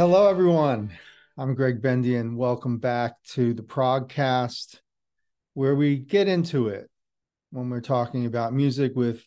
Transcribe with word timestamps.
Hello, 0.00 0.28
everyone. 0.28 0.96
I'm 1.36 1.54
Gregg 1.54 1.82
Bendian, 1.82 2.20
and 2.20 2.36
welcome 2.38 2.78
back 2.78 3.22
to 3.32 3.52
the 3.52 3.62
Progcast, 3.62 4.80
where 5.52 5.74
we 5.74 5.98
get 5.98 6.26
into 6.26 6.68
it 6.68 6.88
when 7.50 7.68
we're 7.68 7.82
talking 7.82 8.24
about 8.24 8.54
music 8.54 8.92
with 8.96 9.22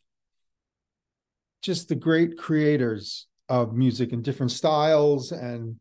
just 1.61 1.89
the 1.89 1.95
great 1.95 2.39
creators 2.39 3.27
of 3.49 3.75
music 3.75 4.13
in 4.13 4.23
different 4.23 4.51
styles 4.51 5.31
and 5.31 5.79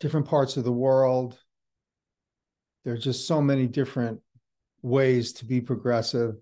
different 0.00 0.26
parts 0.26 0.56
of 0.56 0.64
the 0.64 0.72
world. 0.72 1.38
There 2.86 2.94
are 2.94 2.96
just 2.96 3.26
so 3.26 3.42
many 3.42 3.66
different 3.66 4.22
ways 4.80 5.34
to 5.34 5.44
be 5.44 5.60
progressive. 5.60 6.36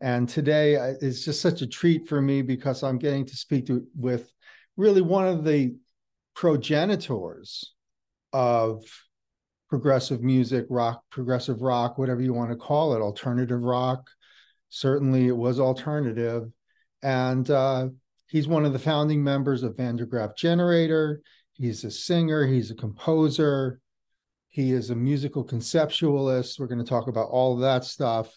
And 0.00 0.26
today 0.26 0.76
uh, 0.76 0.94
is 1.02 1.22
just 1.22 1.42
such 1.42 1.60
a 1.60 1.66
treat 1.66 2.08
for 2.08 2.22
me 2.22 2.40
because 2.40 2.82
I'm 2.82 2.96
getting 2.96 3.26
to 3.26 3.36
speak 3.36 3.66
to, 3.66 3.86
with 3.94 4.32
really 4.78 5.02
one 5.02 5.28
of 5.28 5.44
the 5.44 5.76
progenitors 6.38 7.74
of 8.32 8.84
progressive 9.68 10.22
music, 10.22 10.66
rock, 10.70 11.02
progressive 11.10 11.62
rock, 11.62 11.98
whatever 11.98 12.20
you 12.20 12.32
want 12.32 12.48
to 12.48 12.56
call 12.56 12.94
it, 12.94 13.00
alternative 13.00 13.60
rock. 13.60 14.08
Certainly 14.68 15.26
it 15.26 15.36
was 15.36 15.58
alternative. 15.58 16.44
And 17.02 17.50
uh, 17.50 17.88
he's 18.28 18.46
one 18.46 18.64
of 18.64 18.72
the 18.72 18.78
founding 18.78 19.24
members 19.24 19.64
of 19.64 19.76
Van 19.76 19.96
der 19.96 20.06
Graaf 20.06 20.36
Generator. 20.36 21.22
He's 21.54 21.82
a 21.82 21.90
singer, 21.90 22.46
he's 22.46 22.70
a 22.70 22.76
composer, 22.76 23.80
he 24.48 24.70
is 24.70 24.90
a 24.90 24.94
musical 24.94 25.44
conceptualist. 25.44 26.60
We're 26.60 26.68
going 26.68 26.78
to 26.78 26.88
talk 26.88 27.08
about 27.08 27.30
all 27.30 27.54
of 27.54 27.60
that 27.62 27.82
stuff. 27.82 28.32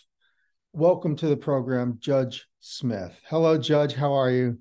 Welcome 0.74 1.16
to 1.18 1.27
the 1.27 1.38
program, 1.38 1.98
Judge 1.99 2.48
Smith. 2.62 3.16
Hello, 3.29 3.60
Judge. 3.60 3.94
How 3.94 4.13
are 4.13 4.32
you? 4.32 4.57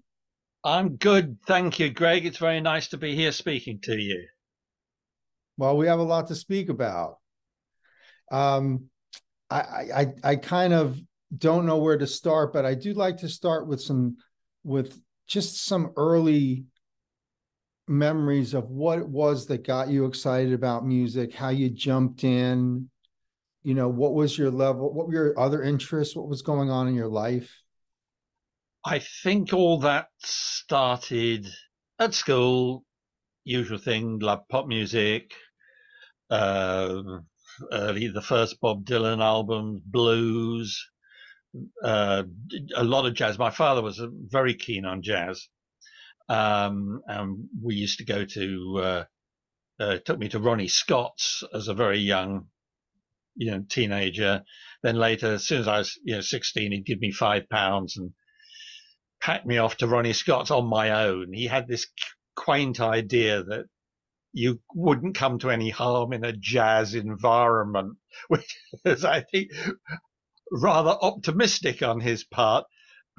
I'm 0.62 0.96
good. 0.96 1.38
Thank 1.46 1.78
you, 1.78 1.90
Gregg. 1.90 2.26
It's 2.26 2.38
very 2.38 2.60
nice 2.60 2.88
to 2.88 2.98
be 2.98 3.14
here 3.14 3.32
speaking 3.32 3.80
to 3.82 3.96
you. 3.96 4.26
Well, 5.56 5.76
we 5.76 5.86
have 5.86 5.98
a 5.98 6.04
lot 6.04 6.28
to 6.28 6.34
speak 6.34 6.68
about. 6.68 7.16
Um, 8.30 8.86
I, 9.48 9.60
I, 9.60 10.06
I 10.22 10.36
kind 10.36 10.72
of 10.72 10.98
don't 11.36 11.66
know 11.66 11.78
where 11.78 11.98
to 11.98 12.06
start, 12.06 12.52
but 12.52 12.64
I 12.66 12.74
do 12.74 12.92
like 12.92 13.18
to 13.18 13.28
start 13.28 13.66
with 13.66 13.80
some, 13.80 14.16
with 14.62 15.00
just 15.26 15.64
some 15.64 15.92
early 15.96 16.64
memories 17.88 18.54
of 18.54 18.70
what 18.70 18.98
it 18.98 19.08
was 19.08 19.46
that 19.46 19.66
got 19.66 19.88
you 19.88 20.04
excited 20.04 20.52
about 20.52 20.86
music, 20.86 21.34
how 21.34 21.48
you 21.48 21.70
jumped 21.70 22.22
in, 22.22 22.88
you 23.62 23.74
know, 23.74 23.88
what 23.88 24.14
was 24.14 24.36
your 24.36 24.50
level, 24.50 24.92
what 24.92 25.08
were 25.08 25.14
your 25.14 25.38
other 25.38 25.62
interests, 25.62 26.14
what 26.14 26.28
was 26.28 26.42
going 26.42 26.70
on 26.70 26.86
in 26.86 26.94
your 26.94 27.08
life? 27.08 27.59
I 28.84 28.98
think 28.98 29.52
all 29.52 29.80
that 29.80 30.08
started 30.22 31.46
at 31.98 32.14
school, 32.14 32.84
usual 33.44 33.78
thing, 33.78 34.20
love 34.20 34.48
pop 34.48 34.66
music, 34.66 35.34
uh, 36.30 37.02
early 37.72 38.08
the 38.08 38.22
first 38.22 38.58
Bob 38.60 38.86
Dylan 38.86 39.22
albums, 39.22 39.82
blues, 39.84 40.90
uh, 41.84 42.22
a 42.74 42.84
lot 42.84 43.04
of 43.04 43.14
jazz. 43.14 43.38
My 43.38 43.50
father 43.50 43.82
was 43.82 44.00
very 44.28 44.54
keen 44.54 44.86
on 44.86 45.02
jazz. 45.02 45.48
Um, 46.30 47.02
and 47.06 47.48
we 47.62 47.74
used 47.74 47.98
to 47.98 48.04
go 48.04 48.24
to, 48.24 48.80
uh, 48.82 49.04
uh, 49.78 49.98
took 50.06 50.18
me 50.18 50.28
to 50.30 50.38
Ronnie 50.38 50.68
Scott's 50.68 51.42
as 51.52 51.68
a 51.68 51.74
very 51.74 51.98
young, 51.98 52.46
you 53.34 53.50
know, 53.50 53.64
teenager. 53.68 54.42
Then 54.82 54.96
later, 54.96 55.34
as 55.34 55.46
soon 55.46 55.60
as 55.60 55.68
I 55.68 55.78
was, 55.78 55.98
you 56.02 56.14
know, 56.14 56.20
16, 56.22 56.72
he'd 56.72 56.86
give 56.86 57.00
me 57.00 57.10
five 57.12 57.48
pounds 57.50 57.98
and 57.98 58.12
pack 59.20 59.46
me 59.46 59.58
off 59.58 59.76
to 59.78 59.86
Ronnie 59.86 60.12
Scott's 60.12 60.50
on 60.50 60.66
my 60.66 61.04
own. 61.04 61.32
He 61.32 61.46
had 61.46 61.68
this 61.68 61.86
quaint 62.36 62.80
idea 62.80 63.42
that 63.42 63.66
you 64.32 64.60
wouldn't 64.74 65.16
come 65.16 65.38
to 65.40 65.50
any 65.50 65.70
harm 65.70 66.12
in 66.12 66.24
a 66.24 66.32
jazz 66.32 66.94
environment, 66.94 67.98
which 68.28 68.56
is, 68.84 69.04
I 69.04 69.22
think, 69.22 69.50
rather 70.52 70.90
optimistic 70.90 71.82
on 71.82 72.00
his 72.00 72.24
part 72.24 72.66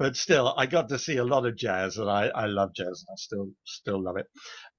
but 0.02 0.16
still, 0.16 0.52
I 0.56 0.66
got 0.66 0.88
to 0.88 0.98
see 0.98 1.18
a 1.18 1.24
lot 1.24 1.46
of 1.46 1.54
jazz, 1.54 1.96
and 1.96 2.10
I, 2.10 2.26
I 2.26 2.46
love 2.46 2.74
jazz. 2.74 3.04
and 3.06 3.12
I 3.12 3.16
still 3.16 3.50
still 3.64 4.02
love 4.02 4.16
it. 4.16 4.26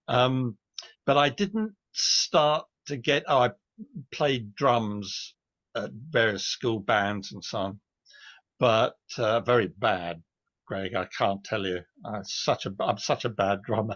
Um, 0.10 0.58
but 1.06 1.18
I 1.18 1.30
didn't 1.30 1.76
start 1.94 2.66
to 2.88 2.98
get. 2.98 3.24
Oh, 3.28 3.40
I 3.40 3.52
played 4.12 4.54
drums 4.54 5.34
at 5.76 5.92
various 5.92 6.46
school 6.46 6.82
bands 6.82 7.32
and 7.32 7.42
so 7.42 7.58
on, 7.58 7.80
but 8.60 8.96
uh, 9.18 9.40
very 9.40 9.68
bad, 9.68 10.24
Gregg. 10.66 10.96
I 10.96 11.08
can't 11.18 11.44
tell 11.44 11.66
you. 11.66 11.82
I'm 12.06 12.24
such 12.24 12.66
a 12.66 12.74
I'm 12.80 12.98
such 12.98 13.26
a 13.26 13.30
bad 13.30 13.62
drummer. 13.64 13.96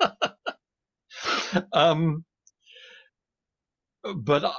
um, 1.72 2.24
but 4.16 4.44
uh, 4.44 4.52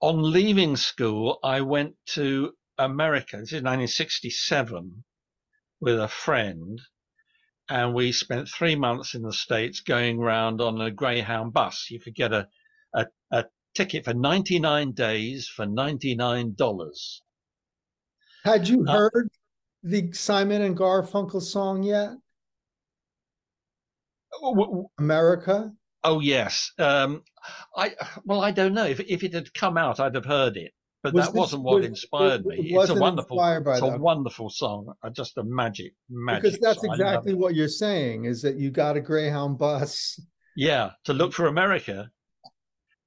on 0.00 0.32
leaving 0.32 0.76
school, 0.76 1.38
I 1.42 1.60
went 1.60 1.94
to 2.14 2.52
America. 2.78 3.36
This 3.36 3.52
is 3.52 3.62
1967 3.62 5.04
with 5.80 6.00
a 6.00 6.08
friend 6.08 6.80
and 7.70 7.94
we 7.94 8.10
spent 8.10 8.48
three 8.48 8.74
months 8.74 9.14
in 9.14 9.22
the 9.22 9.32
States 9.32 9.80
going 9.80 10.18
around 10.18 10.60
on 10.60 10.80
a 10.80 10.90
Greyhound 10.90 11.52
bus. 11.52 11.86
You 11.88 12.00
could 12.00 12.16
get 12.16 12.32
a, 12.32 12.48
a, 12.92 13.06
a 13.30 13.44
ticket 13.74 14.04
for 14.04 14.12
99 14.12 14.90
days 14.92 15.46
for 15.46 15.66
$99. 15.66 17.20
Had 18.42 18.68
you 18.68 18.84
uh, 18.88 18.92
heard 18.92 19.30
the 19.82 20.12
Simon 20.12 20.62
and 20.62 20.76
Garfunkel 20.76 21.42
song 21.42 21.82
yet? 21.82 22.10
America? 24.98 25.72
Oh 26.04 26.20
yes. 26.20 26.72
Um, 26.78 27.22
I 27.76 27.94
well, 28.24 28.42
I 28.42 28.52
don't 28.52 28.74
know 28.74 28.86
if 28.86 29.00
if 29.00 29.22
it 29.22 29.34
had 29.34 29.52
come 29.54 29.76
out, 29.76 30.00
I'd 30.00 30.14
have 30.14 30.24
heard 30.24 30.56
it 30.56 30.72
but 31.02 31.14
was 31.14 31.26
that 31.26 31.32
this, 31.32 31.40
wasn't 31.40 31.62
what 31.62 31.80
was, 31.80 31.86
inspired 31.86 32.44
me. 32.44 32.56
It's 32.60 32.90
a 32.90 32.94
wonderful, 32.94 33.38
it's 33.42 33.80
a 33.80 33.98
wonderful 33.98 34.50
song, 34.50 34.92
uh, 35.02 35.10
just 35.10 35.38
a 35.38 35.44
magic, 35.44 35.94
magic. 36.10 36.42
Because 36.42 36.58
that's 36.60 36.82
song. 36.82 36.92
exactly 36.92 37.34
what 37.34 37.54
you're 37.54 37.68
saying 37.68 38.26
is 38.26 38.42
that 38.42 38.56
you 38.56 38.70
got 38.70 38.96
a 38.96 39.00
Greyhound 39.00 39.58
bus. 39.58 40.20
Yeah, 40.56 40.90
to 41.04 41.14
look 41.14 41.32
for 41.32 41.46
America. 41.46 42.10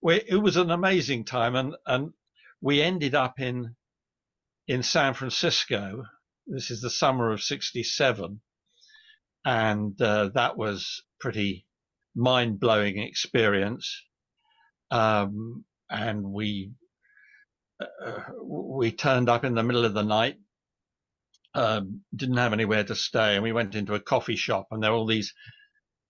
it 0.03 0.41
was 0.41 0.57
an 0.57 0.72
amazing 0.72 1.25
time, 1.25 1.55
and 1.55 1.75
and 1.85 2.13
we 2.61 2.81
ended 2.81 3.13
up 3.13 3.40
in 3.40 3.75
in 4.67 4.81
San 4.81 5.13
Francisco. 5.13 6.03
This 6.46 6.72
is 6.72 6.81
the 6.81 6.90
summer 6.90 7.31
of 7.31 7.42
'67, 7.42 8.42
and 9.46 10.02
uh, 10.02 10.30
that 10.34 10.58
was 10.58 11.04
pretty 11.20 11.66
mind 12.16 12.59
blowing 12.59 13.00
experience. 13.00 14.04
Um, 14.92 15.66
and 15.90 16.24
we 16.24 16.72
uh, 17.80 18.20
we 18.44 18.92
turned 18.92 19.30
up 19.30 19.44
in 19.46 19.56
the 19.56 19.64
middle 19.64 19.86
of 19.86 19.94
the 19.94 20.03
night, 20.03 20.36
um, 21.56 22.02
didn't 22.16 22.38
have 22.38 22.53
anywhere 22.53 22.84
to 22.84 22.96
stay, 22.96 23.36
and 23.36 23.44
we 23.44 23.52
went 23.52 23.76
into 23.76 23.96
a 23.96 24.00
coffee 24.00 24.36
shop, 24.36 24.68
and 24.72 24.82
there 24.82 24.92
were 24.92 24.98
all 24.98 25.08
these 25.08 25.34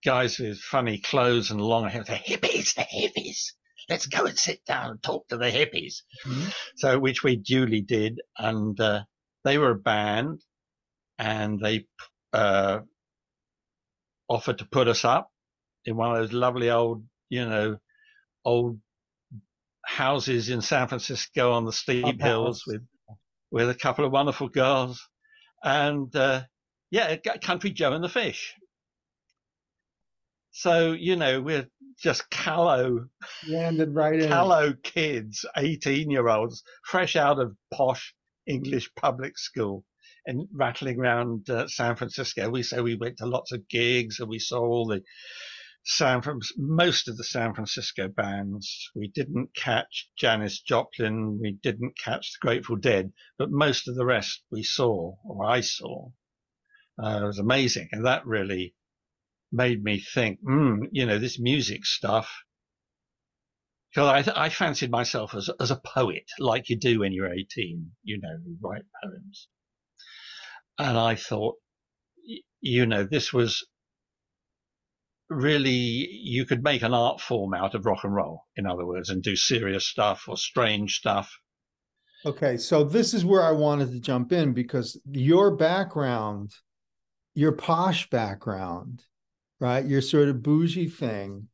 guys 0.03 0.39
with 0.39 0.59
funny 0.59 0.97
clothes 0.97 1.51
and 1.51 1.61
long 1.61 1.87
hair. 1.89 2.03
The 2.03 2.13
hippies, 2.13 2.75
the 2.75 2.81
hippies. 2.81 3.53
Let's 3.89 4.07
go 4.07 4.25
and 4.25 4.37
sit 4.37 4.63
down 4.65 4.91
and 4.91 5.03
talk 5.03 5.27
to 5.27 5.37
the 5.37 5.51
hippies. 5.51 6.03
Mm-hmm. 6.25 6.49
So, 6.77 6.99
which 6.99 7.23
we 7.23 7.35
duly 7.35 7.81
did, 7.81 8.19
and 8.37 8.79
uh, 8.79 9.03
they 9.43 9.57
were 9.57 9.71
a 9.71 9.75
band, 9.75 10.41
and 11.17 11.59
they 11.59 11.85
uh, 12.31 12.79
offered 14.27 14.59
to 14.59 14.65
put 14.65 14.87
us 14.87 15.05
up 15.05 15.29
in 15.85 15.95
one 15.95 16.11
of 16.11 16.17
those 16.17 16.33
lovely 16.33 16.69
old, 16.69 17.03
you 17.29 17.45
know, 17.45 17.77
old 18.45 18.79
houses 19.85 20.49
in 20.49 20.61
San 20.61 20.87
Francisco 20.87 21.51
on 21.51 21.65
the 21.65 21.73
steep 21.73 22.21
hills 22.21 22.63
with 22.65 22.81
with 23.51 23.69
a 23.69 23.75
couple 23.75 24.05
of 24.05 24.11
wonderful 24.11 24.49
girls, 24.49 25.07
and 25.63 26.13
uh, 26.15 26.41
yeah, 26.89 27.15
Country 27.41 27.71
Joe 27.71 27.93
and 27.93 28.03
the 28.03 28.09
Fish. 28.09 28.53
So 30.51 30.93
you 30.93 31.15
know 31.15 31.41
we're 31.41 31.67
just 32.01 32.29
callow, 32.29 33.07
landed 33.47 33.93
right 33.93 34.19
in. 34.19 34.29
callow 34.29 34.73
kids, 34.83 35.45
eighteen 35.57 36.09
year 36.09 36.27
olds, 36.29 36.63
fresh 36.85 37.15
out 37.15 37.39
of 37.39 37.55
posh 37.73 38.13
English 38.45 38.93
public 38.95 39.37
school, 39.37 39.85
and 40.25 40.47
rattling 40.53 40.99
around 40.99 41.49
uh, 41.49 41.67
San 41.67 41.95
Francisco. 41.95 42.49
We 42.49 42.63
say 42.63 42.81
we 42.81 42.95
went 42.95 43.17
to 43.17 43.25
lots 43.25 43.51
of 43.51 43.67
gigs 43.67 44.19
and 44.19 44.29
we 44.29 44.39
saw 44.39 44.59
all 44.59 44.87
the 44.87 45.03
San 45.85 46.21
most 46.57 47.09
of 47.09 47.17
the 47.17 47.25
San 47.25 47.53
Francisco 47.53 48.07
bands. 48.07 48.89
We 48.95 49.09
didn't 49.09 49.53
catch 49.53 50.09
Janis 50.17 50.61
Joplin, 50.61 51.39
we 51.41 51.51
didn't 51.61 51.97
catch 51.97 52.31
the 52.31 52.37
Grateful 52.39 52.77
Dead, 52.77 53.11
but 53.37 53.51
most 53.51 53.89
of 53.89 53.95
the 53.95 54.05
rest 54.05 54.43
we 54.49 54.63
saw, 54.63 55.15
or 55.25 55.45
I 55.45 55.59
saw. 55.59 56.11
Uh, 56.97 57.19
it 57.23 57.25
was 57.25 57.39
amazing, 57.39 57.89
and 57.91 58.05
that 58.05 58.25
really 58.25 58.75
made 59.51 59.83
me 59.83 59.99
think, 59.99 60.41
mm, 60.41 60.87
you 60.93 61.05
know, 61.05 61.19
this 61.19 61.37
music 61.37 61.85
stuff. 61.85 62.43
Because 63.93 64.27
I, 64.27 64.45
I 64.45 64.49
fancied 64.49 64.89
myself 64.89 65.35
as 65.35 65.49
as 65.59 65.71
a 65.71 65.81
poet, 65.85 66.25
like 66.39 66.69
you 66.69 66.77
do 66.77 66.99
when 66.99 67.13
you're 67.13 67.31
18. 67.31 67.91
You 68.03 68.19
know, 68.21 68.37
you 68.45 68.57
write 68.61 68.83
poems, 69.03 69.47
and 70.79 70.97
I 70.97 71.15
thought, 71.15 71.55
you 72.61 72.85
know, 72.85 73.03
this 73.03 73.31
was 73.31 73.65
really 75.29 75.71
you 75.71 76.45
could 76.45 76.63
make 76.63 76.81
an 76.81 76.93
art 76.93 77.21
form 77.21 77.53
out 77.53 77.75
of 77.75 77.85
rock 77.85 78.03
and 78.03 78.15
roll, 78.15 78.43
in 78.55 78.65
other 78.65 78.85
words, 78.85 79.09
and 79.09 79.21
do 79.21 79.35
serious 79.35 79.87
stuff 79.87 80.25
or 80.27 80.37
strange 80.37 80.95
stuff. 80.95 81.31
Okay, 82.25 82.57
so 82.57 82.83
this 82.83 83.13
is 83.13 83.25
where 83.25 83.43
I 83.43 83.51
wanted 83.51 83.91
to 83.91 83.99
jump 83.99 84.31
in 84.31 84.53
because 84.53 84.99
your 85.05 85.55
background, 85.55 86.51
your 87.35 87.51
posh 87.51 88.09
background, 88.09 89.03
right? 89.59 89.85
Your 89.85 90.01
sort 90.01 90.29
of 90.29 90.41
bougie 90.41 90.87
thing 90.87 91.49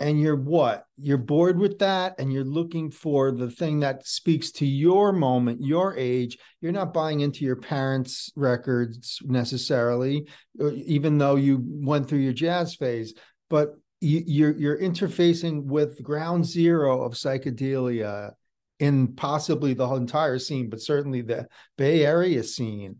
and 0.00 0.20
you're 0.20 0.36
what? 0.36 0.84
You're 0.96 1.18
bored 1.18 1.58
with 1.58 1.80
that 1.80 2.14
and 2.18 2.32
you're 2.32 2.44
looking 2.44 2.90
for 2.90 3.32
the 3.32 3.50
thing 3.50 3.80
that 3.80 4.06
speaks 4.06 4.52
to 4.52 4.66
your 4.66 5.12
moment 5.12 5.60
your 5.60 5.96
age. 5.96 6.38
You're 6.60 6.72
not 6.72 6.94
buying 6.94 7.20
into 7.20 7.44
your 7.44 7.56
parents 7.56 8.30
records 8.36 9.20
necessarily 9.24 10.26
uh, 10.60 10.70
even 10.72 11.18
though 11.18 11.36
you 11.36 11.62
went 11.64 12.08
through 12.08 12.18
your 12.18 12.32
jazz 12.32 12.74
phase 12.74 13.14
but 13.50 13.74
you, 14.00 14.46
are 14.46 14.52
you're 14.52 14.78
interfacing 14.78 15.64
with 15.64 16.02
ground 16.02 16.46
zero 16.46 17.02
of 17.02 17.14
psychedelia 17.14 18.32
in 18.78 19.14
possibly 19.14 19.74
the 19.74 19.88
entire 19.94 20.38
scene 20.38 20.70
but 20.70 20.80
certainly 20.80 21.20
the 21.20 21.48
bay 21.76 22.04
area 22.04 22.42
scene 22.42 22.96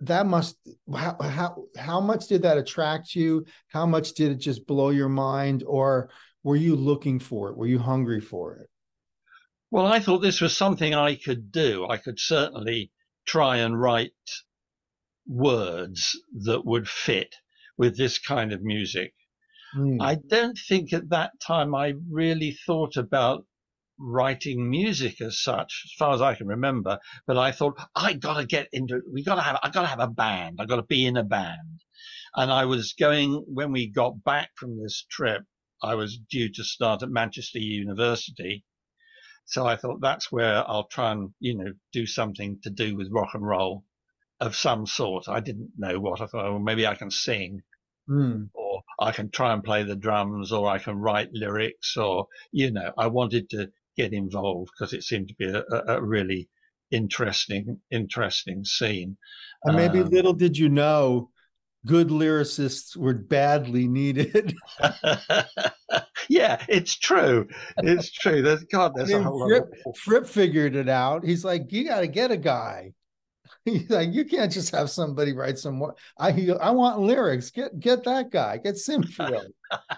that 0.00 0.26
must 0.26 0.56
how 0.94 1.16
how 1.20 1.64
how 1.76 2.00
much 2.00 2.28
did 2.28 2.42
that 2.42 2.58
attract 2.58 3.14
you? 3.14 3.44
How 3.68 3.86
much 3.86 4.12
did 4.12 4.30
it 4.32 4.38
just 4.38 4.66
blow 4.66 4.90
your 4.90 5.08
mind 5.08 5.64
or 5.66 6.10
were 6.42 6.56
you 6.56 6.76
looking 6.76 7.18
for 7.18 7.50
it? 7.50 7.56
Were 7.56 7.66
you 7.66 7.78
hungry 7.78 8.20
for 8.20 8.56
it? 8.56 8.70
Well 9.70 9.86
i 9.86 9.98
thought 9.98 10.18
this 10.18 10.40
was 10.40 10.56
something 10.56 10.94
i 10.94 11.16
could 11.16 11.50
do. 11.50 11.86
I 11.88 11.96
could 11.96 12.20
certainly 12.20 12.92
try 13.26 13.56
and 13.58 13.80
write 13.80 14.12
words 15.26 16.16
that 16.44 16.64
would 16.64 16.88
fit 16.88 17.34
with 17.76 17.96
this 17.96 18.18
kind 18.18 18.52
of 18.52 18.62
music. 18.62 19.12
Mm. 19.76 20.00
i 20.00 20.14
don't 20.14 20.56
think 20.68 20.92
at 20.92 21.08
that 21.08 21.32
time 21.40 21.74
i 21.74 21.94
really 22.08 22.56
thought 22.66 22.96
about 22.96 23.44
writing 23.98 24.68
music 24.68 25.20
as 25.20 25.40
such, 25.40 25.82
as 25.86 25.92
far 25.98 26.14
as 26.14 26.20
I 26.20 26.34
can 26.34 26.46
remember. 26.46 26.98
But 27.26 27.38
I 27.38 27.52
thought 27.52 27.80
I 27.94 28.12
got 28.12 28.38
to 28.38 28.46
get 28.46 28.68
into. 28.72 29.00
We 29.12 29.24
got 29.24 29.36
to 29.36 29.42
have. 29.42 29.58
I 29.62 29.70
got 29.70 29.82
to 29.82 29.88
have 29.88 30.00
a 30.00 30.08
band. 30.08 30.58
I 30.60 30.66
got 30.66 30.76
to 30.76 30.82
be 30.82 31.06
in 31.06 31.16
a 31.16 31.24
band. 31.24 31.82
And 32.34 32.52
I 32.52 32.66
was 32.66 32.94
going 32.98 33.44
when 33.46 33.72
we 33.72 33.88
got 33.88 34.22
back 34.22 34.50
from 34.56 34.78
this 34.80 35.04
trip. 35.10 35.42
I 35.82 35.94
was 35.94 36.18
due 36.30 36.50
to 36.52 36.64
start 36.64 37.02
at 37.02 37.10
Manchester 37.10 37.58
University. 37.58 38.64
So 39.44 39.66
I 39.66 39.76
thought 39.76 40.00
that's 40.00 40.32
where 40.32 40.68
I'll 40.68 40.88
try 40.88 41.12
and, 41.12 41.30
you 41.38 41.56
know, 41.56 41.72
do 41.92 42.06
something 42.06 42.58
to 42.64 42.70
do 42.70 42.96
with 42.96 43.12
rock 43.12 43.30
and 43.34 43.46
roll 43.46 43.84
of 44.40 44.56
some 44.56 44.86
sort. 44.86 45.28
I 45.28 45.40
didn't 45.40 45.70
know 45.78 46.00
what. 46.00 46.20
I 46.20 46.26
thought, 46.26 46.50
well, 46.50 46.58
maybe 46.58 46.86
I 46.86 46.94
can 46.94 47.10
sing. 47.10 47.62
Mm. 48.08 48.50
Or 48.54 48.82
I 49.00 49.12
can 49.12 49.30
try 49.30 49.52
and 49.52 49.64
play 49.64 49.82
the 49.82 49.96
drums, 49.96 50.52
or 50.52 50.68
I 50.68 50.78
can 50.78 50.96
write 50.96 51.30
lyrics, 51.32 51.96
or, 51.96 52.26
you 52.52 52.70
know, 52.70 52.92
I 52.96 53.08
wanted 53.08 53.50
to 53.50 53.70
get 53.96 54.12
involved 54.12 54.70
because 54.76 54.92
it 54.92 55.02
seemed 55.02 55.28
to 55.28 55.34
be 55.34 55.46
a, 55.46 55.62
a 55.88 56.02
really 56.02 56.48
interesting, 56.90 57.80
interesting 57.90 58.64
scene. 58.64 59.16
And 59.64 59.76
maybe 59.76 60.00
um, 60.00 60.10
little 60.10 60.32
did 60.32 60.56
you 60.56 60.68
know, 60.68 61.30
good 61.86 62.08
lyricists 62.08 62.96
were 62.96 63.14
badly 63.14 63.88
needed. 63.88 64.54
yeah, 66.28 66.64
it's 66.68 66.96
true. 66.96 67.48
It's 67.78 68.10
true. 68.10 68.42
There's 68.42 68.64
God. 68.64 68.92
There's 68.94 69.10
I 69.10 69.18
mean, 69.18 69.26
a 69.26 69.30
whole 69.30 69.48
Fripp, 69.48 69.64
of... 69.86 69.96
Fripp 69.96 70.26
figured 70.26 70.76
it 70.76 70.88
out. 70.88 71.24
He's 71.24 71.44
like, 71.44 71.72
you 71.72 71.84
got 71.86 72.00
to 72.00 72.08
get 72.08 72.30
a 72.30 72.36
guy. 72.36 72.92
Like, 73.88 74.12
you 74.12 74.24
can't 74.24 74.52
just 74.52 74.74
have 74.74 74.90
somebody 74.90 75.32
write 75.32 75.58
some. 75.58 75.74
More. 75.74 75.96
I 76.18 76.50
I 76.60 76.70
want 76.70 77.00
lyrics. 77.00 77.50
Get 77.50 77.78
get 77.80 78.04
that 78.04 78.30
guy. 78.30 78.58
Get 78.58 78.76
Sinfield. 78.76 79.48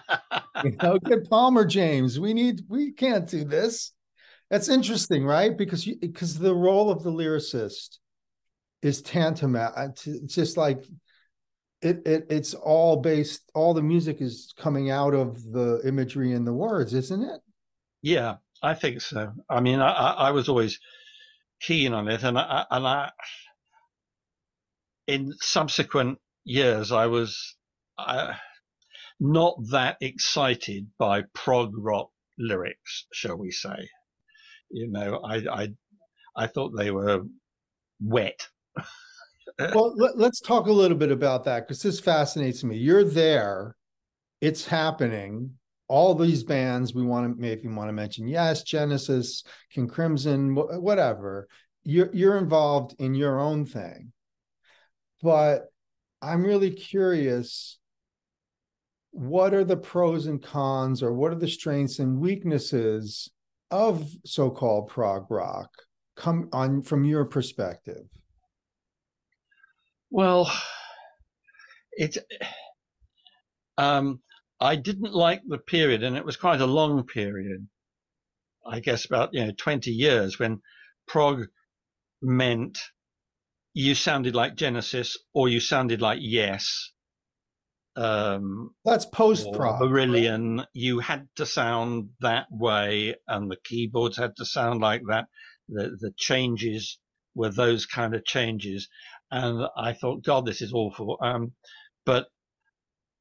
you 0.63 0.75
know, 0.81 0.97
get 0.97 1.29
Palmer 1.29 1.65
James. 1.65 2.19
We 2.19 2.33
need. 2.33 2.61
We 2.67 2.91
can't 2.91 3.27
do 3.29 3.43
this. 3.43 3.91
That's 4.49 4.69
interesting, 4.69 5.23
right? 5.23 5.55
Because 5.55 5.85
you 5.85 5.97
because 5.97 6.39
the 6.39 6.55
role 6.55 6.89
of 6.89 7.03
the 7.03 7.11
lyricist 7.11 7.99
is 8.81 9.01
tantamount. 9.01 9.77
Uh, 9.77 9.89
it's 10.05 10.33
just 10.33 10.57
like 10.57 10.83
it, 11.81 12.05
it 12.07 12.25
it's 12.29 12.53
all 12.53 12.97
based. 12.97 13.49
All 13.53 13.73
the 13.73 13.83
music 13.83 14.21
is 14.21 14.53
coming 14.57 14.89
out 14.89 15.13
of 15.13 15.43
the 15.51 15.81
imagery 15.85 16.33
and 16.33 16.45
the 16.45 16.53
words, 16.53 16.93
isn't 16.93 17.21
it? 17.21 17.41
Yeah, 18.01 18.37
I 18.63 18.73
think 18.73 19.01
so. 19.01 19.33
I 19.49 19.59
mean, 19.59 19.79
I, 19.79 19.91
I 19.91 20.31
was 20.31 20.49
always 20.49 20.79
keen 21.61 21.93
on 21.93 22.07
it, 22.07 22.23
and 22.23 22.37
I, 22.37 22.65
and 22.71 22.87
I 22.87 23.11
in 25.09 25.33
subsequent 25.41 26.19
years, 26.45 26.91
I 26.91 27.07
was 27.07 27.55
uh, 27.97 28.33
not 29.19 29.57
that 29.71 29.97
excited 30.01 30.85
by 30.99 31.23
prog 31.33 31.71
rock 31.75 32.11
lyrics, 32.37 33.07
shall 33.11 33.35
we 33.35 33.49
say. 33.49 33.89
You 34.69 34.87
know, 34.91 35.19
I, 35.25 35.37
I, 35.51 35.69
I 36.35 36.45
thought 36.45 36.77
they 36.77 36.91
were 36.91 37.23
wet. 37.99 38.39
well, 39.57 39.95
let, 39.97 40.29
us 40.29 40.39
talk 40.41 40.67
a 40.67 40.71
little 40.71 40.95
bit 40.95 41.11
about 41.11 41.43
that 41.45 41.67
because 41.67 41.81
this 41.81 41.99
fascinates 41.99 42.63
me. 42.63 42.77
You're 42.77 43.03
there, 43.03 43.75
it's 44.41 44.63
happening. 44.63 45.55
All 45.87 46.13
these 46.13 46.43
bands 46.43 46.93
we 46.93 47.01
want 47.01 47.35
to 47.35 47.41
maybe 47.41 47.67
want 47.67 47.89
to 47.89 47.93
mention, 47.93 48.27
yes, 48.27 48.61
Genesis, 48.61 49.43
King 49.73 49.87
Crimson, 49.87 50.53
whatever. 50.53 51.47
You're 51.83 52.11
you're 52.13 52.37
involved 52.37 52.95
in 52.99 53.15
your 53.15 53.39
own 53.39 53.65
thing 53.65 54.11
but 55.21 55.67
I'm 56.21 56.43
really 56.43 56.71
curious 56.71 57.77
what 59.11 59.53
are 59.53 59.63
the 59.63 59.77
pros 59.77 60.27
and 60.27 60.41
cons 60.41 61.01
or 61.01 61.13
what 61.13 61.31
are 61.31 61.39
the 61.39 61.47
strengths 61.47 61.99
and 61.99 62.19
weaknesses 62.19 63.29
of 63.71 64.07
so-called 64.25 64.89
prog 64.89 65.25
rock 65.29 65.69
come 66.15 66.49
on 66.53 66.81
from 66.83 67.03
your 67.03 67.25
perspective? 67.25 68.05
Well 70.11 70.51
it 71.99 72.17
um 73.77 74.19
i 74.59 74.75
didn't 74.75 75.13
like 75.13 75.41
the 75.47 75.57
period 75.57 76.01
and 76.01 76.15
it 76.15 76.25
was 76.25 76.37
quite 76.37 76.61
a 76.61 76.65
long 76.65 77.05
period 77.05 77.67
i 78.65 78.79
guess 78.79 79.05
about 79.05 79.33
you 79.33 79.45
know 79.45 79.51
20 79.57 79.91
years 79.91 80.39
when 80.39 80.61
prog 81.07 81.45
meant 82.21 82.79
you 83.79 83.95
sounded 83.95 84.35
like 84.35 84.57
Genesis 84.57 85.17
or 85.33 85.47
you 85.47 85.61
sounded 85.61 86.01
like 86.01 86.19
Yes. 86.21 86.91
Um, 87.95 88.71
That's 88.83 89.05
post 89.05 89.47
prog. 89.53 89.81
Marillion. 89.81 90.57
Right? 90.57 90.67
You 90.73 90.99
had 90.99 91.27
to 91.37 91.45
sound 91.45 92.09
that 92.19 92.47
way, 92.51 93.15
and 93.27 93.49
the 93.49 93.57
keyboards 93.63 94.17
had 94.17 94.35
to 94.37 94.45
sound 94.45 94.81
like 94.81 95.01
that. 95.09 95.25
The 95.69 95.97
the 95.99 96.11
changes 96.17 96.99
were 97.35 97.51
those 97.51 97.85
kind 97.85 98.15
of 98.15 98.25
changes, 98.25 98.89
and 99.31 99.65
I 99.77 99.93
thought, 99.93 100.23
God, 100.23 100.45
this 100.45 100.61
is 100.61 100.73
awful. 100.73 101.17
Um, 101.21 101.53
but 102.05 102.27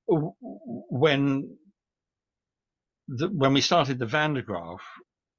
when 0.06 1.56
the, 3.06 3.28
when 3.28 3.52
we 3.52 3.60
started 3.60 3.98
the 3.98 4.06
Van 4.06 4.34
der 4.34 4.42
Graaf 4.42 4.82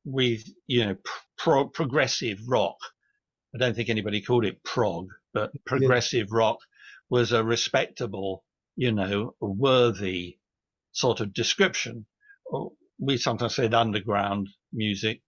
with 0.05 0.43
you 0.67 0.85
know 0.85 0.95
pro- 1.38 1.67
progressive 1.67 2.39
rock 2.47 2.77
I 3.53 3.58
don't 3.58 3.75
think 3.75 3.89
anybody 3.89 4.22
called 4.22 4.46
it 4.46 4.63
prog, 4.63 5.10
but 5.34 5.51
progressive 5.65 6.27
yeah. 6.32 6.38
rock 6.38 6.60
was 7.10 7.32
a 7.32 7.44
respectable, 7.44 8.44
you 8.75 8.91
know, 8.91 9.36
worthy 9.39 10.38
sort 10.91 11.20
of 11.20 11.34
description. 11.34 12.06
We 13.00 13.18
sometimes 13.18 13.56
said 13.56 13.74
underground 13.74 14.50
music 14.72 15.22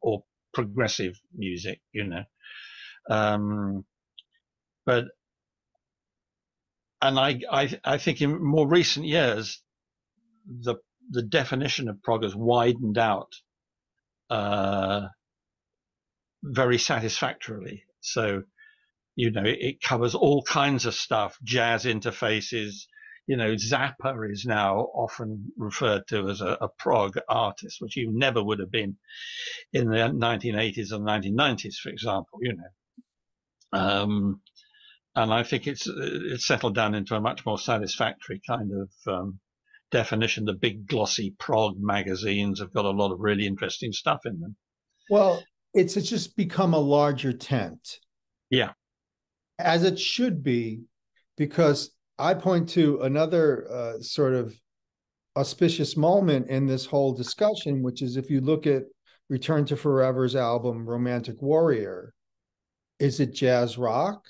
or 0.00 0.24
progressive 0.52 1.18
music, 1.34 1.80
you 1.92 2.04
know. 2.04 2.24
Um, 3.08 3.84
but 4.84 5.06
and 7.00 7.18
I, 7.18 7.40
I 7.50 7.80
I 7.84 7.98
think 7.98 8.20
in 8.20 8.42
more 8.42 8.68
recent 8.68 9.06
years 9.06 9.60
the 10.46 10.76
the 11.10 11.22
definition 11.22 11.88
of 11.88 12.02
prog 12.02 12.22
has 12.22 12.34
widened 12.34 12.98
out 12.98 13.32
uh, 14.30 15.08
very 16.42 16.78
satisfactorily. 16.78 17.84
So, 18.00 18.42
you 19.14 19.30
know, 19.30 19.44
it, 19.44 19.80
covers 19.80 20.14
all 20.14 20.42
kinds 20.42 20.86
of 20.86 20.94
stuff, 20.94 21.38
jazz 21.42 21.84
interfaces. 21.84 22.86
You 23.26 23.36
know, 23.36 23.54
Zappa 23.54 24.30
is 24.30 24.44
now 24.44 24.78
often 24.94 25.52
referred 25.56 26.08
to 26.08 26.28
as 26.28 26.40
a, 26.40 26.58
a 26.60 26.68
prog 26.68 27.16
artist, 27.28 27.76
which 27.80 27.96
you 27.96 28.10
never 28.12 28.42
would 28.42 28.58
have 28.58 28.72
been 28.72 28.96
in 29.72 29.88
the 29.88 29.96
1980s 29.96 30.92
and 30.92 31.06
1990s, 31.06 31.76
for 31.76 31.90
example. 31.90 32.38
You 32.40 32.54
know, 32.54 33.78
um, 33.78 34.40
and 35.14 35.32
I 35.32 35.42
think 35.42 35.66
it's 35.66 35.86
it's 35.86 36.46
settled 36.46 36.74
down 36.74 36.94
into 36.94 37.14
a 37.14 37.20
much 37.20 37.44
more 37.44 37.58
satisfactory 37.58 38.40
kind 38.46 38.70
of 38.72 39.12
um, 39.12 39.40
definition. 39.90 40.44
The 40.44 40.54
big 40.54 40.86
glossy 40.86 41.34
prog 41.38 41.76
magazines 41.78 42.60
have 42.60 42.72
got 42.72 42.86
a 42.86 42.90
lot 42.90 43.12
of 43.12 43.20
really 43.20 43.46
interesting 43.46 43.92
stuff 43.92 44.20
in 44.24 44.40
them. 44.40 44.56
Well, 45.10 45.44
it's 45.74 45.96
it's 45.96 46.08
just 46.08 46.36
become 46.36 46.74
a 46.74 46.78
larger 46.78 47.32
tent. 47.32 47.98
Yeah. 48.50 48.72
As 49.58 49.84
it 49.84 49.98
should 49.98 50.42
be, 50.42 50.82
because 51.36 51.92
I 52.18 52.34
point 52.34 52.68
to 52.70 53.00
another 53.02 53.70
uh, 53.70 54.00
sort 54.00 54.34
of 54.34 54.54
auspicious 55.36 55.96
moment 55.96 56.48
in 56.48 56.66
this 56.66 56.84
whole 56.84 57.14
discussion, 57.14 57.82
which 57.82 58.02
is 58.02 58.16
if 58.16 58.30
you 58.30 58.40
look 58.40 58.66
at 58.66 58.84
Return 59.28 59.64
to 59.66 59.76
Forever's 59.76 60.36
album 60.36 60.86
Romantic 60.86 61.40
Warrior, 61.40 62.12
is 62.98 63.20
it 63.20 63.32
jazz 63.32 63.78
rock? 63.78 64.26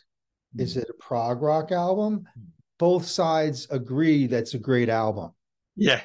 Is 0.56 0.76
it 0.76 0.88
a 0.88 1.02
prog 1.02 1.42
rock 1.42 1.72
album? 1.72 2.24
Both 2.78 3.06
sides 3.06 3.66
agree 3.70 4.26
that's 4.26 4.54
a 4.54 4.58
great 4.58 4.88
album. 4.88 5.32
Yeah. 5.76 6.02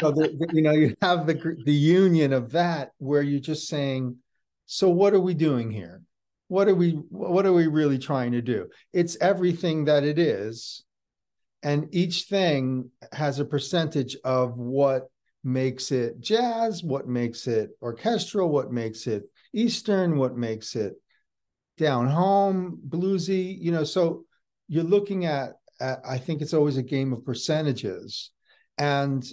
so 0.00 0.10
the, 0.10 0.28
the, 0.28 0.48
you 0.52 0.62
know 0.62 0.72
you 0.72 0.94
have 1.00 1.26
the 1.26 1.56
the 1.64 1.72
union 1.72 2.32
of 2.32 2.50
that 2.52 2.90
where 2.98 3.22
you're 3.22 3.40
just 3.40 3.68
saying, 3.68 4.16
so 4.66 4.88
what 4.88 5.14
are 5.14 5.20
we 5.20 5.34
doing 5.34 5.70
here? 5.70 6.02
What 6.48 6.68
are 6.68 6.74
we 6.74 6.92
what 7.08 7.46
are 7.46 7.52
we 7.52 7.66
really 7.66 7.98
trying 7.98 8.32
to 8.32 8.42
do? 8.42 8.68
It's 8.92 9.16
everything 9.20 9.86
that 9.86 10.04
it 10.04 10.18
is, 10.18 10.84
and 11.62 11.88
each 11.92 12.24
thing 12.24 12.90
has 13.12 13.38
a 13.38 13.44
percentage 13.44 14.16
of 14.24 14.56
what 14.56 15.08
makes 15.42 15.92
it 15.92 16.20
jazz, 16.20 16.82
what 16.82 17.06
makes 17.06 17.46
it 17.46 17.70
orchestral, 17.82 18.48
what 18.48 18.72
makes 18.72 19.06
it 19.06 19.24
Eastern, 19.52 20.16
what 20.16 20.36
makes 20.36 20.74
it 20.74 20.94
down 21.76 22.08
home, 22.08 22.80
bluesy, 22.88 23.56
you 23.58 23.72
know. 23.72 23.84
So 23.84 24.24
you're 24.68 24.84
looking 24.84 25.26
at, 25.26 25.52
at 25.80 26.00
I 26.06 26.18
think 26.18 26.40
it's 26.42 26.54
always 26.54 26.76
a 26.76 26.82
game 26.82 27.12
of 27.12 27.24
percentages. 27.24 28.30
And 28.78 29.24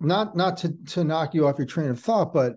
not 0.00 0.36
not 0.36 0.58
to 0.58 0.74
to 0.88 1.04
knock 1.04 1.34
you 1.34 1.46
off 1.46 1.58
your 1.58 1.66
train 1.66 1.90
of 1.90 2.00
thought, 2.00 2.32
but 2.32 2.56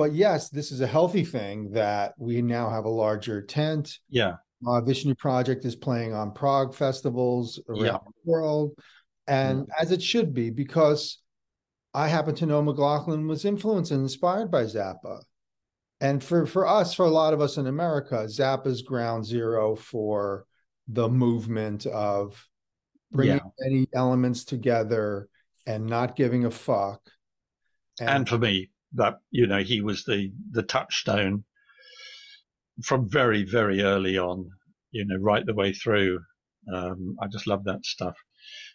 but 0.00 0.14
yes, 0.14 0.48
this 0.48 0.72
is 0.72 0.80
a 0.80 0.86
healthy 0.86 1.26
thing 1.26 1.72
that 1.72 2.14
we 2.16 2.40
now 2.40 2.70
have 2.70 2.86
a 2.86 2.88
larger 2.88 3.42
tent. 3.42 3.98
Yeah. 4.08 4.36
Uh, 4.66 4.80
Vishnu 4.80 5.14
Project 5.14 5.66
is 5.66 5.76
playing 5.76 6.14
on 6.14 6.32
prog 6.32 6.74
festivals 6.74 7.60
around 7.68 7.84
yeah. 7.84 7.98
the 8.06 8.12
world, 8.24 8.72
and 9.26 9.60
mm-hmm. 9.60 9.82
as 9.82 9.92
it 9.92 10.02
should 10.02 10.32
be, 10.32 10.48
because 10.48 11.18
I 11.92 12.08
happen 12.08 12.34
to 12.36 12.46
know 12.46 12.62
McLaughlin 12.62 13.26
was 13.26 13.44
influenced 13.44 13.90
and 13.90 14.00
inspired 14.00 14.50
by 14.50 14.62
Zappa. 14.62 15.20
And 16.00 16.24
for, 16.24 16.46
for 16.46 16.66
us, 16.66 16.94
for 16.94 17.04
a 17.04 17.10
lot 17.10 17.34
of 17.34 17.42
us 17.42 17.58
in 17.58 17.66
America, 17.66 18.24
Zappa's 18.24 18.80
ground 18.80 19.26
zero 19.26 19.76
for 19.76 20.46
the 20.88 21.10
movement 21.10 21.84
of 21.84 22.42
bringing 23.12 23.34
yeah. 23.34 23.66
any 23.66 23.86
elements 23.92 24.44
together 24.44 25.28
and 25.66 25.84
not 25.84 26.16
giving 26.16 26.46
a 26.46 26.50
fuck. 26.50 27.02
And, 28.00 28.08
and 28.08 28.28
for 28.30 28.38
me, 28.38 28.70
that 28.94 29.20
you 29.30 29.46
know, 29.46 29.62
he 29.62 29.80
was 29.80 30.04
the 30.04 30.32
the 30.50 30.62
touchstone 30.62 31.44
from 32.84 33.08
very 33.08 33.44
very 33.44 33.82
early 33.82 34.18
on. 34.18 34.48
You 34.92 35.04
know, 35.06 35.16
right 35.16 35.44
the 35.44 35.54
way 35.54 35.72
through. 35.72 36.20
Um, 36.72 37.16
I 37.22 37.26
just 37.28 37.46
love 37.46 37.64
that 37.64 37.84
stuff. 37.84 38.16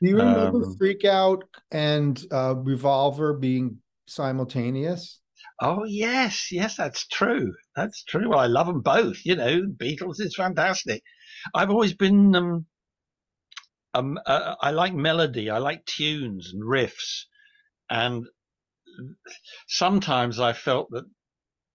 Do 0.01 0.10
you 0.10 0.17
remember 0.17 0.65
um, 0.65 0.75
Freak 0.77 1.05
Out 1.05 1.43
and 1.72 2.24
uh, 2.31 2.55
Revolver 2.55 3.34
being 3.34 3.77
simultaneous? 4.07 5.19
Oh 5.62 5.86
yes, 5.86 6.51
yes, 6.51 6.75
that's 6.75 7.07
true. 7.07 7.53
That's 7.75 8.03
true. 8.03 8.29
Well, 8.29 8.39
I 8.39 8.48
love 8.48 8.67
them 8.67 8.81
both. 8.81 9.25
You 9.25 9.36
know, 9.36 9.62
Beatles 9.63 10.19
is 10.19 10.36
fantastic. 10.36 11.01
I've 11.53 11.69
always 11.69 11.93
been. 11.93 12.36
Um, 12.36 12.65
um, 13.93 14.19
uh, 14.25 14.55
I 14.60 14.72
like 14.72 14.93
melody. 14.93 15.50
I 15.50 15.60
like 15.60 15.86
tunes 15.86 16.51
and 16.53 16.62
riffs, 16.62 17.24
and 17.89 18.25
sometimes 19.67 20.39
I 20.39 20.53
felt 20.53 20.89
that 20.91 21.05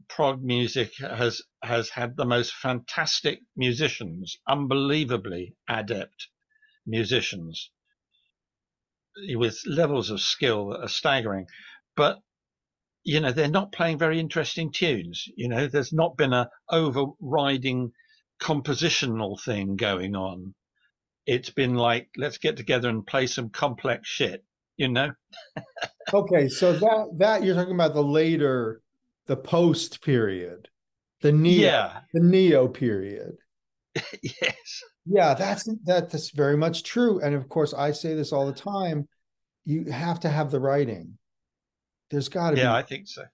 prog 0.08 0.42
music 0.42 0.92
has 0.98 1.42
has 1.62 1.90
had 1.90 2.16
the 2.16 2.24
most 2.24 2.52
fantastic 2.52 3.40
musicians, 3.56 4.36
unbelievably 4.48 5.54
adept 5.68 6.28
musicians 6.86 7.70
with 9.34 9.60
levels 9.66 10.10
of 10.10 10.20
skill 10.20 10.68
that 10.68 10.80
are 10.80 10.88
staggering. 10.88 11.46
But 11.96 12.20
you 13.04 13.20
know, 13.20 13.32
they're 13.32 13.48
not 13.48 13.72
playing 13.72 13.98
very 13.98 14.20
interesting 14.20 14.72
tunes. 14.72 15.24
You 15.36 15.48
know, 15.48 15.66
there's 15.66 15.92
not 15.92 16.16
been 16.16 16.32
a 16.32 16.50
overriding 16.68 17.92
compositional 18.40 19.40
thing 19.42 19.76
going 19.76 20.14
on. 20.16 20.54
It's 21.26 21.50
been 21.50 21.74
like, 21.74 22.08
let's 22.16 22.38
get 22.38 22.56
together 22.56 22.88
and 22.88 23.06
play 23.06 23.26
some 23.26 23.50
complex 23.50 24.08
shit, 24.08 24.44
you 24.80 24.88
know? 24.88 25.12
okay, 26.14 26.48
so 26.48 26.72
that 26.72 27.06
that 27.18 27.44
you're 27.44 27.54
talking 27.54 27.74
about 27.74 27.94
the 27.94 28.02
later, 28.02 28.80
the 29.26 29.36
post 29.36 30.02
period, 30.02 30.68
the 31.22 31.32
neo, 31.32 31.60
yeah. 31.60 32.00
the 32.12 32.20
neo 32.20 32.68
period. 32.68 33.36
yes. 34.22 34.82
Yeah, 35.06 35.34
that's 35.34 35.64
that, 35.84 36.10
that's 36.10 36.30
very 36.30 36.56
much 36.56 36.84
true. 36.84 37.20
And 37.20 37.34
of 37.34 37.48
course, 37.48 37.74
I 37.74 37.92
say 37.92 38.14
this 38.14 38.32
all 38.32 38.46
the 38.46 38.52
time. 38.52 39.08
You 39.64 39.90
have 39.90 40.20
to 40.20 40.28
have 40.28 40.50
the 40.50 40.60
writing 40.60 41.18
there's 42.10 42.28
got 42.28 42.50
to 42.50 42.56
yeah, 42.56 42.62
be. 42.62 42.66
Yeah, 42.66 42.74
I 42.74 42.82
think 42.82 43.08
so. 43.08 43.24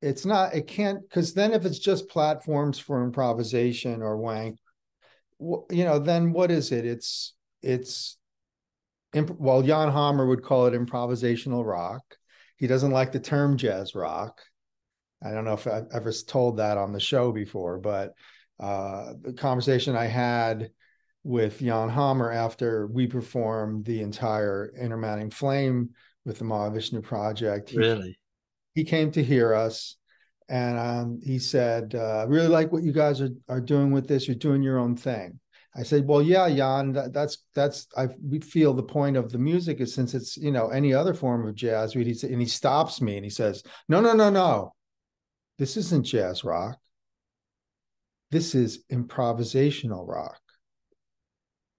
It's 0.00 0.24
not. 0.24 0.54
It 0.54 0.66
can't 0.66 1.02
because 1.02 1.34
then 1.34 1.52
if 1.52 1.64
it's 1.64 1.78
just 1.78 2.08
platforms 2.08 2.78
for 2.78 3.04
improvisation 3.04 4.02
or 4.02 4.16
wank, 4.16 4.58
you 5.38 5.84
know, 5.84 5.98
then 5.98 6.32
what 6.32 6.50
is 6.50 6.72
it? 6.72 6.86
It's 6.86 7.34
it's. 7.62 8.16
Well, 9.14 9.62
Jan 9.62 9.90
Hammer 9.90 10.26
would 10.26 10.42
call 10.42 10.66
it 10.66 10.74
improvisational 10.74 11.64
rock. 11.64 12.02
He 12.56 12.66
doesn't 12.66 12.90
like 12.90 13.12
the 13.12 13.20
term 13.20 13.56
jazz 13.56 13.94
rock. 13.94 14.40
I 15.22 15.32
don't 15.32 15.44
know 15.44 15.54
if 15.54 15.66
I've 15.66 15.86
ever 15.92 16.12
told 16.12 16.58
that 16.58 16.78
on 16.78 16.92
the 16.92 17.00
show 17.00 17.32
before, 17.32 17.78
but 17.78 18.12
uh, 18.58 19.14
the 19.20 19.32
conversation 19.32 19.96
I 19.96 20.06
had 20.06 20.70
with 21.22 21.60
Jan 21.60 21.88
Hammer 21.88 22.30
after 22.30 22.86
we 22.86 23.06
performed 23.06 23.84
the 23.84 24.00
entire 24.00 24.72
Inner 24.80 24.96
Mounting 24.96 25.30
Flame 25.30 25.90
with 26.24 26.38
the 26.38 26.44
Mahavishnu 26.44 27.02
project. 27.02 27.70
He, 27.70 27.78
really? 27.78 28.18
He 28.74 28.84
came 28.84 29.10
to 29.12 29.22
hear 29.22 29.54
us 29.54 29.96
and 30.48 30.78
um, 30.78 31.20
he 31.22 31.38
said, 31.38 31.94
uh, 31.94 32.20
I 32.20 32.24
really 32.24 32.48
like 32.48 32.72
what 32.72 32.82
you 32.82 32.92
guys 32.92 33.20
are, 33.20 33.30
are 33.48 33.60
doing 33.60 33.92
with 33.92 34.08
this. 34.08 34.26
You're 34.26 34.36
doing 34.36 34.62
your 34.62 34.78
own 34.78 34.96
thing. 34.96 35.38
I 35.74 35.84
said, 35.84 36.06
well, 36.06 36.20
yeah, 36.20 36.48
Jan, 36.48 36.92
that, 36.94 37.12
that's, 37.12 37.44
that's, 37.54 37.86
I 37.96 38.08
we 38.22 38.40
feel 38.40 38.74
the 38.74 38.82
point 38.82 39.16
of 39.16 39.30
the 39.30 39.38
music 39.38 39.80
is 39.80 39.94
since 39.94 40.14
it's, 40.14 40.36
you 40.36 40.50
know, 40.50 40.68
any 40.68 40.92
other 40.92 41.14
form 41.14 41.46
of 41.46 41.54
jazz. 41.54 41.94
And 41.94 42.06
he, 42.06 42.26
and 42.26 42.40
he 42.40 42.46
stops 42.46 43.00
me 43.00 43.16
and 43.16 43.24
he 43.24 43.30
says, 43.30 43.62
no, 43.88 44.00
no, 44.00 44.12
no, 44.12 44.30
no. 44.30 44.74
This 45.58 45.76
isn't 45.76 46.06
jazz 46.06 46.42
rock. 46.42 46.78
This 48.30 48.54
is 48.54 48.84
improvisational 48.90 50.06
rock. 50.08 50.40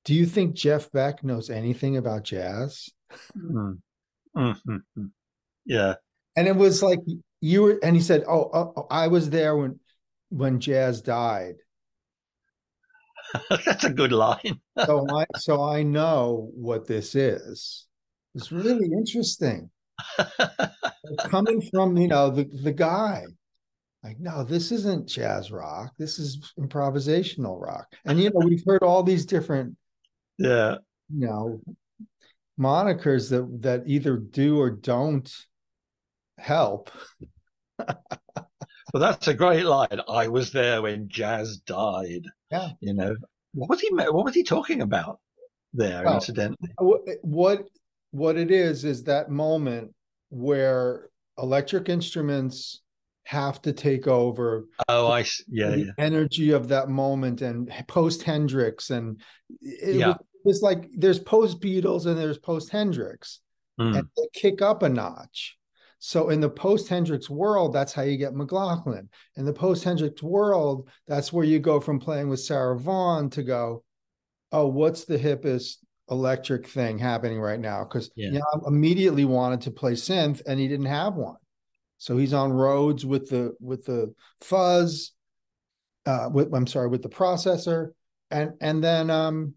Do 0.06 0.14
you 0.14 0.26
think 0.26 0.56
Jeff 0.56 0.92
Beck 0.92 1.24
knows 1.24 1.50
anything 1.50 1.98
about 1.98 2.24
jazz? 2.24 2.90
Mm. 3.38 3.80
Mm-hmm. 4.36 5.06
Yeah. 5.66 5.96
And 6.36 6.48
it 6.48 6.56
was 6.56 6.82
like 6.82 7.00
you 7.42 7.62
were, 7.62 7.80
and 7.84 7.96
he 7.96 8.02
said, 8.02 8.24
oh, 8.28 8.50
oh, 8.54 8.74
oh 8.78 8.88
I 8.90 9.08
was 9.08 9.30
there 9.30 9.56
when 9.56 9.80
when 10.30 10.60
jazz 10.62 11.02
died." 11.02 11.56
That's 13.66 13.84
a 13.84 13.94
good 13.94 14.12
line. 14.12 14.60
so 14.86 15.06
I 15.10 15.26
so 15.38 15.64
I 15.64 15.84
know 15.84 16.50
what 16.54 16.88
this 16.88 17.16
is. 17.16 17.86
It's 18.36 18.52
really 18.52 18.90
interesting. 18.92 19.70
Coming 21.20 21.62
from 21.74 21.98
you 21.98 22.08
know 22.08 22.30
the 22.30 22.46
the 22.64 22.72
guy, 22.72 23.24
like 24.04 24.20
no, 24.20 24.44
this 24.44 24.72
isn't 24.72 25.08
jazz 25.08 25.52
rock. 25.52 25.94
This 25.98 26.20
is 26.20 26.54
improvisational 26.60 27.60
rock. 27.60 27.88
And 28.06 28.20
you 28.20 28.30
know 28.30 28.46
we've 28.46 28.64
heard 28.66 28.84
all 28.84 29.04
these 29.04 29.26
different, 29.26 29.76
yeah, 30.38 30.76
you 31.14 31.28
know, 31.28 31.62
monikers 32.60 33.30
that 33.30 33.62
that 33.62 33.84
either 33.86 34.18
do 34.18 34.60
or 34.60 34.70
don't 34.70 35.32
help. 36.38 36.92
well, 38.94 39.02
that's 39.02 39.28
a 39.28 39.34
great 39.34 39.66
line. 39.66 40.02
I 40.08 40.28
was 40.28 40.52
there 40.52 40.82
when 40.82 41.10
jazz 41.10 41.58
died. 41.58 42.26
Yeah, 42.52 42.70
you 42.80 42.94
know 42.94 43.16
what 43.54 43.70
was 43.70 43.82
he? 43.82 43.90
What 43.94 44.26
was 44.26 44.36
he 44.36 44.44
talking 44.44 44.82
about 44.82 45.20
there? 45.74 46.04
Well, 46.04 46.16
incidentally, 46.16 46.70
what 47.22 47.68
what 48.12 48.38
it 48.38 48.52
is 48.52 48.86
is 48.86 49.04
that 49.04 49.30
moment 49.30 49.94
where 50.30 51.10
electric 51.38 51.90
instruments 51.90 52.82
have 53.26 53.62
to 53.62 53.74
take 53.74 54.08
over. 54.08 54.66
Oh, 54.88 55.08
I 55.08 55.26
yeah, 55.48 55.70
the 55.70 55.78
yeah. 55.80 55.92
energy 55.98 56.52
of 56.52 56.68
that 56.70 56.90
moment 56.90 57.42
and 57.42 57.72
post 57.88 58.24
Hendrix 58.24 58.90
and 58.90 59.22
it 59.62 59.96
yeah. 59.96 60.08
was 60.08 60.18
it's 60.46 60.62
like 60.62 60.90
there's 60.98 61.20
post 61.20 61.62
Beatles 61.62 62.06
and 62.06 62.18
there's 62.18 62.38
post 62.38 62.70
Hendrix, 62.70 63.40
mm. 63.80 63.96
and 63.96 64.08
they 64.18 64.28
kick 64.34 64.62
up 64.62 64.84
a 64.84 64.90
notch. 64.90 65.58
So 66.04 66.30
in 66.30 66.42
the 66.42 66.50
post 66.50 66.88
Hendrix 66.88 67.30
world, 67.30 67.74
that's 67.74 67.94
how 67.94 68.02
you 68.02 68.18
get 68.18 68.34
McLaughlin. 68.34 69.08
In 69.36 69.46
the 69.46 69.54
post 69.54 69.84
Hendrix 69.84 70.24
world, 70.24 70.90
that's 71.08 71.32
where 71.32 71.46
you 71.46 71.60
go 71.60 71.80
from 71.80 72.00
playing 72.00 72.28
with 72.28 72.40
Sarah 72.40 72.76
Vaughan 72.80 73.30
to 73.30 73.44
go, 73.44 73.84
oh, 74.52 74.66
what's 74.66 75.06
the 75.06 75.20
hippest 75.20 75.78
electric 76.10 76.68
thing 76.68 76.98
happening 76.98 77.40
right 77.40 77.60
now? 77.60 77.84
Because 77.84 78.10
yeah. 78.16 78.32
Jan 78.32 78.42
immediately 78.66 79.26
wanted 79.26 79.62
to 79.62 79.72
play 79.72 79.92
synth 79.92 80.42
and 80.48 80.60
he 80.60 80.68
didn't 80.68 80.88
have 80.88 81.14
one. 81.14 81.38
So 82.00 82.18
he's 82.18 82.34
on 82.34 82.52
Rhodes 82.52 83.06
with 83.06 83.30
the 83.30 83.56
with 83.60 83.86
the 83.86 84.16
fuzz, 84.42 85.12
uh, 86.08 86.30
with 86.34 86.52
I'm 86.52 86.66
sorry, 86.66 86.88
with 86.88 87.04
the 87.04 87.10
processor, 87.10 87.92
and 88.32 88.54
and 88.60 88.84
then 88.84 89.12
um, 89.12 89.54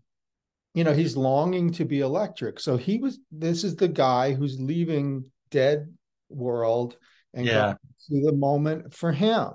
you 0.75 0.85
know, 0.85 0.93
he's 0.93 1.17
longing 1.17 1.73
to 1.73 1.87
be 1.87 2.01
electric. 2.01 2.61
So 2.61 2.77
he 2.77 2.99
was, 2.99 3.19
this 3.33 3.65
is 3.65 3.77
the 3.77 3.89
guy 3.89 4.35
who's 4.35 4.61
leaving 4.61 5.25
dead 5.51 5.89
world 6.35 6.97
and 7.33 7.47
Yeah. 7.47 7.75
to 8.09 8.21
the 8.23 8.33
moment 8.33 8.95
for 8.95 9.13
him. 9.13 9.51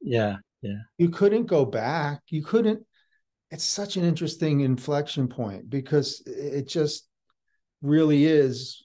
Yeah. 0.00 0.36
Yeah. 0.62 0.78
You 0.98 1.08
couldn't 1.10 1.46
go 1.46 1.64
back. 1.64 2.22
You 2.28 2.42
couldn't. 2.42 2.86
It's 3.50 3.64
such 3.64 3.96
an 3.96 4.04
interesting 4.04 4.60
inflection 4.60 5.28
point 5.28 5.68
because 5.68 6.22
it 6.26 6.68
just 6.68 7.06
really 7.82 8.24
is 8.24 8.84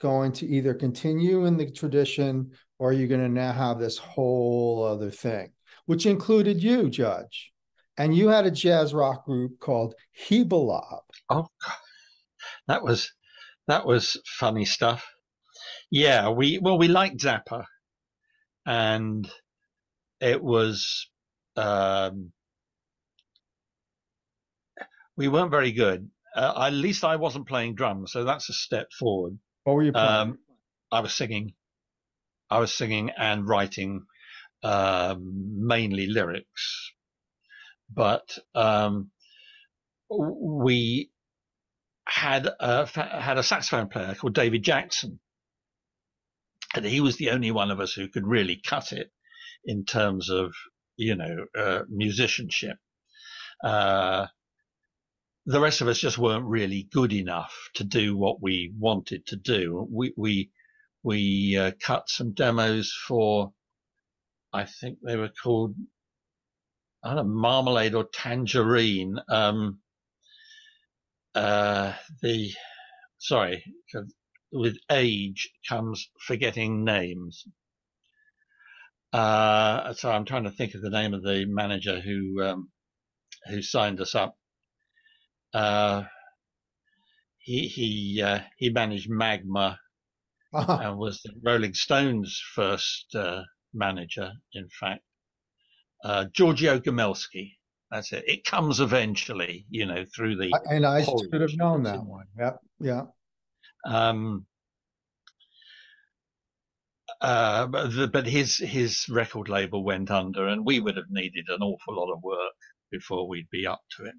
going 0.00 0.32
to 0.32 0.46
either 0.46 0.74
continue 0.74 1.46
in 1.46 1.56
the 1.56 1.70
tradition 1.70 2.52
or 2.78 2.92
you're 2.92 3.08
going 3.08 3.22
to 3.22 3.28
now 3.28 3.52
have 3.52 3.78
this 3.78 3.96
whole 3.96 4.84
other 4.84 5.10
thing, 5.10 5.52
which 5.86 6.06
included 6.06 6.62
you, 6.62 6.90
Judge. 6.90 7.52
And 7.96 8.14
you 8.14 8.28
had 8.28 8.44
a 8.44 8.50
jazz 8.50 8.92
rock 8.92 9.24
group 9.24 9.58
called 9.60 9.94
Heebalob. 10.28 11.00
Oh, 11.30 11.46
God. 11.64 11.74
that 12.66 12.82
was 12.82 13.10
that 13.66 13.86
was 13.86 14.20
funny 14.26 14.64
stuff. 14.64 15.06
Yeah, 15.94 16.30
we 16.30 16.58
well 16.58 16.76
we 16.76 16.88
liked 16.88 17.18
Zappa, 17.18 17.66
and 18.66 19.30
it 20.20 20.42
was 20.42 21.08
um, 21.56 22.32
we 25.16 25.28
weren't 25.28 25.52
very 25.52 25.70
good. 25.70 26.10
Uh, 26.34 26.66
at 26.66 26.72
least 26.72 27.04
I 27.04 27.14
wasn't 27.14 27.46
playing 27.46 27.76
drums, 27.76 28.10
so 28.10 28.24
that's 28.24 28.48
a 28.48 28.52
step 28.52 28.88
forward. 28.98 29.38
What 29.62 29.74
were 29.74 29.84
you 29.84 29.92
playing? 29.92 30.08
Um, 30.08 30.38
I 30.90 30.98
was 30.98 31.14
singing, 31.14 31.52
I 32.50 32.58
was 32.58 32.74
singing 32.74 33.10
and 33.16 33.46
writing 33.46 34.02
um, 34.64 35.64
mainly 35.64 36.08
lyrics, 36.08 36.92
but 37.88 38.36
um, 38.56 39.12
we 40.10 41.10
had 42.04 42.48
a, 42.58 42.86
had 42.86 43.38
a 43.38 43.44
saxophone 43.44 43.86
player 43.86 44.16
called 44.16 44.34
David 44.34 44.64
Jackson, 44.64 45.20
and 46.76 46.86
he 46.86 47.00
was 47.00 47.16
the 47.16 47.30
only 47.30 47.50
one 47.50 47.70
of 47.70 47.80
us 47.80 47.92
who 47.92 48.08
could 48.08 48.26
really 48.26 48.60
cut 48.64 48.92
it 48.92 49.10
in 49.64 49.84
terms 49.84 50.30
of 50.30 50.52
you 50.96 51.14
know 51.14 51.46
uh, 51.58 51.82
musicianship. 51.88 52.76
Uh, 53.62 54.26
the 55.46 55.60
rest 55.60 55.80
of 55.80 55.88
us 55.88 55.98
just 55.98 56.18
weren't 56.18 56.46
really 56.46 56.88
good 56.90 57.12
enough 57.12 57.54
to 57.74 57.84
do 57.84 58.16
what 58.16 58.40
we 58.40 58.72
wanted 58.78 59.26
to 59.26 59.36
do. 59.36 59.86
We 59.90 60.12
we 60.16 60.50
we 61.04 61.56
uh, 61.56 61.72
cut 61.80 62.08
some 62.08 62.32
demos 62.32 62.92
for, 63.06 63.52
I 64.52 64.64
think 64.64 64.98
they 65.02 65.16
were 65.16 65.30
called, 65.42 65.74
I 67.04 67.14
don't 67.14 67.28
know, 67.28 67.34
Marmalade 67.34 67.94
or 67.94 68.06
Tangerine. 68.10 69.18
Um, 69.28 69.80
uh, 71.34 71.92
the 72.22 72.52
sorry, 73.18 73.64
with 74.54 74.76
age 74.90 75.50
comes 75.68 76.08
forgetting 76.26 76.84
names. 76.84 77.44
Uh, 79.12 79.92
so 79.94 80.10
I'm 80.10 80.24
trying 80.24 80.44
to 80.44 80.50
think 80.50 80.74
of 80.74 80.80
the 80.82 80.90
name 80.90 81.12
of 81.14 81.22
the 81.22 81.44
manager 81.46 82.00
who 82.00 82.42
um, 82.42 82.70
who 83.48 83.62
signed 83.62 84.00
us 84.00 84.14
up. 84.14 84.36
Uh, 85.52 86.04
he 87.38 87.68
he 87.68 88.22
uh, 88.22 88.40
he 88.56 88.70
managed 88.70 89.08
Magma 89.10 89.78
Uh-huh. 90.54 90.78
and 90.80 90.98
was 90.98 91.20
the 91.22 91.32
Rolling 91.42 91.74
Stones' 91.74 92.40
first 92.54 93.14
uh, 93.14 93.42
manager. 93.72 94.30
In 94.52 94.68
fact, 94.80 95.02
uh, 96.04 96.26
Giorgio 96.32 96.78
Gomelsky. 96.78 97.52
That's 97.90 98.12
it. 98.12 98.24
It 98.26 98.44
comes 98.44 98.80
eventually, 98.80 99.66
you 99.68 99.86
know, 99.86 100.04
through 100.16 100.36
the. 100.36 100.50
and 100.70 100.86
I 100.86 101.02
should 101.04 101.40
have 101.40 101.56
known 101.56 101.82
that 101.84 102.04
one. 102.04 102.26
Yep. 102.38 102.58
Yeah. 102.80 103.02
Um, 103.86 104.46
uh, 107.20 107.66
but, 107.66 107.94
the, 107.94 108.08
but 108.08 108.26
his 108.26 108.56
his 108.56 109.06
record 109.08 109.48
label 109.48 109.84
went 109.84 110.10
under, 110.10 110.48
and 110.48 110.64
we 110.64 110.80
would 110.80 110.96
have 110.96 111.10
needed 111.10 111.46
an 111.48 111.62
awful 111.62 111.96
lot 111.96 112.12
of 112.12 112.22
work 112.22 112.38
before 112.90 113.28
we'd 113.28 113.48
be 113.50 113.66
up 113.66 113.80
to 113.96 114.04
it, 114.04 114.14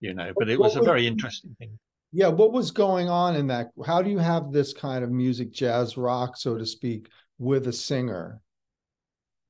you 0.00 0.14
know. 0.14 0.32
But 0.36 0.48
it 0.48 0.58
was 0.58 0.76
a 0.76 0.82
very 0.82 1.06
interesting 1.06 1.54
thing. 1.58 1.78
Yeah. 2.12 2.28
What 2.28 2.52
was 2.52 2.70
going 2.70 3.08
on 3.08 3.36
in 3.36 3.48
that? 3.48 3.70
How 3.84 4.02
do 4.02 4.10
you 4.10 4.18
have 4.18 4.52
this 4.52 4.72
kind 4.72 5.04
of 5.04 5.10
music, 5.10 5.52
jazz 5.52 5.96
rock, 5.96 6.36
so 6.36 6.56
to 6.56 6.66
speak, 6.66 7.08
with 7.38 7.66
a 7.66 7.72
singer? 7.72 8.40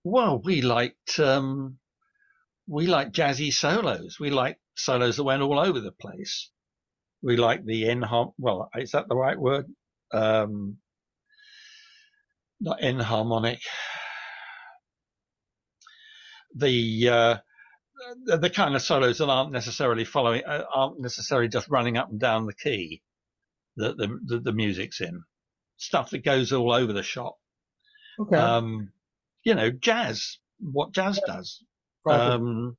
Well, 0.02 0.40
we 0.44 0.61
liked 0.61 1.18
um, 1.18 1.78
we 2.66 2.87
liked 2.87 3.14
jazzy 3.14 3.52
solos. 3.52 4.18
We 4.20 4.30
liked 4.30 4.61
solos 4.76 5.16
that 5.16 5.24
went 5.24 5.42
all 5.42 5.59
over 5.59 5.80
the 5.80 5.92
place. 5.92 6.50
We 7.24 7.38
like 7.38 7.64
the 7.64 7.84
enharm. 7.84 8.34
Well, 8.38 8.68
is 8.76 8.90
that 8.90 9.08
the 9.08 9.16
right 9.16 9.38
word? 9.38 9.64
Um, 10.12 10.76
not 12.60 12.82
enharmonic. 12.82 13.60
The 16.54 17.08
uh, 17.08 17.37
the, 18.26 18.37
the 18.37 18.50
kind 18.50 18.76
of 18.76 18.82
solos 18.82 19.18
that 19.18 19.28
aren't 19.30 19.52
necessarily 19.52 20.04
following, 20.04 20.44
uh, 20.44 20.64
aren't 20.72 21.00
necessarily 21.00 21.48
just 21.48 21.70
running 21.70 21.96
up 21.96 22.10
and 22.10 22.20
down 22.20 22.44
the 22.44 22.54
key 22.54 23.00
that 23.76 23.96
the, 23.96 24.18
the 24.26 24.40
the 24.40 24.52
music's 24.52 25.00
in. 25.00 25.22
Stuff 25.78 26.10
that 26.10 26.24
goes 26.24 26.52
all 26.52 26.72
over 26.72 26.92
the 26.92 27.02
shop. 27.02 27.37
Okay. 28.20 28.37
Um, 28.37 28.92
you 29.44 29.54
know, 29.54 29.70
jazz, 29.70 30.38
what 30.60 30.92
jazz 30.92 31.20
does. 31.26 31.64
Proper. 32.04 32.34
Um, 32.34 32.76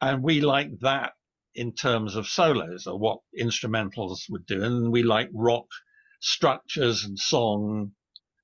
and 0.00 0.22
we 0.22 0.40
like 0.40 0.80
that 0.80 1.12
in 1.56 1.74
terms 1.74 2.14
of 2.16 2.28
solos 2.28 2.86
or 2.86 2.98
what 2.98 3.18
instrumentals 3.38 4.20
would 4.28 4.46
do. 4.46 4.62
And 4.62 4.92
we 4.92 5.02
like 5.02 5.30
rock 5.34 5.66
structures 6.20 7.04
and 7.04 7.18
song 7.18 7.92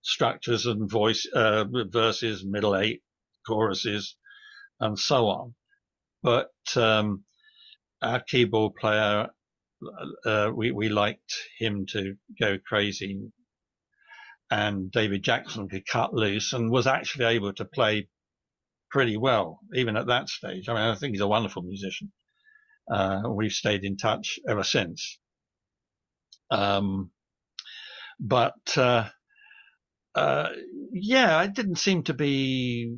structures 0.03 0.67
and 0.67 0.91
voice, 0.91 1.27
uh, 1.33 1.65
verses, 1.91 2.45
middle 2.45 2.77
eight, 2.77 3.03
choruses, 3.47 4.17
and 4.81 4.99
so 4.99 5.27
on. 5.29 5.55
But, 6.23 6.51
um, 6.77 7.25
our 8.01 8.21
keyboard 8.21 8.75
player, 8.75 9.29
uh, 10.25 10.51
we, 10.55 10.73
we 10.73 10.89
liked 10.89 11.33
him 11.59 11.87
to 11.93 12.17
go 12.41 12.59
crazy 12.67 13.33
and 14.53 14.91
David 14.93 15.23
Jackson 15.23 15.67
could 15.67 15.87
cut 15.87 16.13
loose 16.13 16.53
and 16.53 16.71
was 16.71 16.87
actually 16.87 17.25
able 17.25 17.55
to 17.55 17.65
play 17.65 18.09
pretty 18.91 19.17
well, 19.17 19.61
even 19.75 19.97
at 19.97 20.09
that 20.09 20.29
stage. 20.29 20.69
I 20.69 20.75
mean, 20.75 20.83
I 20.83 20.95
think 20.95 21.13
he's 21.13 21.23
a 21.23 21.27
wonderful 21.27 21.63
musician. 21.63 22.13
Uh, 22.91 23.23
we've 23.29 23.53
stayed 23.53 23.85
in 23.85 23.97
touch 23.97 24.39
ever 24.49 24.63
since. 24.63 25.19
Um, 26.51 27.11
but, 28.21 28.77
uh, 28.77 29.09
uh, 30.15 30.51
yeah, 30.93 31.43
it 31.43 31.55
didn't 31.55 31.79
seem 31.79 32.03
to 32.05 32.15
be 32.15 32.97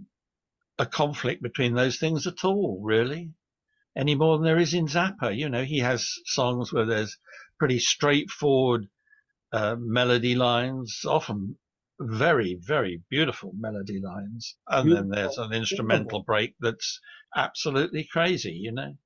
a 0.78 0.86
conflict 0.86 1.42
between 1.42 1.74
those 1.74 1.98
things 1.98 2.26
at 2.26 2.44
all, 2.44 2.80
really, 2.82 3.30
any 3.96 4.14
more 4.14 4.36
than 4.36 4.44
there 4.44 4.58
is 4.58 4.74
in 4.74 4.86
Zappa. 4.86 5.36
You 5.36 5.48
know, 5.48 5.64
he 5.64 5.78
has 5.78 6.10
songs 6.24 6.72
where 6.72 6.86
there's 6.86 7.16
pretty 7.58 7.78
straightforward 7.78 8.88
uh, 9.52 9.76
melody 9.78 10.34
lines, 10.34 11.02
often 11.06 11.56
very, 12.00 12.58
very 12.60 13.02
beautiful 13.08 13.52
melody 13.56 14.00
lines. 14.00 14.56
And 14.66 14.90
then 14.90 15.08
there's 15.10 15.38
an 15.38 15.52
instrumental 15.52 16.24
break 16.24 16.56
that's 16.58 17.00
absolutely 17.36 18.08
crazy, 18.10 18.52
you 18.52 18.72
know? 18.72 18.96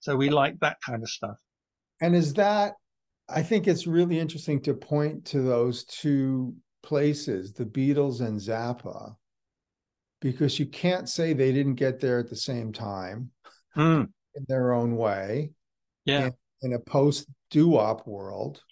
So 0.00 0.16
we 0.16 0.30
like 0.30 0.58
that 0.60 0.78
kind 0.84 1.02
of 1.02 1.08
stuff. 1.08 1.36
And 2.00 2.14
is 2.14 2.34
that, 2.34 2.74
I 3.28 3.42
think 3.42 3.66
it's 3.66 3.86
really 3.86 4.18
interesting 4.18 4.60
to 4.62 4.74
point 4.74 5.24
to 5.26 5.42
those 5.42 5.84
two 5.84 6.54
places, 6.82 7.52
the 7.52 7.66
Beatles 7.66 8.20
and 8.20 8.40
Zappa, 8.40 9.14
because 10.20 10.58
you 10.58 10.66
can't 10.66 11.08
say 11.08 11.32
they 11.32 11.52
didn't 11.52 11.74
get 11.74 12.00
there 12.00 12.18
at 12.18 12.30
the 12.30 12.36
same 12.36 12.72
time 12.72 13.30
Mm, 13.76 14.08
in 14.34 14.44
their 14.48 14.72
own 14.72 14.96
way 14.96 15.50
yeah. 16.04 16.30
in 16.62 16.72
a 16.72 16.78
post 16.78 17.28
doo-wop 17.50 18.06
world, 18.06 18.62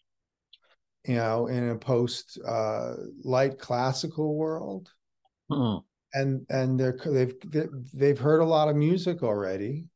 you 1.06 1.14
know, 1.14 1.46
in 1.46 1.68
a 1.68 1.76
post 1.76 2.38
uh, 2.46 2.94
light 3.22 3.58
classical 3.58 4.34
world. 4.34 4.90
Mm, 5.50 5.84
and 6.14 6.46
and 6.48 6.80
they're 6.80 6.98
they've 7.04 7.34
they've 7.92 8.18
heard 8.18 8.40
a 8.40 8.44
lot 8.46 8.68
of 8.68 8.74
music 8.74 9.22
already 9.22 9.88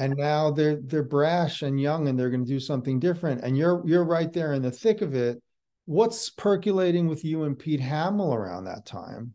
and 0.00 0.16
now 0.16 0.50
they're 0.50 0.80
they're 0.86 1.02
brash 1.02 1.60
and 1.60 1.78
young 1.78 2.08
and 2.08 2.18
they're 2.18 2.30
going 2.30 2.44
to 2.44 2.50
do 2.50 2.58
something 2.58 2.98
different 2.98 3.42
and 3.44 3.56
you're 3.56 3.82
you're 3.86 4.04
right 4.04 4.32
there 4.32 4.54
in 4.54 4.62
the 4.62 4.70
thick 4.70 5.02
of 5.02 5.14
it 5.14 5.40
what's 5.84 6.30
percolating 6.30 7.06
with 7.06 7.24
you 7.24 7.44
and 7.44 7.58
Pete 7.58 7.80
Hammill 7.80 8.34
around 8.34 8.64
that 8.64 8.86
time 8.86 9.34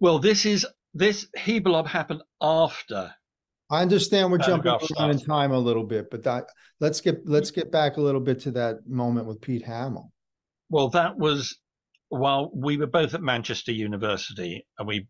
Well, 0.00 0.18
this 0.18 0.44
is, 0.44 0.66
this 0.92 1.28
Heebalob 1.36 1.86
happened 1.86 2.22
after. 2.40 3.14
I 3.70 3.82
understand 3.82 4.30
we're 4.30 4.38
jumping 4.38 4.72
around 4.98 5.10
in 5.10 5.18
time 5.20 5.52
a 5.52 5.58
little 5.58 5.84
bit 5.84 6.10
but 6.10 6.24
that 6.24 6.44
let's 6.80 7.00
get 7.00 7.20
let's 7.24 7.50
get 7.50 7.70
back 7.70 7.96
a 7.96 8.00
little 8.00 8.20
bit 8.20 8.40
to 8.40 8.50
that 8.52 8.86
moment 8.86 9.26
with 9.26 9.40
Pete 9.40 9.64
Hammill 9.64 10.10
Well, 10.68 10.90
that 10.90 11.16
was 11.16 11.56
while 12.08 12.50
we 12.54 12.76
were 12.76 12.86
both 12.86 13.14
at 13.14 13.22
Manchester 13.22 13.72
University 13.72 14.66
and 14.78 14.88
we 14.88 15.06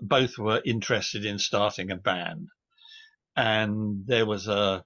both 0.00 0.38
were 0.38 0.60
interested 0.64 1.24
in 1.24 1.38
starting 1.38 1.90
a 1.90 1.96
band. 1.96 2.48
And 3.38 4.02
there 4.04 4.26
was 4.26 4.48
a, 4.48 4.84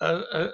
a, 0.00 0.14
a, 0.16 0.50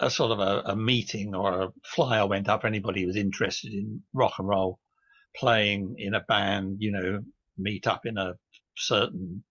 a 0.00 0.10
sort 0.10 0.30
of 0.32 0.40
a, 0.40 0.72
a, 0.72 0.76
meeting 0.76 1.34
or 1.34 1.62
a 1.62 1.68
flyer 1.86 2.26
went 2.26 2.50
up 2.50 2.66
anybody 2.66 3.00
who 3.00 3.06
was 3.06 3.16
interested 3.16 3.72
in 3.72 4.02
rock 4.12 4.34
and 4.38 4.46
roll 4.46 4.78
playing 5.34 5.94
in 5.96 6.12
a 6.12 6.20
band, 6.20 6.76
you 6.80 6.92
know, 6.92 7.20
meet 7.56 7.86
up 7.86 8.04
in 8.04 8.18
a 8.18 8.34
certain 8.76 9.42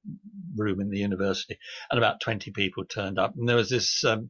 room 0.56 0.80
in 0.80 0.92
the 0.92 1.00
university, 1.00 1.58
and 1.90 1.98
about 1.98 2.22
20 2.22 2.52
people 2.52 2.86
turned 2.86 3.18
up. 3.18 3.34
And 3.36 3.50
there 3.50 3.56
was 3.56 3.72
this 3.72 4.04
um, 4.04 4.30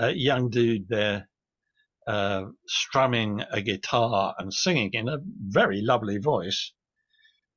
young 0.00 0.48
dude 0.48 0.88
there 0.88 1.28
uh, 2.06 2.44
strumming 2.68 3.42
a 3.50 3.60
guitar 3.60 4.36
and 4.38 4.54
singing 4.54 4.90
in 4.92 5.08
a 5.08 5.18
very 5.48 5.82
lovely 5.82 6.18
voice. 6.18 6.72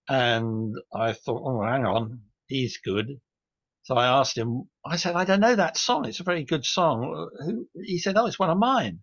And 0.10 0.76
I 0.92 1.14
thought, 1.14 1.44
oh, 1.46 1.64
hang 1.64 1.86
on, 1.86 2.22
he's 2.48 2.80
good. 2.80 3.20
So 3.92 3.98
I 3.98 4.08
asked 4.08 4.38
him, 4.38 4.70
I 4.86 4.96
said, 4.96 5.18
I 5.18 5.26
don't 5.26 5.42
know 5.42 5.54
that 5.54 5.76
song. 5.76 6.06
It's 6.06 6.22
a 6.22 6.24
very 6.24 6.46
good 6.46 6.64
song. 6.64 7.30
He 7.84 7.98
said, 7.98 8.16
oh, 8.16 8.26
it's 8.26 8.40
one 8.40 8.50
of 8.50 8.58
mine. 8.58 9.00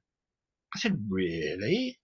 I 0.75 0.79
said, 0.79 0.97
really? 1.11 1.99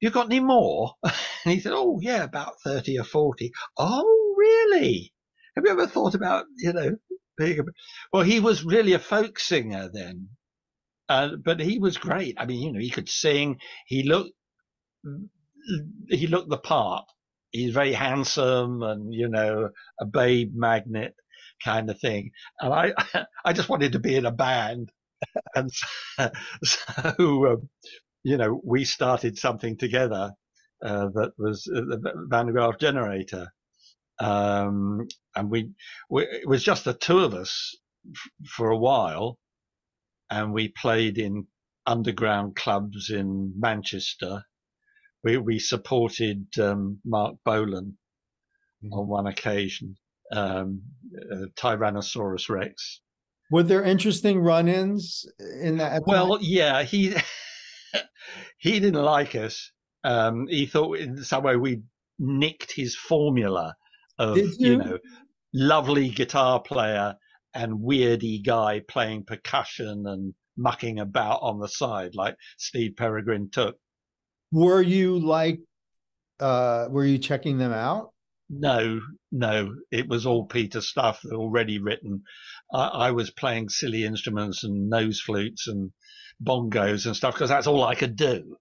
You 0.00 0.10
got 0.10 0.26
any 0.26 0.40
more? 0.40 0.94
And 1.04 1.54
he 1.54 1.60
said, 1.60 1.72
oh, 1.72 2.00
yeah, 2.02 2.24
about 2.24 2.54
30 2.64 2.98
or 2.98 3.04
40. 3.04 3.52
Oh, 3.78 4.34
really? 4.36 5.12
Have 5.54 5.64
you 5.64 5.70
ever 5.70 5.86
thought 5.86 6.16
about, 6.16 6.46
you 6.56 6.72
know, 6.72 6.96
being 7.38 7.60
a... 7.60 7.62
Well, 8.12 8.24
he 8.24 8.40
was 8.40 8.64
really 8.64 8.94
a 8.94 8.98
folk 8.98 9.38
singer 9.38 9.88
then. 9.92 10.30
Uh, 11.08 11.36
but 11.44 11.60
he 11.60 11.78
was 11.78 11.96
great. 11.96 12.34
I 12.38 12.46
mean, 12.46 12.60
you 12.60 12.72
know, 12.72 12.80
he 12.80 12.90
could 12.90 13.08
sing. 13.08 13.58
He 13.86 14.02
looked, 14.02 14.32
he 16.08 16.26
looked 16.26 16.50
the 16.50 16.58
part. 16.58 17.04
He's 17.52 17.72
very 17.72 17.92
handsome 17.92 18.82
and, 18.82 19.14
you 19.14 19.28
know, 19.28 19.68
a 20.00 20.06
babe 20.06 20.54
magnet 20.56 21.14
kind 21.64 21.90
of 21.90 21.98
thing. 21.98 22.30
And 22.60 22.72
I, 22.72 22.92
I 23.44 23.52
just 23.52 23.68
wanted 23.68 23.92
to 23.92 23.98
be 23.98 24.16
in 24.16 24.26
a 24.26 24.32
band. 24.32 24.90
and 25.54 25.70
so, 25.72 26.30
so 26.64 27.46
um, 27.46 27.68
you 28.22 28.36
know, 28.36 28.60
we 28.64 28.84
started 28.84 29.38
something 29.38 29.76
together 29.76 30.32
uh, 30.84 31.08
that 31.14 31.32
was 31.38 31.68
uh, 31.74 31.80
the 31.80 32.26
Van 32.28 32.46
Graaff 32.46 32.78
generator. 32.78 33.48
Um, 34.20 35.06
and 35.34 35.50
we, 35.50 35.70
we, 36.08 36.24
it 36.24 36.48
was 36.48 36.62
just 36.62 36.84
the 36.84 36.94
two 36.94 37.20
of 37.20 37.34
us 37.34 37.76
f- 38.08 38.48
for 38.48 38.70
a 38.70 38.78
while. 38.78 39.38
And 40.30 40.52
we 40.52 40.68
played 40.68 41.18
in 41.18 41.46
underground 41.86 42.56
clubs 42.56 43.10
in 43.10 43.54
Manchester. 43.58 44.42
We, 45.22 45.38
we 45.38 45.58
supported 45.58 46.46
um, 46.58 47.00
Marc 47.04 47.36
Bolan 47.44 47.98
mm-hmm. 48.82 48.92
on 48.92 49.08
one 49.08 49.26
occasion 49.26 49.96
um, 50.34 50.82
uh, 51.32 51.46
Tyrannosaurus 51.56 52.48
Rex. 52.48 53.00
Were 53.50 53.62
there 53.62 53.82
interesting 53.82 54.40
run-ins 54.40 55.26
in 55.60 55.78
that? 55.78 56.02
Well, 56.06 56.38
yeah, 56.40 56.82
he 56.82 57.14
he 58.58 58.80
didn't 58.80 59.02
like 59.02 59.34
us. 59.34 59.70
Um, 60.02 60.46
he 60.48 60.66
thought 60.66 60.98
in 60.98 61.22
some 61.22 61.44
way 61.44 61.56
we 61.56 61.82
nicked 62.18 62.72
his 62.72 62.94
formula 62.94 63.74
of 64.18 64.36
you? 64.36 64.54
you? 64.58 64.78
know 64.78 64.98
lovely 65.54 66.08
guitar 66.08 66.60
player 66.60 67.14
and 67.54 67.78
weirdy 67.78 68.44
guy 68.44 68.82
playing 68.88 69.24
percussion 69.24 70.04
and 70.06 70.34
mucking 70.56 70.98
about 70.98 71.38
on 71.42 71.60
the 71.60 71.68
side 71.68 72.14
like 72.14 72.36
Steve 72.58 72.92
Peregrin 72.96 73.50
Took. 73.52 73.76
Were 74.52 74.82
you 74.82 75.18
like 75.18 75.60
uh 76.40 76.88
were 76.90 77.04
you 77.04 77.18
checking 77.18 77.58
them 77.58 77.72
out? 77.72 78.13
No, 78.60 79.00
no, 79.32 79.74
it 79.90 80.08
was 80.08 80.26
all 80.26 80.46
Peter 80.46 80.80
stuff 80.80 81.24
already 81.24 81.78
written. 81.78 82.22
I, 82.72 82.86
I 82.86 83.10
was 83.10 83.30
playing 83.30 83.68
silly 83.68 84.04
instruments 84.04 84.64
and 84.64 84.88
nose 84.88 85.20
flutes 85.20 85.66
and 85.66 85.92
bongos 86.42 87.06
and 87.06 87.16
stuff 87.16 87.34
because 87.34 87.50
that's 87.50 87.66
all 87.66 87.84
I 87.84 87.94
could 87.94 88.16
do. 88.16 88.56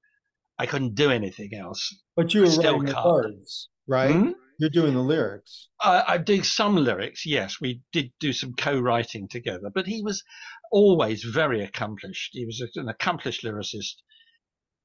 I 0.58 0.65
couldn't 0.65 0.95
do 0.95 1.10
anything 1.10 1.53
else. 1.56 1.95
But 2.15 2.34
you 2.34 2.41
were 2.41 2.47
writing 2.47 2.86
the 2.86 3.01
words, 3.06 3.69
right? 3.88 4.12
Hmm? 4.12 4.32
You're 4.60 4.69
doing 4.69 4.93
the 4.93 5.01
lyrics. 5.01 5.69
I, 5.82 6.03
I 6.08 6.17
do 6.19 6.43
some 6.43 6.75
lyrics. 6.75 7.25
Yes, 7.25 7.60
we 7.60 7.82
did 7.91 8.12
do 8.19 8.32
some 8.34 8.53
co-writing 8.53 9.27
together. 9.27 9.71
But 9.73 9.88
he 9.88 10.01
was 10.01 10.23
always 10.71 11.23
very 11.23 11.63
accomplished. 11.63 12.32
He 12.34 12.45
was 12.45 12.63
an 12.75 12.88
accomplished 12.88 13.43
lyricist 13.43 13.95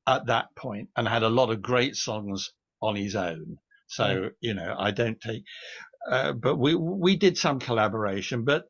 at 0.06 0.26
that 0.26 0.46
point 0.56 0.88
and 0.96 1.06
had 1.06 1.22
a 1.22 1.28
lot 1.28 1.50
of 1.50 1.62
great 1.62 1.96
songs 1.96 2.50
on 2.80 2.96
his 2.96 3.14
own. 3.14 3.58
So 3.88 4.30
you 4.40 4.54
know, 4.54 4.76
I 4.78 4.90
don't 4.90 5.20
take, 5.20 5.42
uh, 6.10 6.32
but 6.32 6.56
we 6.56 6.74
we 6.74 7.16
did 7.16 7.36
some 7.36 7.58
collaboration. 7.58 8.44
But 8.44 8.64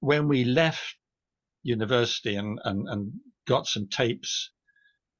when 0.00 0.28
we 0.28 0.44
left 0.44 0.96
university 1.62 2.36
and 2.36 2.58
and, 2.64 2.88
and 2.88 3.12
got 3.46 3.66
some 3.66 3.88
tapes 3.88 4.50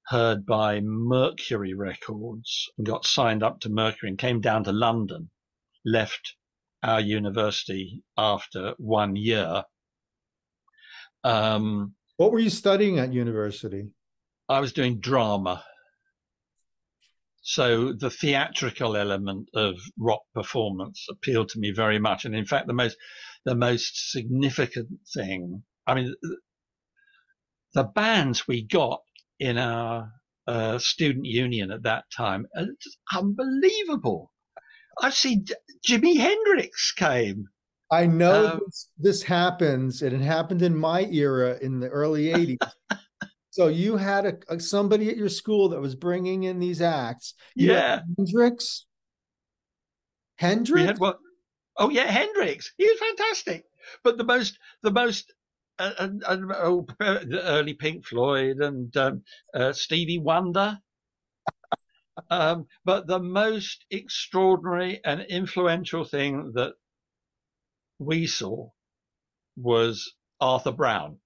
heard 0.06 0.46
by 0.46 0.80
Mercury 0.80 1.74
Records 1.74 2.68
and 2.78 2.86
got 2.86 3.04
signed 3.04 3.42
up 3.42 3.60
to 3.60 3.68
Mercury 3.68 4.08
and 4.08 4.18
came 4.18 4.40
down 4.40 4.64
to 4.64 4.72
London, 4.72 5.30
left 5.84 6.34
our 6.82 7.00
university 7.00 8.02
after 8.16 8.74
one 8.78 9.16
year. 9.16 9.64
Um, 11.22 11.94
what 12.16 12.32
were 12.32 12.38
you 12.38 12.50
studying 12.50 12.98
at 12.98 13.12
university? 13.12 13.90
I 14.48 14.60
was 14.60 14.72
doing 14.72 15.00
drama. 15.00 15.62
So 17.42 17.92
the 17.92 18.10
theatrical 18.10 18.96
element 18.96 19.48
of 19.54 19.76
rock 19.98 20.22
performance 20.34 21.06
appealed 21.10 21.48
to 21.50 21.58
me 21.58 21.72
very 21.72 21.98
much. 21.98 22.24
And 22.24 22.34
in 22.34 22.44
fact, 22.44 22.66
the 22.66 22.74
most, 22.74 22.96
the 23.44 23.54
most 23.54 24.12
significant 24.12 24.88
thing, 25.14 25.62
I 25.86 25.94
mean, 25.94 26.14
the 27.74 27.84
bands 27.84 28.46
we 28.46 28.66
got 28.66 29.00
in 29.38 29.56
our 29.56 30.12
uh, 30.46 30.78
student 30.78 31.24
union 31.24 31.70
at 31.70 31.84
that 31.84 32.04
time 32.14 32.46
are 32.56 32.66
just 32.82 32.98
unbelievable. 33.12 34.32
I've 35.00 35.14
seen 35.14 35.46
Jimi 35.86 36.16
Hendrix 36.16 36.92
came. 36.92 37.46
I 37.90 38.06
know 38.06 38.48
um, 38.48 38.60
this, 38.66 38.88
this 38.98 39.22
happens, 39.22 40.02
and 40.02 40.12
it 40.12 40.24
happened 40.24 40.62
in 40.62 40.76
my 40.76 41.04
era 41.04 41.58
in 41.60 41.80
the 41.80 41.88
early 41.88 42.26
80s. 42.26 42.58
So 43.50 43.66
you 43.66 43.96
had 43.96 44.26
a, 44.26 44.38
a, 44.48 44.60
somebody 44.60 45.10
at 45.10 45.16
your 45.16 45.28
school 45.28 45.70
that 45.70 45.80
was 45.80 45.96
bringing 45.96 46.44
in 46.44 46.60
these 46.60 46.80
acts. 46.80 47.34
You 47.56 47.72
yeah, 47.72 48.00
Hendrix. 48.16 48.86
Hendrix. 50.36 50.86
Had, 50.86 50.98
well, 51.00 51.18
oh 51.76 51.90
yeah, 51.90 52.04
Hendrix. 52.06 52.72
He 52.78 52.84
was 52.84 52.98
fantastic. 53.00 53.64
But 54.04 54.18
the 54.18 54.24
most, 54.24 54.56
the 54.82 54.92
most, 54.92 55.34
uh, 55.80 55.90
uh, 55.98 56.36
oh, 56.58 56.86
the 57.00 57.42
early 57.44 57.74
Pink 57.74 58.06
Floyd 58.06 58.58
and 58.58 58.96
um, 58.96 59.22
uh, 59.52 59.72
Stevie 59.72 60.18
Wonder. 60.18 60.78
um, 62.30 62.66
but 62.84 63.08
the 63.08 63.18
most 63.18 63.84
extraordinary 63.90 65.00
and 65.04 65.22
influential 65.22 66.04
thing 66.04 66.52
that 66.54 66.74
we 67.98 68.28
saw 68.28 68.68
was 69.56 70.14
Arthur 70.40 70.72
Brown, 70.72 71.18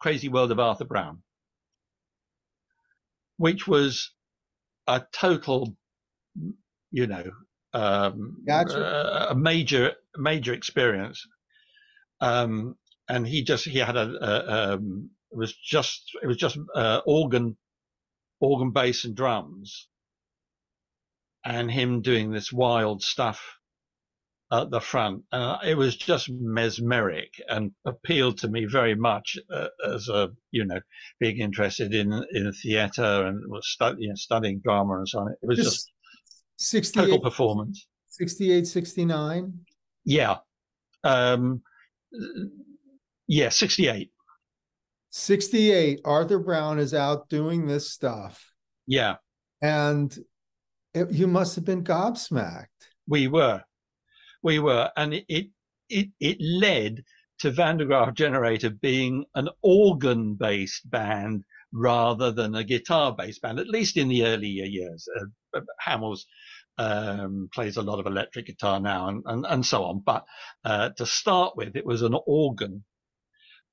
Crazy 0.00 0.28
World 0.28 0.50
of 0.50 0.58
Arthur 0.58 0.84
Brown 0.84 1.22
which 3.38 3.66
was 3.66 4.12
a 4.86 5.02
total, 5.12 5.74
you 6.90 7.06
know, 7.06 7.24
um, 7.72 8.36
gotcha. 8.46 8.78
a, 8.78 9.32
a, 9.32 9.34
major 9.34 9.92
major 10.16 10.52
experience. 10.52 11.26
Um, 12.20 12.74
and 13.08 13.26
he 13.26 13.42
just 13.42 13.64
he 13.64 13.78
had 13.78 13.96
a, 13.96 14.10
a 14.20 14.74
um, 14.74 15.10
it 15.30 15.38
was 15.38 15.54
just 15.54 16.02
it 16.22 16.26
was 16.26 16.36
just 16.36 16.58
uh, 16.74 17.00
organ 17.06 17.56
organ 18.40 18.70
bass 18.70 19.04
and 19.04 19.16
drums 19.16 19.88
and 21.44 21.70
him 21.70 22.02
doing 22.02 22.30
this 22.30 22.52
wild 22.52 23.02
stuff 23.02 23.57
at 24.50 24.70
the 24.70 24.80
front. 24.80 25.22
Uh, 25.32 25.58
it 25.64 25.76
was 25.76 25.96
just 25.96 26.30
mesmeric 26.30 27.34
and 27.48 27.70
appealed 27.84 28.38
to 28.38 28.48
me 28.48 28.64
very 28.64 28.94
much 28.94 29.36
uh, 29.52 29.68
as 29.86 30.08
a, 30.08 30.28
you 30.50 30.64
know, 30.64 30.80
being 31.20 31.38
interested 31.38 31.94
in 31.94 32.12
in 32.32 32.52
theatre 32.52 33.26
and 33.26 33.42
was 33.50 33.68
stu- 33.68 33.96
you 33.98 34.08
know, 34.08 34.14
studying 34.14 34.60
drama 34.60 34.98
and 34.98 35.08
so 35.08 35.20
on. 35.20 35.32
It 35.32 35.46
was 35.46 35.58
just, 35.58 35.92
just 36.58 36.94
total 36.94 37.20
performance. 37.20 37.86
68, 38.08 38.66
69? 38.66 39.52
Yeah. 40.04 40.36
Um, 41.04 41.62
yeah, 43.26 43.50
68. 43.50 44.10
68. 45.10 46.00
Arthur 46.04 46.38
Brown 46.38 46.78
is 46.78 46.94
out 46.94 47.28
doing 47.28 47.66
this 47.66 47.92
stuff. 47.92 48.52
Yeah. 48.86 49.16
And 49.62 50.16
it, 50.94 51.10
you 51.12 51.26
must 51.26 51.54
have 51.56 51.64
been 51.64 51.84
gobsmacked. 51.84 52.66
We 53.06 53.28
were 53.28 53.62
we 54.42 54.58
were, 54.58 54.90
and 54.96 55.14
it 55.14 55.48
it 55.88 56.08
it, 56.20 56.36
led 56.40 57.04
to 57.40 57.50
Van 57.50 57.78
der 57.78 57.84
Graaf 57.86 58.14
Generator 58.14 58.70
being 58.70 59.24
an 59.34 59.48
organ 59.62 60.34
based 60.34 60.88
band 60.90 61.44
rather 61.72 62.32
than 62.32 62.54
a 62.54 62.64
guitar 62.64 63.14
based 63.14 63.42
band, 63.42 63.58
at 63.60 63.68
least 63.68 63.96
in 63.96 64.08
the 64.08 64.24
earlier 64.24 64.64
years. 64.64 65.08
Uh, 65.18 65.60
um, 66.78 67.48
plays 67.52 67.76
a 67.76 67.82
lot 67.82 67.98
of 67.98 68.06
electric 68.06 68.46
guitar 68.46 68.80
now 68.80 69.08
and, 69.08 69.22
and, 69.26 69.44
and 69.48 69.66
so 69.66 69.84
on. 69.84 70.00
But 70.04 70.24
uh, 70.64 70.90
to 70.96 71.06
start 71.06 71.56
with, 71.56 71.76
it 71.76 71.84
was 71.84 72.02
an 72.02 72.16
organ 72.26 72.84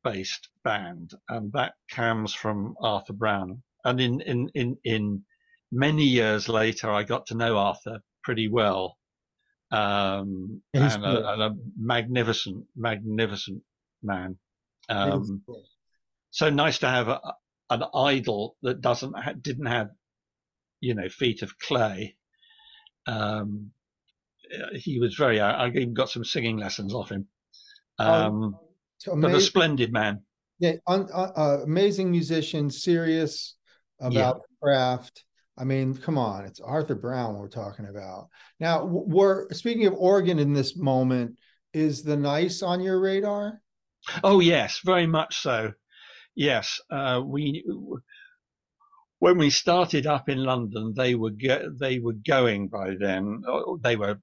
based 0.03 0.49
band, 0.63 1.11
and 1.29 1.51
that 1.53 1.73
comes 1.91 2.33
from 2.33 2.75
Arthur 2.81 3.13
Brown. 3.13 3.63
And 3.83 4.01
in, 4.01 4.21
in, 4.21 4.49
in, 4.55 4.77
in 4.83 5.23
many 5.71 6.03
years 6.03 6.49
later, 6.49 6.91
I 6.91 7.03
got 7.03 7.27
to 7.27 7.35
know 7.35 7.57
Arthur 7.57 7.99
pretty 8.23 8.47
well. 8.47 8.97
Um, 9.75 10.61
and, 10.73 11.03
a, 11.03 11.31
and, 11.33 11.41
a, 11.41 11.55
magnificent, 11.77 12.65
magnificent 12.75 13.61
man. 14.01 14.37
Um. 14.89 15.43
So 16.31 16.49
nice 16.49 16.79
to 16.79 16.87
have 16.87 17.07
a, 17.07 17.21
an 17.69 17.83
idol 17.93 18.57
that 18.61 18.81
doesn't 18.81 19.13
ha- 19.17 19.33
didn't 19.39 19.67
have, 19.67 19.89
you 20.81 20.93
know, 20.93 21.09
feet 21.09 21.41
of 21.41 21.57
clay. 21.59 22.15
Um, 23.07 23.71
he 24.73 24.99
was 24.99 25.15
very. 25.15 25.39
I 25.39 25.67
even 25.67 25.93
got 25.93 26.09
some 26.09 26.23
singing 26.23 26.57
lessons 26.57 26.93
off 26.93 27.09
him. 27.09 27.27
Oh, 27.99 28.13
um, 28.13 28.55
um 29.09 29.21
but 29.21 29.33
a 29.33 29.41
splendid 29.41 29.91
man. 29.91 30.21
Yeah, 30.59 30.73
un, 30.87 31.07
uh, 31.13 31.31
uh, 31.35 31.59
amazing 31.63 32.11
musician, 32.11 32.69
serious 32.69 33.55
about 33.99 34.35
yeah. 34.37 34.57
craft. 34.61 35.23
I 35.57 35.63
mean, 35.63 35.95
come 35.95 36.17
on, 36.17 36.45
it's 36.45 36.59
Arthur 36.59 36.95
Brown 36.95 37.35
we're 37.35 37.47
talking 37.47 37.87
about. 37.87 38.27
Now, 38.59 38.83
we're 38.85 39.49
speaking 39.51 39.85
of 39.87 39.93
organ 39.93 40.39
in 40.39 40.53
this 40.53 40.75
moment. 40.75 41.37
Is 41.73 42.03
the 42.03 42.15
Nice 42.15 42.61
on 42.61 42.81
your 42.81 42.99
radar? 42.99 43.61
Oh 44.23 44.39
yes, 44.39 44.79
very 44.83 45.07
much 45.07 45.41
so. 45.41 45.73
Yes, 46.35 46.79
uh, 46.89 47.21
we 47.25 47.65
when 49.19 49.37
we 49.37 49.49
started 49.49 50.05
up 50.05 50.29
in 50.29 50.43
London, 50.43 50.93
they 50.95 51.15
were 51.15 51.31
they 51.79 51.99
were 51.99 52.15
going 52.27 52.67
by 52.67 52.95
then. 52.99 53.41
They 53.81 53.95
were 53.95 54.19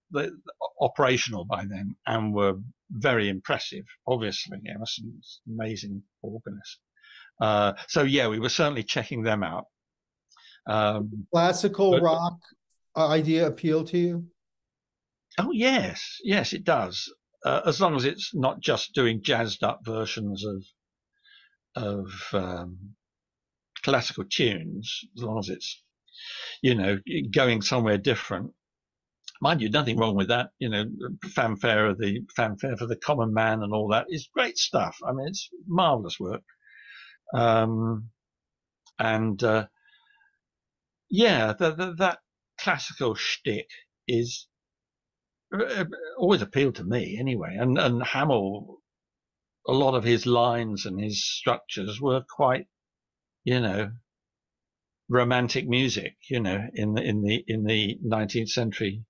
operational 0.81 1.45
by 1.45 1.64
then 1.64 1.97
and 2.07 2.35
were 2.35 2.55
very 2.90 3.29
impressive. 3.29 3.85
Obviously, 4.07 4.59
Emerson's 4.68 5.40
amazing 5.49 6.03
organist. 6.23 6.79
Uh, 7.40 7.73
so 7.88 8.03
yeah, 8.03 8.29
we 8.29 8.38
were 8.38 8.49
certainly 8.49 8.83
checking 8.83 9.23
them 9.23 9.42
out. 9.42 9.66
Um, 10.66 11.27
Classical 11.33 11.92
but, 11.92 12.03
rock 12.03 12.38
idea 12.96 13.46
appeal 13.46 13.85
to 13.85 13.98
you? 13.98 14.27
Oh 15.38 15.51
yes, 15.53 16.18
yes, 16.22 16.53
it 16.53 16.64
does. 16.64 17.12
Uh, 17.44 17.62
as 17.66 17.81
long 17.81 17.96
as 17.96 18.05
it's 18.05 18.35
not 18.35 18.61
just 18.61 18.94
doing 18.94 19.22
jazzed 19.22 19.64
up 19.64 19.81
versions 19.85 20.44
of 20.44 20.64
of 21.75 22.07
um, 22.35 22.94
classical 23.83 24.25
tunes, 24.25 25.01
as 25.16 25.22
long 25.22 25.38
as 25.38 25.48
it's 25.48 25.83
you 26.62 26.75
know 26.75 26.98
going 27.33 27.62
somewhere 27.62 27.98
different. 27.98 28.53
Mind 29.40 29.61
you, 29.61 29.70
nothing 29.70 29.96
wrong 29.96 30.14
with 30.14 30.29
that. 30.29 30.51
You 30.59 30.68
know, 30.68 30.85
fanfare 31.31 31.87
of 31.87 31.98
the 31.98 32.20
fanfare 32.37 32.77
for 32.77 32.87
the 32.87 32.96
common 32.96 33.35
man 33.35 33.62
and 33.62 33.72
all 33.72 33.88
that 33.88 34.07
is 34.09 34.29
great 34.33 34.59
stuff. 34.59 34.96
I 35.05 35.12
mean, 35.12 35.27
it's 35.27 35.48
marvelous 35.66 36.20
work. 36.20 36.42
Um, 37.35 38.11
and 38.98 39.42
uh, 39.42 39.66
yeah, 41.12 41.53
the, 41.53 41.75
the, 41.75 41.94
that 41.98 42.20
classical 42.59 43.14
shtick 43.14 43.68
is 44.09 44.48
uh, 45.55 45.85
always 46.16 46.40
appealed 46.40 46.77
to 46.77 46.85
me 46.85 47.18
anyway. 47.20 47.55
And 47.61 47.77
and 47.79 48.01
Hammill, 48.01 48.77
a 49.68 49.72
lot 49.72 49.94
of 49.94 50.05
his 50.05 50.25
lines 50.25 50.87
and 50.87 50.98
his 50.98 51.22
structures 51.22 52.01
were 52.01 52.22
quite, 52.35 52.66
you 53.44 53.61
know, 53.61 53.90
romantic 55.11 55.68
music. 55.68 56.14
You 56.31 56.40
know, 56.40 56.66
in 56.72 56.94
the 56.94 57.03
in 57.03 57.22
the 57.22 57.44
in 57.46 57.64
the 57.64 57.98
nineteenth 58.03 58.48
century 58.48 59.05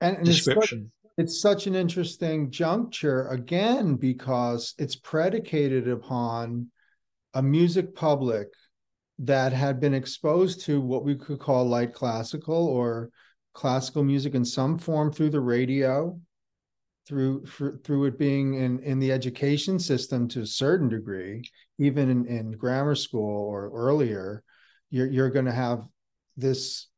and, 0.00 0.16
and 0.16 0.24
description. 0.24 0.92
It's 1.18 1.40
such, 1.42 1.56
it's 1.58 1.64
such 1.64 1.66
an 1.66 1.74
interesting 1.74 2.50
juncture 2.50 3.28
again 3.28 3.96
because 3.96 4.72
it's 4.78 4.96
predicated 4.96 5.88
upon 5.88 6.68
a 7.34 7.42
music 7.42 7.94
public 7.94 8.48
that 9.18 9.52
had 9.52 9.80
been 9.80 9.94
exposed 9.94 10.64
to 10.64 10.80
what 10.80 11.04
we 11.04 11.14
could 11.14 11.38
call 11.38 11.66
light 11.66 11.92
classical 11.92 12.66
or 12.66 13.10
classical 13.52 14.02
music 14.02 14.34
in 14.34 14.44
some 14.44 14.78
form 14.78 15.12
through 15.12 15.30
the 15.30 15.40
radio 15.40 16.18
through 17.06 17.44
for, 17.46 17.78
through 17.84 18.06
it 18.06 18.18
being 18.18 18.54
in 18.54 18.80
in 18.80 18.98
the 18.98 19.12
education 19.12 19.78
system 19.78 20.26
to 20.26 20.40
a 20.40 20.46
certain 20.46 20.88
degree 20.88 21.42
even 21.78 22.10
in, 22.10 22.26
in 22.26 22.50
grammar 22.52 22.94
school 22.96 23.46
or 23.48 23.70
earlier 23.72 24.42
you're 24.90 25.06
you're 25.06 25.30
going 25.30 25.44
to 25.44 25.52
have 25.52 25.86
this 26.36 26.88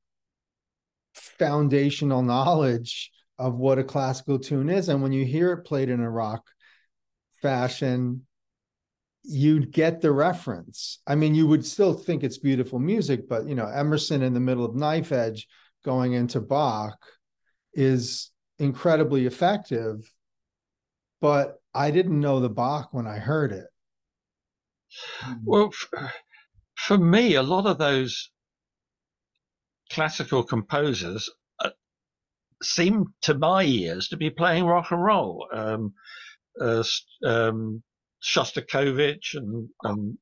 foundational 1.17 2.23
knowledge 2.23 3.11
of 3.39 3.59
what 3.59 3.79
a 3.79 3.85
classical 3.85 4.39
tune 4.39 4.69
is. 4.69 4.89
And 4.89 5.03
when 5.03 5.13
you 5.13 5.25
hear 5.25 5.53
it 5.53 5.65
played 5.65 5.89
in 5.89 6.01
a 6.01 6.11
rock 6.11 6.47
fashion 7.43 8.26
you'd 9.27 9.73
get 9.73 10.01
the 10.01 10.13
reference. 10.13 11.01
I 11.07 11.15
mean, 11.15 11.35
you 11.35 11.47
would 11.47 11.67
still 11.67 11.95
think 11.95 12.23
it's 12.23 12.39
beautiful 12.39 12.79
music, 12.79 13.29
but 13.29 13.47
you 13.47 13.55
know, 13.55 13.67
Emerson 13.67 14.23
in 14.23 14.35
the 14.35 14.41
middle 14.41 14.65
of 14.65 14.75
Knife 14.75 15.13
Edge 15.13 15.49
going 15.85 16.13
into 16.13 16.41
Bach 16.41 16.99
is 17.75 18.31
incredibly 18.59 19.27
effective. 19.27 20.11
But 21.21 21.57
I 21.75 21.91
didn't 21.91 22.21
know 22.21 22.41
the 22.41 22.49
Bach 22.49 22.89
when 22.93 23.07
I 23.07 23.19
heard 23.19 23.53
it. 23.53 23.67
Well, 25.45 25.73
for 26.77 26.99
me, 26.99 27.35
a 27.35 27.43
lot 27.43 27.67
of 27.67 27.79
those 27.79 28.31
classical 29.91 30.43
composers 30.43 31.29
uh, 31.61 31.71
seem 32.63 33.07
to 33.23 33.35
my 33.35 33.65
ears 33.65 34.09
to 34.09 34.17
be 34.17 34.31
playing 34.31 34.65
rock 34.65 34.91
and 34.91 35.03
roll. 35.03 35.47
Um, 35.53 35.95
uh, 36.61 36.83
um, 37.25 37.83
Shostakovich 38.23 39.35
and, 39.35 39.69
and 39.83 40.19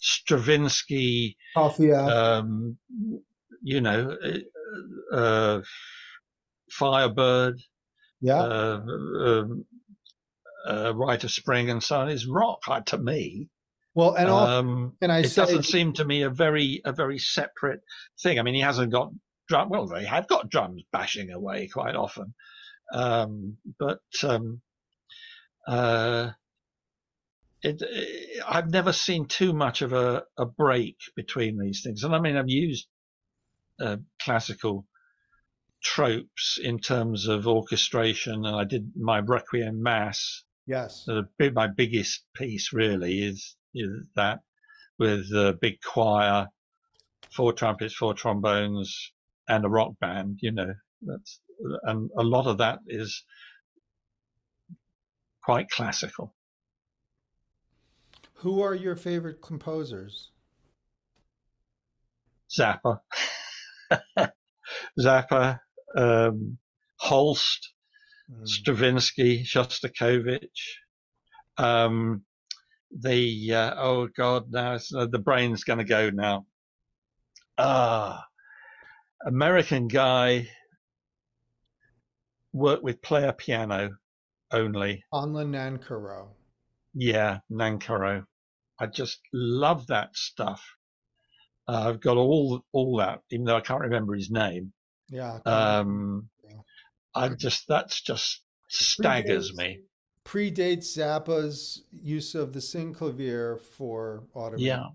Stravinsky. 0.00 1.36
Oh, 1.56 1.74
yeah. 1.78 2.06
Um, 2.06 2.78
you 3.62 3.80
know, 3.80 4.16
uh, 5.12 5.60
Firebird. 6.70 7.60
Yeah. 8.20 8.40
Uh, 8.40 8.80
um, 9.24 9.64
uh, 10.68 10.94
Rite 10.94 11.24
of 11.24 11.30
Spring 11.30 11.70
and 11.70 11.82
so 11.82 12.00
on 12.00 12.08
is 12.08 12.26
rock 12.26 12.60
uh, 12.68 12.80
to 12.80 12.98
me. 12.98 13.48
Well, 13.94 14.14
and 14.14 14.28
um, 14.28 14.96
and 15.00 15.10
I 15.10 15.20
it 15.20 15.28
say, 15.28 15.42
doesn't 15.42 15.64
seem 15.64 15.92
to 15.94 16.04
me 16.04 16.22
a 16.22 16.30
very 16.30 16.80
a 16.84 16.92
very 16.92 17.18
separate 17.18 17.80
thing. 18.22 18.38
I 18.38 18.42
mean, 18.42 18.54
he 18.54 18.60
hasn't 18.60 18.92
got 18.92 19.10
drum. 19.48 19.70
Well, 19.70 19.86
they 19.86 20.04
have 20.04 20.28
got 20.28 20.50
drums 20.50 20.84
bashing 20.92 21.32
away 21.32 21.68
quite 21.68 21.96
often, 21.96 22.32
um, 22.92 23.56
but 23.78 24.00
um, 24.22 24.60
uh, 25.66 26.30
it, 27.62 27.82
it, 27.82 28.42
I've 28.46 28.70
never 28.70 28.92
seen 28.92 29.26
too 29.26 29.52
much 29.52 29.82
of 29.82 29.92
a, 29.92 30.24
a 30.36 30.46
break 30.46 30.96
between 31.16 31.58
these 31.58 31.82
things. 31.82 32.04
And 32.04 32.14
I 32.14 32.20
mean, 32.20 32.36
I've 32.36 32.48
used 32.48 32.86
uh, 33.80 33.96
classical 34.20 34.86
tropes 35.82 36.58
in 36.62 36.78
terms 36.78 37.26
of 37.26 37.46
orchestration, 37.46 38.44
and 38.44 38.56
I 38.56 38.64
did 38.64 38.92
my 38.96 39.20
Requiem 39.20 39.82
Mass. 39.82 40.44
Yes. 40.66 41.06
my 41.54 41.66
biggest 41.66 42.24
piece 42.34 42.72
really 42.72 43.22
is 43.22 43.56
is 43.74 43.90
that 44.16 44.40
with 44.98 45.26
a 45.32 45.56
big 45.60 45.80
choir, 45.80 46.48
four 47.30 47.52
trumpets, 47.52 47.94
four 47.94 48.14
trombones, 48.14 49.12
and 49.48 49.64
a 49.64 49.68
rock 49.68 49.92
band. 50.00 50.38
You 50.42 50.52
know, 50.52 50.74
that's 51.02 51.40
and 51.84 52.10
a 52.16 52.22
lot 52.22 52.46
of 52.46 52.58
that 52.58 52.80
is 52.86 53.24
quite 55.42 55.70
classical. 55.70 56.34
Who 58.38 58.62
are 58.62 58.74
your 58.74 58.94
favorite 58.94 59.42
composers? 59.42 60.30
Zappa, 62.56 63.00
Zappa, 65.00 65.58
um, 65.96 66.56
Holst, 67.00 67.72
mm. 68.30 68.46
Stravinsky, 68.46 69.44
Shostakovich. 69.44 70.46
Um, 71.56 72.22
the 72.96 73.54
uh, 73.54 73.74
oh 73.76 74.08
god, 74.16 74.52
now 74.52 74.78
uh, 74.96 75.06
the 75.06 75.18
brain's 75.18 75.64
going 75.64 75.80
to 75.80 75.84
go 75.84 76.10
now. 76.10 76.46
Ah, 77.58 78.24
American 79.26 79.88
guy 79.88 80.48
worked 82.52 82.84
with 82.84 83.02
player 83.02 83.32
piano 83.32 83.90
only. 84.52 85.02
Conlon 85.12 85.50
Nancarrow 85.50 86.28
yeah, 86.94 87.38
Nancarrow. 87.50 88.24
I 88.80 88.86
just 88.86 89.20
love 89.32 89.86
that 89.88 90.16
stuff. 90.16 90.62
Uh, 91.66 91.88
I've 91.88 92.00
got 92.00 92.16
all 92.16 92.64
all 92.72 92.96
that, 92.98 93.20
even 93.30 93.44
though 93.44 93.56
I 93.56 93.60
can't 93.60 93.80
remember 93.80 94.14
his 94.14 94.30
name. 94.30 94.72
Yeah. 95.08 95.38
Um, 95.44 96.28
yeah. 96.44 96.60
I 97.14 97.28
just 97.30 97.64
that's 97.68 98.00
just 98.00 98.42
staggers 98.68 99.52
predates, 99.52 99.56
me. 99.56 99.80
Predates 100.24 100.96
Zappa's 100.96 101.82
use 101.90 102.34
of 102.34 102.52
the 102.52 102.60
synclavier 102.60 103.60
for 103.60 104.24
automatic. 104.34 104.66
Yeah. 104.66 104.86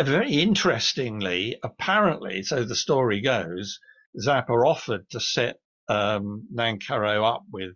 Very 0.00 0.34
interestingly, 0.34 1.56
apparently, 1.62 2.42
so 2.42 2.64
the 2.64 2.74
story 2.74 3.20
goes, 3.20 3.78
Zappa 4.20 4.66
offered 4.66 5.08
to 5.10 5.20
set 5.20 5.56
um, 5.88 6.46
Nancarrow 6.54 7.24
up 7.24 7.44
with 7.52 7.74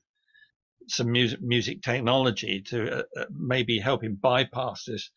some 0.89 1.11
music 1.11 1.41
music 1.41 1.83
technology 1.83 2.63
to 2.69 2.99
uh, 2.99 3.03
uh, 3.17 3.25
maybe 3.31 3.79
help 3.79 4.03
him 4.03 4.15
bypass 4.21 4.85
this 4.85 5.11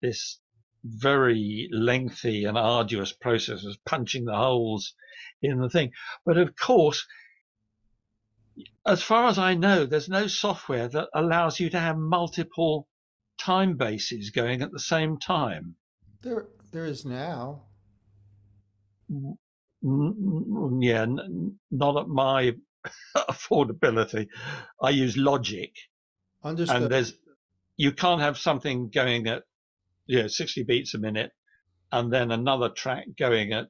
this 0.00 0.38
very 0.84 1.68
lengthy 1.72 2.44
and 2.44 2.58
arduous 2.58 3.12
process 3.12 3.64
of 3.64 3.76
punching 3.84 4.24
the 4.24 4.36
holes 4.36 4.94
in 5.40 5.60
the 5.60 5.70
thing. 5.70 5.92
But 6.24 6.38
of 6.38 6.56
course, 6.56 7.06
as 8.84 9.02
far 9.02 9.28
as 9.28 9.38
I 9.38 9.54
know, 9.54 9.86
there's 9.86 10.08
no 10.08 10.26
software 10.26 10.88
that 10.88 11.08
allows 11.14 11.60
you 11.60 11.70
to 11.70 11.78
have 11.78 11.96
multiple 11.96 12.88
time 13.38 13.76
bases 13.76 14.30
going 14.30 14.62
at 14.62 14.72
the 14.72 14.80
same 14.80 15.18
time. 15.18 15.76
There, 16.22 16.48
there 16.72 16.86
is 16.86 17.04
now. 17.04 17.62
Yeah, 19.82 21.06
not 21.70 21.96
at 21.96 22.08
my 22.08 22.52
affordability. 23.16 24.28
I 24.80 24.90
use 24.90 25.16
Logic. 25.16 25.72
Understood. 26.44 26.82
And 26.82 26.90
there's, 26.90 27.14
you 27.76 27.92
can't 27.92 28.20
have 28.20 28.38
something 28.38 28.90
going 28.90 29.26
at, 29.28 29.44
yeah, 30.06 30.26
60 30.26 30.64
beats 30.64 30.94
a 30.94 30.98
minute 30.98 31.32
and 31.92 32.10
then 32.10 32.30
another 32.30 32.70
track 32.70 33.04
going 33.18 33.52
at 33.52 33.66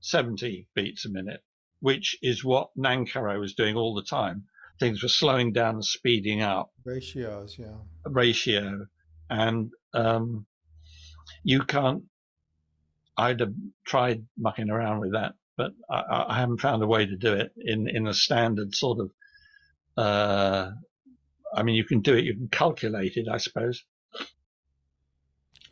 70 0.00 0.68
beats 0.74 1.06
a 1.06 1.10
minute, 1.10 1.40
which 1.80 2.18
is 2.20 2.44
what 2.44 2.70
Nancarrow 2.76 3.38
was 3.40 3.54
doing 3.54 3.76
all 3.76 3.94
the 3.94 4.02
time. 4.02 4.44
Things 4.78 5.02
were 5.02 5.08
slowing 5.08 5.52
down 5.52 5.76
and 5.76 5.84
speeding 5.84 6.42
up. 6.42 6.70
Ratios, 6.84 7.56
yeah. 7.58 7.76
Ratio. 8.04 8.86
And 9.30 9.70
um, 9.94 10.44
you 11.44 11.62
can't, 11.62 12.02
I'd 13.16 13.40
have 13.40 13.54
tried 13.86 14.26
mucking 14.36 14.68
around 14.68 15.00
with 15.00 15.12
that, 15.12 15.34
but 15.56 15.72
I, 15.90 16.26
I 16.28 16.38
haven't 16.38 16.60
found 16.60 16.82
a 16.82 16.86
way 16.86 17.06
to 17.06 17.16
do 17.16 17.32
it 17.34 17.52
in, 17.56 17.88
in 17.88 18.06
a 18.06 18.14
standard 18.14 18.74
sort 18.74 19.00
of, 19.00 19.10
uh, 19.96 20.70
I 21.54 21.62
mean, 21.62 21.74
you 21.74 21.84
can 21.84 22.00
do 22.00 22.14
it, 22.14 22.24
you 22.24 22.34
can 22.34 22.48
calculate 22.48 23.16
it, 23.16 23.26
I 23.30 23.38
suppose. 23.38 23.84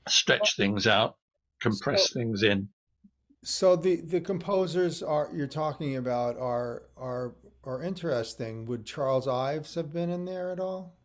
Stretch 0.08 0.56
things 0.56 0.86
out, 0.86 1.16
compress 1.60 2.10
so, 2.10 2.18
things 2.18 2.42
in. 2.42 2.68
So 3.42 3.76
the 3.76 3.96
the 3.96 4.20
composers 4.20 5.02
are 5.02 5.30
you're 5.34 5.46
talking 5.46 5.96
about 5.96 6.38
are 6.38 6.84
are 6.96 7.34
are 7.62 7.82
interesting. 7.82 8.66
Would 8.66 8.86
Charles 8.86 9.26
Ives 9.28 9.74
have 9.74 9.92
been 9.92 10.10
in 10.10 10.24
there 10.24 10.50
at 10.50 10.60
all? 10.60 10.96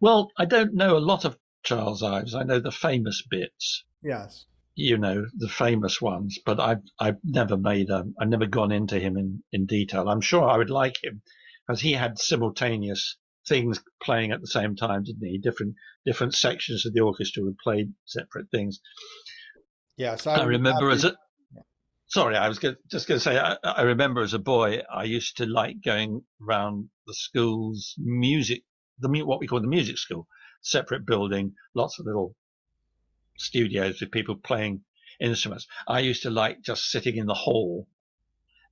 Well, 0.00 0.30
I 0.38 0.44
don't 0.44 0.74
know 0.74 0.96
a 0.96 0.98
lot 0.98 1.24
of 1.24 1.38
Charles 1.62 2.02
Ives. 2.02 2.34
I 2.34 2.42
know 2.42 2.60
the 2.60 2.70
famous 2.70 3.22
bits. 3.22 3.84
Yes. 4.02 4.46
You 4.76 4.98
know 4.98 5.26
the 5.34 5.48
famous 5.48 6.00
ones, 6.00 6.38
but 6.44 6.60
I've 6.60 6.82
I've 7.00 7.18
never 7.24 7.56
made 7.56 7.90
a 7.90 8.04
I've 8.20 8.28
never 8.28 8.46
gone 8.46 8.70
into 8.70 9.00
him 9.00 9.16
in 9.16 9.42
in 9.50 9.66
detail. 9.66 10.08
I'm 10.08 10.20
sure 10.20 10.48
I 10.48 10.58
would 10.58 10.70
like 10.70 11.02
him 11.02 11.22
because 11.66 11.80
he 11.80 11.92
had 11.92 12.18
simultaneous 12.18 13.16
things 13.48 13.82
playing 14.02 14.32
at 14.32 14.40
the 14.40 14.46
same 14.46 14.76
time, 14.76 15.02
didn't 15.02 15.26
he? 15.26 15.38
Different 15.38 15.74
different 16.04 16.34
sections 16.34 16.86
of 16.86 16.92
the 16.92 17.00
orchestra 17.00 17.42
would 17.42 17.58
play 17.58 17.88
separate 18.04 18.50
things. 18.50 18.80
Yes, 19.96 20.26
I, 20.26 20.36
I 20.36 20.44
remember 20.44 20.90
as 20.90 21.04
a 21.04 21.16
sorry, 22.08 22.36
I 22.36 22.48
was 22.48 22.58
just 22.58 23.08
going 23.08 23.18
to 23.18 23.20
say, 23.20 23.38
I, 23.38 23.56
I, 23.62 23.82
remember 23.82 24.22
as 24.22 24.34
a 24.34 24.38
boy, 24.38 24.82
I 24.92 25.04
used 25.04 25.38
to 25.38 25.46
like 25.46 25.82
going 25.84 26.22
around 26.46 26.88
the 27.06 27.14
school's 27.14 27.94
music, 27.98 28.62
the 28.98 29.08
what 29.24 29.40
we 29.40 29.46
call 29.46 29.60
the 29.60 29.66
music 29.66 29.98
school, 29.98 30.26
separate 30.62 31.06
building, 31.06 31.54
lots 31.74 31.98
of 31.98 32.06
little 32.06 32.34
studios 33.36 34.00
with 34.00 34.10
people 34.10 34.36
playing 34.36 34.82
instruments. 35.20 35.66
I 35.88 36.00
used 36.00 36.22
to 36.22 36.30
like 36.30 36.62
just 36.62 36.90
sitting 36.90 37.16
in 37.16 37.26
the 37.26 37.34
hall 37.34 37.86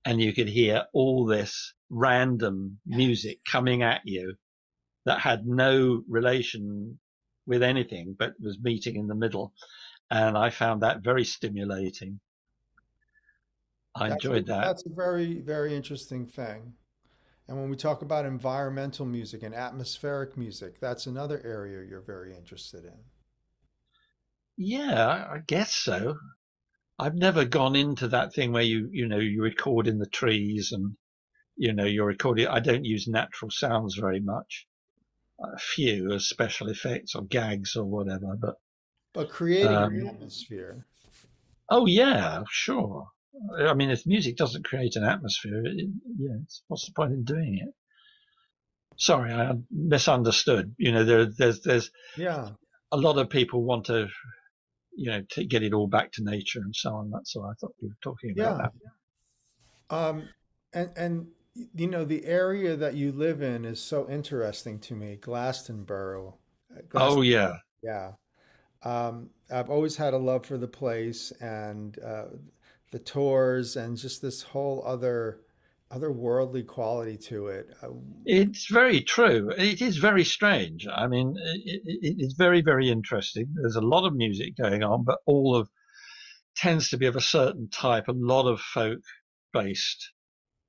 and 0.04 0.20
you 0.20 0.32
could 0.32 0.48
hear 0.48 0.84
all 0.92 1.24
this 1.26 1.72
random 1.90 2.78
music 2.86 3.40
coming 3.50 3.82
at 3.82 4.02
you 4.04 4.34
that 5.06 5.20
had 5.20 5.46
no 5.46 6.02
relation 6.08 6.98
with 7.46 7.62
anything, 7.62 8.16
but 8.18 8.34
was 8.40 8.58
meeting 8.60 8.96
in 8.96 9.06
the 9.06 9.14
middle. 9.14 9.52
And 10.10 10.36
I 10.36 10.50
found 10.50 10.82
that 10.82 11.02
very 11.02 11.24
stimulating. 11.24 12.20
I 13.94 14.08
That's 14.08 14.24
enjoyed 14.24 14.44
a, 14.44 14.52
that. 14.52 14.64
That's 14.64 14.86
a 14.86 14.94
very, 14.94 15.40
very 15.40 15.74
interesting 15.74 16.26
thing. 16.26 16.74
And 17.46 17.58
when 17.58 17.68
we 17.68 17.76
talk 17.76 18.02
about 18.02 18.24
environmental 18.24 19.04
music 19.04 19.42
and 19.42 19.54
atmospheric 19.54 20.36
music, 20.36 20.80
that's 20.80 21.06
another 21.06 21.42
area 21.44 21.86
you're 21.86 22.00
very 22.00 22.34
interested 22.34 22.84
in. 22.84 22.98
Yeah, 24.56 25.26
I 25.30 25.38
guess 25.46 25.74
so. 25.74 26.16
I've 26.98 27.14
never 27.14 27.44
gone 27.44 27.74
into 27.74 28.08
that 28.08 28.34
thing 28.34 28.52
where 28.52 28.62
you, 28.62 28.88
you 28.92 29.08
know, 29.08 29.18
you 29.18 29.42
record 29.42 29.88
in 29.88 29.98
the 29.98 30.06
trees 30.06 30.70
and, 30.72 30.96
you 31.56 31.72
know, 31.72 31.84
you're 31.84 32.06
recording. 32.06 32.46
I 32.46 32.60
don't 32.60 32.84
use 32.84 33.08
natural 33.08 33.50
sounds 33.50 33.96
very 33.96 34.20
much. 34.20 34.66
A 35.40 35.58
few 35.58 36.12
as 36.12 36.28
special 36.28 36.68
effects 36.68 37.16
or 37.16 37.24
gags 37.24 37.74
or 37.74 37.84
whatever, 37.84 38.36
but. 38.40 38.54
But 39.12 39.30
creating 39.30 39.74
um, 39.76 39.94
an 39.94 40.06
atmosphere. 40.06 40.86
Oh 41.68 41.86
yeah, 41.86 42.44
sure. 42.48 43.08
I 43.58 43.74
mean, 43.74 43.90
if 43.90 44.06
music 44.06 44.36
doesn't 44.36 44.64
create 44.64 44.94
an 44.94 45.04
atmosphere, 45.04 45.62
it, 45.64 45.88
yeah, 46.18 46.36
what's 46.68 46.86
the 46.86 46.92
point 46.92 47.12
in 47.12 47.24
doing 47.24 47.58
it? 47.60 47.74
Sorry, 48.96 49.32
I 49.32 49.54
misunderstood. 49.70 50.74
You 50.78 50.92
know, 50.92 51.04
there, 51.04 51.26
there's, 51.26 51.60
there's, 51.62 51.90
yeah, 52.16 52.50
a 52.92 52.96
lot 52.96 53.18
of 53.18 53.30
people 53.30 53.64
want 53.64 53.86
to, 53.86 54.06
you 54.96 55.10
know, 55.10 55.22
to 55.30 55.44
get 55.44 55.62
it 55.62 55.72
all 55.72 55.86
back 55.86 56.12
to 56.12 56.24
nature 56.24 56.60
and 56.60 56.74
so 56.74 56.94
on. 56.94 57.10
That's 57.10 57.34
all 57.36 57.46
I 57.46 57.54
thought 57.54 57.74
you 57.80 57.88
were 57.88 57.96
talking 58.02 58.30
about. 58.30 58.60
Yeah. 58.60 58.68
That. 59.90 59.96
Um, 59.96 60.28
and 60.72 60.90
and 60.96 61.26
you 61.74 61.86
know, 61.86 62.04
the 62.04 62.24
area 62.24 62.76
that 62.76 62.94
you 62.94 63.12
live 63.12 63.42
in 63.42 63.64
is 63.64 63.80
so 63.80 64.08
interesting 64.08 64.78
to 64.80 64.94
me, 64.94 65.16
Glastonbury. 65.16 66.32
Glastonbury. 66.88 66.94
Oh 66.94 67.22
yeah, 67.22 67.56
yeah. 67.82 68.12
Um, 68.82 69.30
I've 69.50 69.70
always 69.70 69.96
had 69.96 70.14
a 70.14 70.18
love 70.18 70.46
for 70.46 70.58
the 70.58 70.68
place, 70.68 71.32
and 71.40 71.98
uh, 72.04 72.26
the 72.90 72.98
tours 72.98 73.76
and 73.76 73.96
just 73.96 74.22
this 74.22 74.42
whole 74.42 74.82
other 74.86 75.40
otherworldly 75.94 76.66
quality 76.66 77.16
to 77.16 77.48
it. 77.48 77.68
Uh, 77.82 77.88
it's 78.24 78.66
very 78.70 79.00
true. 79.00 79.50
It 79.56 79.80
is 79.80 79.96
very 79.98 80.24
strange. 80.24 80.86
I 80.86 81.06
mean, 81.06 81.34
it, 81.36 81.82
it, 81.84 82.16
it's 82.18 82.34
very, 82.34 82.62
very 82.62 82.90
interesting. 82.90 83.46
There's 83.54 83.76
a 83.76 83.80
lot 83.80 84.06
of 84.06 84.14
music 84.14 84.56
going 84.56 84.82
on, 84.82 85.04
but 85.04 85.18
all 85.26 85.54
of 85.54 85.68
tends 86.56 86.90
to 86.90 86.96
be 86.96 87.06
of 87.06 87.16
a 87.16 87.20
certain 87.20 87.68
type. 87.68 88.08
A 88.08 88.12
lot 88.12 88.46
of 88.46 88.60
folk 88.60 89.00
based 89.52 90.10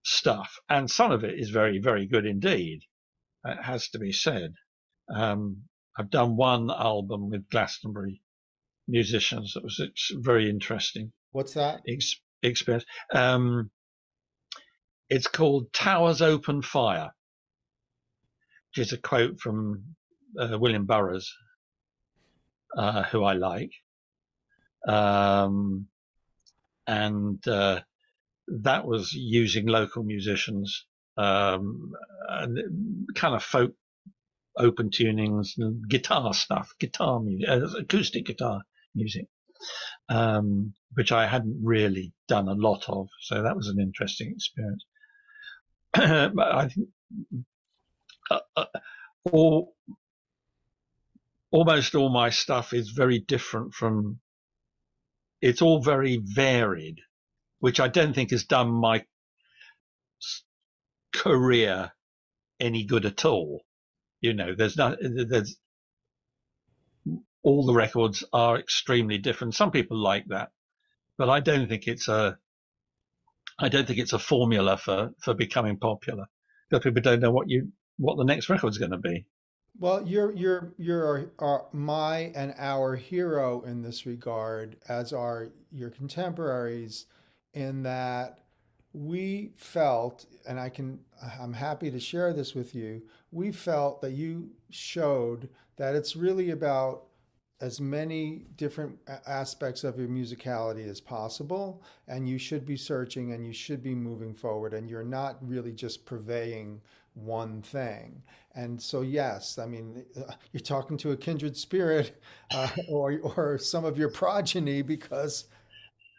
stuff, 0.04 0.56
and 0.70 0.90
some 0.90 1.12
of 1.12 1.24
it 1.24 1.40
is 1.40 1.50
very, 1.50 1.80
very 1.80 2.08
good 2.08 2.26
indeed. 2.26 2.82
It 3.44 3.64
has 3.64 3.90
to 3.90 4.00
be 4.00 4.12
said. 4.12 4.54
Um, 5.14 5.64
I've 5.98 6.10
done 6.10 6.36
one 6.36 6.70
album 6.70 7.30
with 7.30 7.50
Glastonbury 7.50 8.22
musicians 8.88 9.54
that 9.54 9.64
was 9.64 9.82
very 10.14 10.50
interesting. 10.50 11.14
What's 11.32 11.54
that? 11.54 11.82
Ex- 11.88 12.22
experience. 12.44 12.86
Um, 13.14 13.72
it's 15.10 15.28
called 15.28 15.72
Towers 15.74 16.22
Open 16.22 16.62
Fire, 16.62 17.12
which 18.70 18.86
is 18.86 18.94
a 18.94 18.98
quote 18.98 19.40
from 19.40 19.96
uh, 20.40 20.58
William 20.60 20.86
Burroughs, 20.86 21.32
uh, 22.78 23.04
who 23.04 23.24
I 23.24 23.34
like. 23.34 23.72
Um, 24.88 25.88
and 26.88 27.46
uh, 27.48 27.82
that 28.48 28.86
was 28.86 29.14
using 29.14 29.68
local 29.68 30.04
musicians 30.04 30.86
um, 31.18 31.94
and 32.30 33.08
kind 33.16 33.36
of 33.36 33.44
folk 33.44 33.74
open 34.58 34.90
tunings 34.90 35.54
and 35.58 35.88
guitar 35.90 36.34
stuff, 36.34 36.74
guitar 36.80 37.20
music, 37.20 37.50
uh, 37.50 37.80
acoustic 37.80 38.26
guitar 38.26 38.62
music 38.94 39.28
um, 40.10 40.74
which 40.94 41.12
I 41.12 41.28
hadn't 41.28 41.60
really 41.64 42.14
done 42.28 42.48
a 42.48 42.54
lot 42.54 42.86
of. 42.88 43.08
So 43.22 43.42
that 43.42 43.56
was 43.56 43.68
an 43.68 43.80
interesting 43.80 44.32
experience. 44.32 44.86
I 45.96 46.70
think 46.74 46.90
uh, 48.32 48.40
uh, 48.56 48.66
all, 49.32 49.76
almost 51.52 51.96
all 51.96 52.10
my 52.10 52.30
stuff 52.30 52.74
is 52.74 52.90
very 52.90 53.20
different 53.20 53.74
from. 53.74 54.20
It's 55.42 55.62
all 55.62 55.82
very 55.82 56.22
varied, 56.24 57.00
which 57.60 57.80
I 57.80 57.88
don't 57.88 58.14
think 58.14 58.32
has 58.32 58.46
done 58.46 58.72
my 58.72 59.06
career 61.14 61.92
any 62.60 62.84
good 62.86 63.06
at 63.06 63.26
all. 63.26 63.62
You 64.22 64.34
know, 64.34 64.56
there's 64.56 64.78
not 64.78 64.98
there's 65.02 65.58
all 67.44 67.66
the 67.66 67.74
records 67.74 68.24
are 68.34 68.60
extremely 68.60 69.18
different. 69.20 69.56
Some 69.56 69.72
people 69.72 69.98
like 69.98 70.26
that, 70.30 70.50
but 71.18 71.30
I 71.30 71.40
don't 71.42 71.70
think 71.70 71.88
it's 71.88 72.08
a 72.08 72.38
I 73.60 73.70
don't 73.70 73.88
think 73.88 74.00
it's 74.00 74.14
a 74.14 74.20
formula 74.20 74.78
for 74.78 75.12
for 75.22 75.34
becoming 75.34 75.78
popular 75.78 76.26
because 76.70 76.84
people 76.84 77.02
don't 77.02 77.22
know 77.22 77.32
what 77.32 77.50
you 77.50 77.72
what 77.98 78.18
the 78.18 78.26
next 78.26 78.50
record's 78.50 78.78
going 78.78 78.92
to 78.92 78.98
be. 78.98 79.26
Well, 79.78 80.06
you're 80.08 80.32
you're 80.34 80.74
you're 80.78 81.32
our, 81.40 81.66
my 81.74 82.32
and 82.36 82.54
our 82.58 82.96
hero 82.96 83.62
in 83.62 83.82
this 83.82 84.06
regard, 84.06 84.78
as 84.88 85.12
are 85.14 85.50
your 85.72 85.90
contemporaries, 85.90 87.06
in 87.54 87.84
that 87.84 88.40
we 88.94 89.52
felt, 89.58 90.26
and 90.48 90.58
I 90.58 90.70
can, 90.70 91.00
I'm 91.40 91.54
happy 91.54 91.92
to 91.92 92.00
share 92.00 92.32
this 92.32 92.56
with 92.56 92.74
you. 92.74 93.02
We 93.32 93.52
felt 93.52 94.02
that 94.02 94.12
you 94.12 94.52
showed 94.70 95.50
that 95.76 95.96
it's 95.96 96.16
really 96.16 96.52
about 96.52 97.04
as 97.62 97.80
many 97.80 98.44
different 98.58 98.98
aspects 99.26 99.84
of 99.84 99.98
your 99.98 100.10
musicality 100.10 100.88
as 100.90 101.00
possible 101.00 101.82
and 102.08 102.28
you 102.28 102.38
should 102.38 102.66
be 102.66 102.76
searching 102.76 103.32
and 103.32 103.46
you 103.46 103.54
should 103.54 103.82
be 103.82 103.96
moving 103.96 104.34
forward 104.34 104.74
and 104.74 104.90
you're 104.90 105.04
not 105.04 105.38
really 105.42 105.72
just 105.72 106.06
purveying 106.06 106.82
one 107.14 107.62
thing. 107.62 108.22
And 108.56 108.82
so 108.82 109.02
yes 109.02 109.58
i 109.58 109.66
mean 109.66 110.06
uh, 110.18 110.32
you're 110.54 110.62
talking 110.62 110.98
to 110.98 111.12
a 111.12 111.18
kindred 111.18 111.58
spirit 111.58 112.22
uh, 112.54 112.70
or, 112.90 113.20
or 113.20 113.58
some 113.58 113.84
of 113.84 113.98
your 113.98 114.10
progeny 114.10 114.82
because 114.82 115.46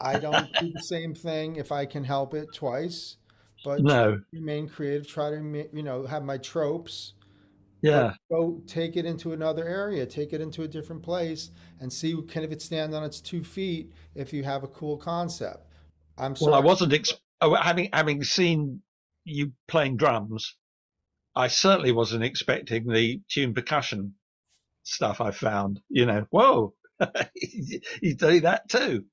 i 0.03 0.18
don't 0.18 0.53
do 0.61 0.70
the 0.70 0.82
same 0.82 1.14
thing 1.14 1.57
if 1.57 1.72
i 1.72 1.87
can 1.87 2.05
help 2.05 2.34
it 2.34 2.53
twice 2.53 3.16
but 3.64 3.80
no. 3.80 4.20
remain 4.32 4.68
creative 4.68 5.09
try 5.09 5.30
to 5.30 5.68
you 5.72 5.82
know 5.82 6.05
have 6.05 6.22
my 6.22 6.37
tropes 6.37 7.14
yeah. 7.81 8.14
go 8.31 8.62
take 8.66 8.97
it 8.97 9.05
into 9.05 9.33
another 9.33 9.66
area, 9.66 10.07
take 10.07 10.33
it 10.33 10.41
into 10.41 10.62
a 10.62 10.68
different 10.68 11.03
place, 11.03 11.51
and 11.81 11.93
see 11.93 12.20
can 12.29 12.45
if 12.45 12.53
it 12.53 12.62
stand 12.62 12.95
on 12.95 13.05
its 13.05 13.20
two 13.20 13.43
feet 13.43 13.93
if 14.14 14.33
you 14.33 14.45
have 14.45 14.64
a 14.64 14.68
cool 14.68 14.97
concept. 14.97 15.66
I'm 16.18 16.37
sorry. 16.37 16.53
Well, 16.53 16.61
I 16.61 16.64
wasn't 16.64 16.93
ex- 16.93 17.14
oh, 17.41 17.55
having 17.55 17.91
having 17.93 18.24
seen 18.24 18.83
you 19.24 19.53
playing 19.68 19.97
drums. 19.97 20.57
I 21.35 21.49
certainly 21.49 21.93
wasn't 21.93 22.24
expecting 22.24 22.89
the 22.89 23.20
tune 23.29 23.53
percussion 23.53 24.14
stuff 24.85 25.20
I 25.20 25.33
found. 25.33 25.81
You 25.91 26.07
know, 26.07 26.27
whoa, 26.31 26.74
he's 27.35 28.16
doing 28.16 28.43
that 28.43 28.68
too. 28.68 29.05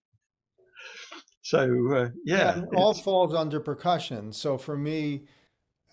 So 1.42 1.94
uh, 1.94 2.10
yeah, 2.24 2.58
yeah 2.58 2.62
all 2.76 2.94
falls 2.94 3.34
under 3.34 3.60
percussion. 3.60 4.32
So 4.32 4.58
for 4.58 4.78
me, 4.78 5.26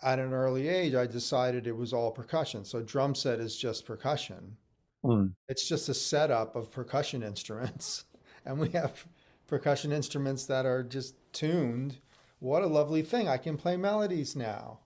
at 0.02 0.18
an 0.18 0.32
early 0.32 0.68
age, 0.68 0.94
I 0.94 1.06
decided 1.06 1.66
it 1.66 1.76
was 1.76 1.92
all 1.92 2.10
percussion. 2.10 2.64
So 2.64 2.82
drum 2.82 3.14
set 3.14 3.40
is 3.40 3.56
just 3.56 3.86
percussion. 3.86 4.56
Mm. 5.04 5.32
It's 5.48 5.68
just 5.68 5.88
a 5.88 5.94
setup 5.94 6.56
of 6.56 6.70
percussion 6.70 7.22
instruments. 7.22 8.04
And 8.46 8.58
we 8.58 8.70
have 8.70 9.04
percussion 9.48 9.92
instruments 9.92 10.46
that 10.46 10.64
are 10.64 10.82
just 10.82 11.14
tuned. 11.34 11.98
What 12.38 12.62
a 12.62 12.66
lovely 12.66 13.02
thing. 13.02 13.28
I 13.28 13.36
can 13.36 13.58
play 13.58 13.76
melodies 13.76 14.34
now. 14.34 14.78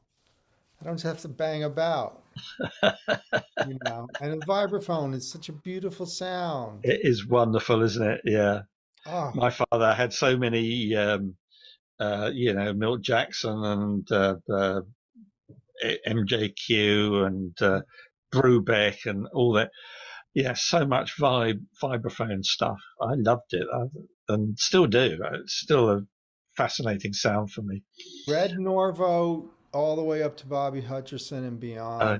I 0.83 0.85
don't 0.85 1.01
have 1.03 1.21
to 1.21 1.29
bang 1.29 1.63
about. 1.63 2.25
you 2.83 3.79
know, 3.85 4.09
and 4.21 4.43
a 4.43 4.47
vibraphone 4.47 5.15
is 5.15 5.31
such 5.31 5.51
a 5.51 5.53
beautiful 5.53 6.05
sound. 6.05 6.81
It 6.85 7.03
is 7.05 7.29
wonderful, 7.29 7.81
isn't 7.83 8.05
it? 8.05 8.23
Yeah. 8.25 8.63
Oh. 9.07 9.31
My 9.37 9.51
father 9.51 9.95
had 9.95 10.13
so 10.13 10.37
many 10.37 10.97
um, 10.97 11.37
uh, 12.01 12.31
you 12.33 12.55
know, 12.55 12.73
Milt 12.73 13.03
Jackson 13.03 13.65
and 13.65 14.13
uh, 14.13 14.37
uh, 14.53 14.81
MJQ 15.83 17.27
and 17.27 17.63
uh, 17.63 17.81
Brubeck 18.33 19.07
and 19.07 19.27
all 19.33 19.53
that. 19.55 19.71
Yeah, 20.35 20.55
so 20.55 20.85
much 20.85 21.17
vibe, 21.19 21.61
vibraphone 21.83 22.45
stuff. 22.45 22.79
I 23.01 23.15
loved 23.15 23.53
it 23.53 23.67
I, 23.73 23.85
and 24.35 24.59
still 24.59 24.87
do. 24.87 25.19
It's 25.35 25.61
still 25.61 25.91
a 25.91 26.01
fascinating 26.57 27.13
sound 27.13 27.53
for 27.53 27.63
me. 27.63 27.83
Red 28.29 28.53
Norvo 28.53 29.49
all 29.73 29.97
the 29.97 30.03
way 30.03 30.23
up 30.23 30.37
to 30.39 30.47
Bobby 30.47 30.83
Hutcherson 30.83 31.47
and 31.47 31.61
beyond. 31.61 32.03
Uh, 32.03 32.19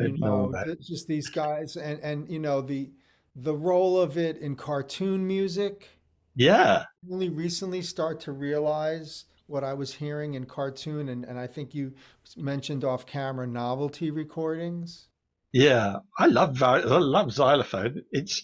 you 0.00 0.18
know, 0.18 0.52
just 0.80 1.06
these 1.06 1.28
guys 1.28 1.76
and 1.76 2.00
and 2.00 2.30
you 2.30 2.38
know 2.38 2.60
the 2.62 2.90
the 3.36 3.54
role 3.54 4.00
of 4.00 4.16
it 4.16 4.38
in 4.38 4.56
cartoon 4.56 5.26
music. 5.26 5.98
Yeah. 6.34 6.84
Only 7.10 7.28
recently 7.28 7.82
start 7.82 8.20
to 8.20 8.32
realize 8.32 9.26
what 9.52 9.62
I 9.62 9.74
was 9.74 9.92
hearing 9.92 10.32
in 10.34 10.46
cartoon, 10.46 11.10
and, 11.10 11.24
and 11.24 11.38
I 11.38 11.46
think 11.46 11.74
you 11.74 11.92
mentioned 12.36 12.84
off 12.84 13.04
camera 13.04 13.46
novelty 13.46 14.10
recordings. 14.10 15.08
Yeah, 15.52 15.96
I 16.18 16.26
love 16.26 16.62
I 16.62 16.78
love 16.78 17.32
xylophone. 17.32 18.02
It's 18.10 18.42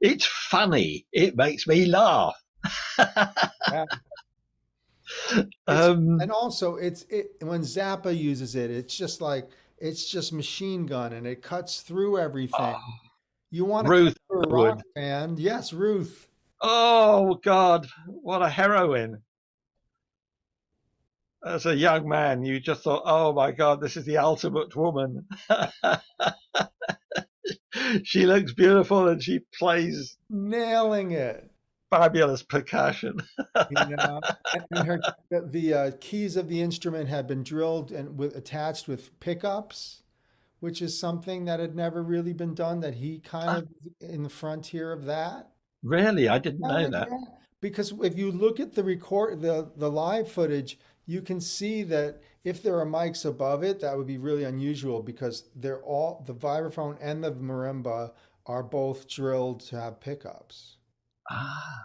it's 0.00 0.26
funny. 0.26 1.06
It 1.12 1.36
makes 1.36 1.68
me 1.68 1.86
laugh. 1.86 2.34
yeah. 2.98 3.84
um, 5.68 6.20
and 6.20 6.32
also, 6.32 6.74
it's 6.74 7.02
it 7.08 7.36
when 7.40 7.60
Zappa 7.60 8.16
uses 8.16 8.56
it, 8.56 8.72
it's 8.72 8.96
just 8.96 9.20
like 9.20 9.48
it's 9.78 10.10
just 10.10 10.32
machine 10.32 10.86
gun, 10.86 11.12
and 11.12 11.24
it 11.24 11.40
cuts 11.40 11.82
through 11.82 12.18
everything. 12.18 12.74
Oh, 12.76 12.80
you 13.52 13.64
want 13.64 13.86
to 13.86 13.92
Ruth 13.92 14.16
a 14.32 14.36
rock 14.48 14.82
band? 14.96 15.38
Yes, 15.38 15.72
Ruth. 15.72 16.28
Oh 16.60 17.34
God, 17.44 17.86
what 18.08 18.42
a 18.42 18.48
heroine! 18.48 19.22
As 21.44 21.66
a 21.66 21.74
young 21.74 22.08
man, 22.08 22.44
you 22.44 22.60
just 22.60 22.82
thought, 22.82 23.02
oh 23.04 23.32
my 23.32 23.52
God, 23.52 23.80
this 23.80 23.96
is 23.96 24.04
the 24.04 24.18
ultimate 24.18 24.74
woman. 24.74 25.26
she 28.02 28.26
looks 28.26 28.52
beautiful 28.52 29.08
and 29.08 29.22
she 29.22 29.40
plays 29.58 30.16
nailing 30.30 31.12
it. 31.12 31.50
Fabulous 31.90 32.42
percussion. 32.42 33.18
you 33.70 33.96
know, 33.96 34.20
and 34.70 34.86
her, 34.86 35.00
the 35.30 35.74
uh, 35.74 35.90
keys 36.00 36.36
of 36.36 36.48
the 36.48 36.60
instrument 36.60 37.08
had 37.08 37.26
been 37.26 37.42
drilled 37.42 37.92
and 37.92 38.18
with, 38.18 38.36
attached 38.36 38.88
with 38.88 39.18
pickups, 39.20 40.02
which 40.60 40.82
is 40.82 40.98
something 40.98 41.46
that 41.46 41.60
had 41.60 41.74
never 41.74 42.02
really 42.02 42.34
been 42.34 42.54
done. 42.54 42.80
That 42.80 42.96
he 42.96 43.20
kind 43.20 43.62
of 43.62 43.68
in 44.00 44.22
the 44.22 44.28
frontier 44.28 44.92
of 44.92 45.06
that. 45.06 45.48
Really, 45.82 46.28
I 46.28 46.38
didn't 46.38 46.60
know 46.60 46.90
that. 46.90 47.08
Yeah. 47.10 47.16
Because 47.62 47.94
if 48.02 48.18
you 48.18 48.32
look 48.32 48.60
at 48.60 48.74
the 48.74 48.84
record, 48.84 49.40
the 49.40 49.70
the 49.74 49.90
live 49.90 50.30
footage, 50.30 50.78
you 51.08 51.22
can 51.22 51.40
see 51.40 51.82
that 51.84 52.20
if 52.44 52.62
there 52.62 52.78
are 52.78 52.86
mics 52.86 53.24
above 53.24 53.64
it, 53.64 53.80
that 53.80 53.96
would 53.96 54.06
be 54.06 54.18
really 54.18 54.44
unusual 54.44 55.02
because 55.02 55.48
they're 55.56 55.82
all 55.82 56.22
the 56.26 56.34
vibraphone 56.34 56.98
and 57.00 57.24
the 57.24 57.32
marimba 57.32 58.12
are 58.44 58.62
both 58.62 59.08
drilled 59.08 59.60
to 59.60 59.80
have 59.80 60.00
pickups. 60.00 60.76
Ah. 61.30 61.84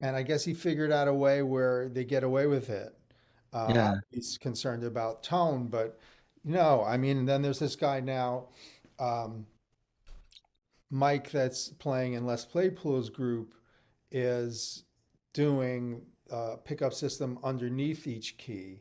And 0.00 0.14
I 0.14 0.22
guess 0.22 0.44
he 0.44 0.54
figured 0.54 0.92
out 0.92 1.08
a 1.08 1.14
way 1.14 1.42
where 1.42 1.88
they 1.88 2.04
get 2.04 2.22
away 2.22 2.46
with 2.46 2.70
it. 2.70 2.96
Uh, 3.52 3.72
yeah. 3.74 3.94
He's 4.12 4.38
concerned 4.38 4.84
about 4.84 5.24
tone, 5.24 5.66
but 5.66 5.98
no, 6.44 6.84
I 6.84 6.96
mean, 6.96 7.26
then 7.26 7.42
there's 7.42 7.58
this 7.58 7.76
guy 7.76 7.98
now, 7.98 8.48
um, 9.00 9.44
Mike, 10.88 11.32
that's 11.32 11.68
playing 11.68 12.12
in 12.12 12.26
Les 12.26 12.44
Claypool's 12.44 13.10
group, 13.10 13.54
is 14.12 14.84
doing 15.34 16.02
uh, 16.32 16.56
pickup 16.64 16.94
system 16.94 17.38
underneath 17.44 18.06
each 18.06 18.38
key, 18.38 18.80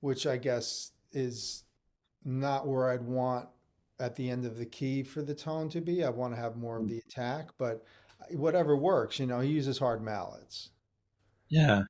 which 0.00 0.26
I 0.26 0.36
guess 0.36 0.92
is 1.12 1.64
not 2.24 2.66
where 2.66 2.88
I'd 2.88 3.02
want 3.02 3.48
at 3.98 4.16
the 4.16 4.30
end 4.30 4.44
of 4.44 4.56
the 4.56 4.66
key 4.66 5.02
for 5.02 5.22
the 5.22 5.34
tone 5.34 5.68
to 5.70 5.80
be. 5.80 6.04
I 6.04 6.10
want 6.10 6.34
to 6.34 6.40
have 6.40 6.56
more 6.56 6.78
of 6.78 6.88
the 6.88 6.98
attack, 6.98 7.50
but 7.58 7.84
whatever 8.30 8.76
works. 8.76 9.18
You 9.18 9.26
know, 9.26 9.40
he 9.40 9.50
uses 9.50 9.78
hard 9.78 10.02
mallets. 10.02 10.70
Yeah. 11.48 11.82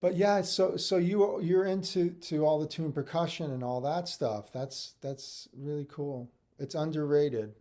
But 0.00 0.16
yeah, 0.16 0.40
so 0.40 0.78
so 0.78 0.96
you 0.96 1.40
you're 1.42 1.66
into 1.66 2.10
to 2.10 2.46
all 2.46 2.58
the 2.58 2.66
tune 2.66 2.92
percussion 2.92 3.50
and 3.50 3.62
all 3.62 3.82
that 3.82 4.08
stuff. 4.08 4.50
That's 4.50 4.94
that's 5.02 5.46
really 5.54 5.86
cool. 5.90 6.30
It's 6.58 6.74
underrated. 6.74 7.52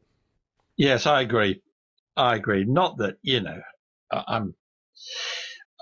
Yes, 0.78 1.06
I 1.06 1.22
agree. 1.22 1.62
I 2.16 2.36
agree. 2.36 2.64
Not 2.64 2.98
that 3.00 3.18
you 3.22 3.42
know, 3.42 3.62
I'm 4.12 4.56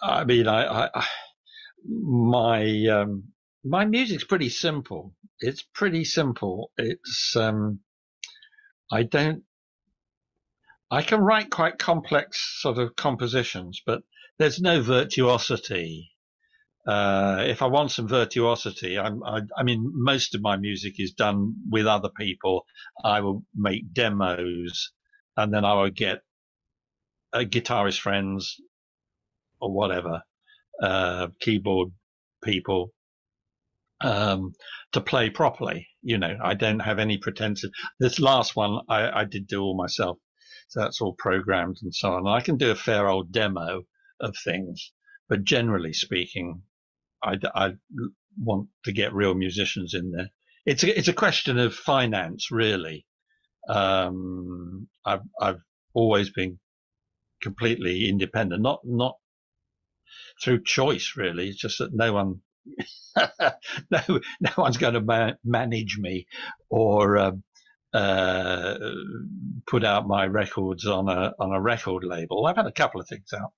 I 0.01 0.23
mean, 0.23 0.47
I, 0.47 0.89
I 0.93 1.07
my 1.87 2.85
um, 2.87 3.23
my 3.63 3.85
music's 3.85 4.23
pretty 4.23 4.49
simple. 4.49 5.13
It's 5.39 5.63
pretty 5.73 6.03
simple. 6.05 6.71
It's 6.77 7.35
um, 7.35 7.79
I 8.91 9.03
don't. 9.03 9.43
I 10.89 11.01
can 11.01 11.19
write 11.19 11.49
quite 11.49 11.79
complex 11.79 12.61
sort 12.61 12.77
of 12.77 12.95
compositions, 12.95 13.81
but 13.85 14.03
there's 14.39 14.61
no 14.61 14.81
virtuosity. 14.81 16.11
Uh, 16.87 17.43
if 17.45 17.61
I 17.61 17.65
want 17.65 17.91
some 17.91 18.07
virtuosity, 18.07 18.97
I'm, 18.97 19.21
I, 19.23 19.41
I 19.57 19.63
mean, 19.63 19.91
most 19.93 20.33
of 20.35 20.41
my 20.41 20.55
music 20.55 21.01
is 21.01 21.11
done 21.11 21.55
with 21.69 21.85
other 21.85 22.09
people. 22.15 22.65
I 23.03 23.19
will 23.19 23.43
make 23.53 23.91
demos, 23.91 24.93
and 25.35 25.53
then 25.53 25.65
I 25.65 25.73
will 25.73 25.89
get 25.89 26.21
uh, 27.33 27.39
guitarist 27.39 27.99
friends 27.99 28.55
or 29.59 29.71
whatever, 29.73 30.21
uh, 30.81 31.27
keyboard 31.39 31.89
people, 32.43 32.91
um, 34.01 34.53
to 34.91 35.01
play 35.01 35.29
properly. 35.29 35.87
You 36.01 36.17
know, 36.17 36.37
I 36.41 36.53
don't 36.53 36.79
have 36.79 36.99
any 36.99 37.17
pretension. 37.17 37.71
This 37.99 38.19
last 38.19 38.55
one 38.55 38.79
I, 38.89 39.21
I 39.21 39.25
did 39.25 39.47
do 39.47 39.61
all 39.61 39.77
myself. 39.77 40.17
So 40.69 40.81
that's 40.81 41.01
all 41.01 41.15
programmed 41.17 41.77
and 41.81 41.95
so 41.95 42.13
on. 42.13 42.27
I 42.27 42.41
can 42.41 42.57
do 42.57 42.71
a 42.71 42.75
fair 42.75 43.07
old 43.07 43.31
demo 43.31 43.83
of 44.19 44.35
things, 44.43 44.91
but 45.29 45.43
generally 45.43 45.93
speaking, 45.93 46.61
I, 47.23 47.37
I 47.55 47.71
want 48.37 48.67
to 48.85 48.91
get 48.91 49.13
real 49.13 49.33
musicians 49.33 49.93
in 49.93 50.11
there. 50.11 50.29
It's 50.65 50.83
a, 50.83 50.97
it's 50.97 51.07
a 51.07 51.13
question 51.13 51.57
of 51.57 51.73
finance, 51.73 52.51
really. 52.51 53.05
Um, 53.69 54.87
I've, 55.05 55.21
I've 55.41 55.61
always 55.93 56.29
been 56.31 56.59
completely 57.41 58.09
independent, 58.09 58.61
not, 58.61 58.81
not 58.83 59.15
through 60.43 60.63
choice, 60.63 61.13
really. 61.15 61.49
It's 61.49 61.57
just 61.57 61.79
that 61.79 61.93
no 61.93 62.13
one, 62.13 62.41
no, 63.89 64.19
no 64.41 64.51
one's 64.57 64.77
going 64.77 64.93
to 64.93 65.01
ma- 65.01 65.33
manage 65.43 65.97
me 65.97 66.27
or 66.69 67.17
um, 67.17 67.43
uh, 67.93 68.77
put 69.65 69.83
out 69.83 70.07
my 70.07 70.25
records 70.25 70.85
on 70.85 71.09
a 71.09 71.33
on 71.39 71.51
a 71.51 71.61
record 71.61 72.03
label. 72.03 72.45
I've 72.45 72.57
had 72.57 72.67
a 72.67 72.71
couple 72.71 73.01
of 73.01 73.07
things 73.07 73.31
out 73.33 73.53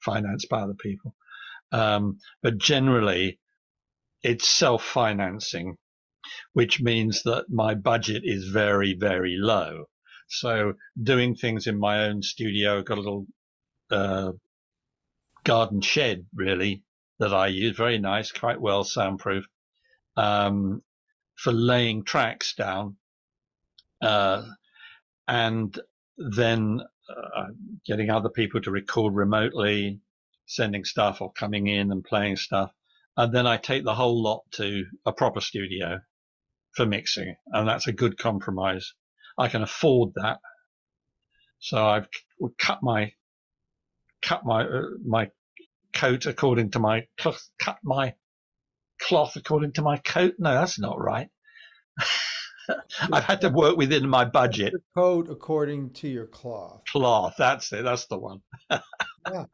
financed 0.00 0.48
by 0.48 0.62
other 0.62 0.74
people, 0.74 1.14
um, 1.72 2.18
but 2.42 2.58
generally, 2.58 3.38
it's 4.22 4.48
self-financing, 4.48 5.76
which 6.54 6.80
means 6.80 7.22
that 7.24 7.46
my 7.50 7.74
budget 7.74 8.22
is 8.24 8.48
very 8.48 8.94
very 8.94 9.36
low. 9.38 9.84
So 10.28 10.74
doing 11.00 11.34
things 11.34 11.66
in 11.66 11.78
my 11.78 12.06
own 12.06 12.22
studio, 12.22 12.82
got 12.82 12.98
a 12.98 13.02
little 13.02 13.26
uh, 13.90 14.32
garden 15.44 15.80
shed 15.80 16.26
really 16.34 16.82
that 17.18 17.32
I 17.32 17.48
use, 17.48 17.76
very 17.76 17.98
nice, 17.98 18.32
quite 18.32 18.60
well 18.60 18.84
soundproof, 18.84 19.46
um, 20.16 20.82
for 21.36 21.52
laying 21.52 22.04
tracks 22.04 22.54
down 22.54 22.96
uh, 24.00 24.42
and 25.26 25.78
then 26.16 26.80
uh, 27.08 27.46
getting 27.86 28.10
other 28.10 28.28
people 28.28 28.60
to 28.62 28.70
record 28.70 29.14
remotely, 29.14 30.00
sending 30.46 30.84
stuff 30.84 31.20
or 31.20 31.32
coming 31.32 31.66
in 31.66 31.90
and 31.90 32.04
playing 32.04 32.36
stuff. 32.36 32.70
And 33.16 33.32
then 33.32 33.46
I 33.46 33.56
take 33.56 33.84
the 33.84 33.94
whole 33.94 34.22
lot 34.22 34.42
to 34.52 34.84
a 35.06 35.12
proper 35.12 35.40
studio 35.40 36.00
for 36.74 36.86
mixing. 36.86 37.36
And 37.46 37.68
that's 37.68 37.86
a 37.86 37.92
good 37.92 38.18
compromise. 38.18 38.92
I 39.38 39.48
can 39.48 39.62
afford 39.62 40.12
that. 40.16 40.38
So 41.58 41.84
I've 41.86 42.08
cut 42.58 42.80
my, 42.82 43.12
cut 44.24 44.44
my, 44.44 44.64
uh, 44.64 44.82
my 45.06 45.28
coat 45.92 46.26
according 46.26 46.70
to 46.72 46.78
my, 46.78 47.06
cloth, 47.18 47.48
cut 47.60 47.78
my 47.84 48.14
cloth 49.00 49.36
according 49.36 49.72
to 49.72 49.82
my 49.82 49.98
coat. 49.98 50.34
No, 50.38 50.54
that's 50.54 50.78
not 50.78 51.00
right. 51.00 51.28
I've 53.12 53.24
had 53.24 53.40
to 53.42 53.50
work 53.50 53.76
within 53.76 54.08
my 54.08 54.24
budget. 54.24 54.74
Code 54.96 55.28
according 55.30 55.90
to 55.94 56.08
your 56.08 56.26
cloth. 56.26 56.82
Cloth, 56.90 57.34
that's 57.38 57.72
it. 57.72 57.84
That's 57.84 58.06
the 58.06 58.18
one. 58.18 58.40
yeah, 58.70 59.44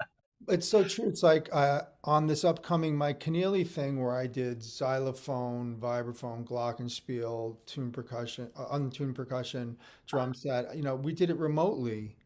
it's 0.48 0.68
so 0.68 0.84
true. 0.84 1.08
It's 1.08 1.22
like 1.22 1.48
uh, 1.52 1.82
on 2.04 2.26
this 2.26 2.44
upcoming 2.44 2.96
Mike 2.96 3.20
Keneally 3.20 3.66
thing 3.66 4.00
where 4.02 4.16
I 4.16 4.26
did 4.26 4.62
xylophone, 4.62 5.76
vibraphone, 5.76 6.44
glockenspiel, 6.44 7.56
tune 7.66 7.90
percussion, 7.90 8.50
uh, 8.56 8.66
untuned 8.72 9.16
percussion, 9.16 9.76
drum 10.06 10.34
set. 10.34 10.74
You 10.76 10.82
know, 10.82 10.94
we 10.94 11.12
did 11.12 11.30
it 11.30 11.36
remotely, 11.36 12.16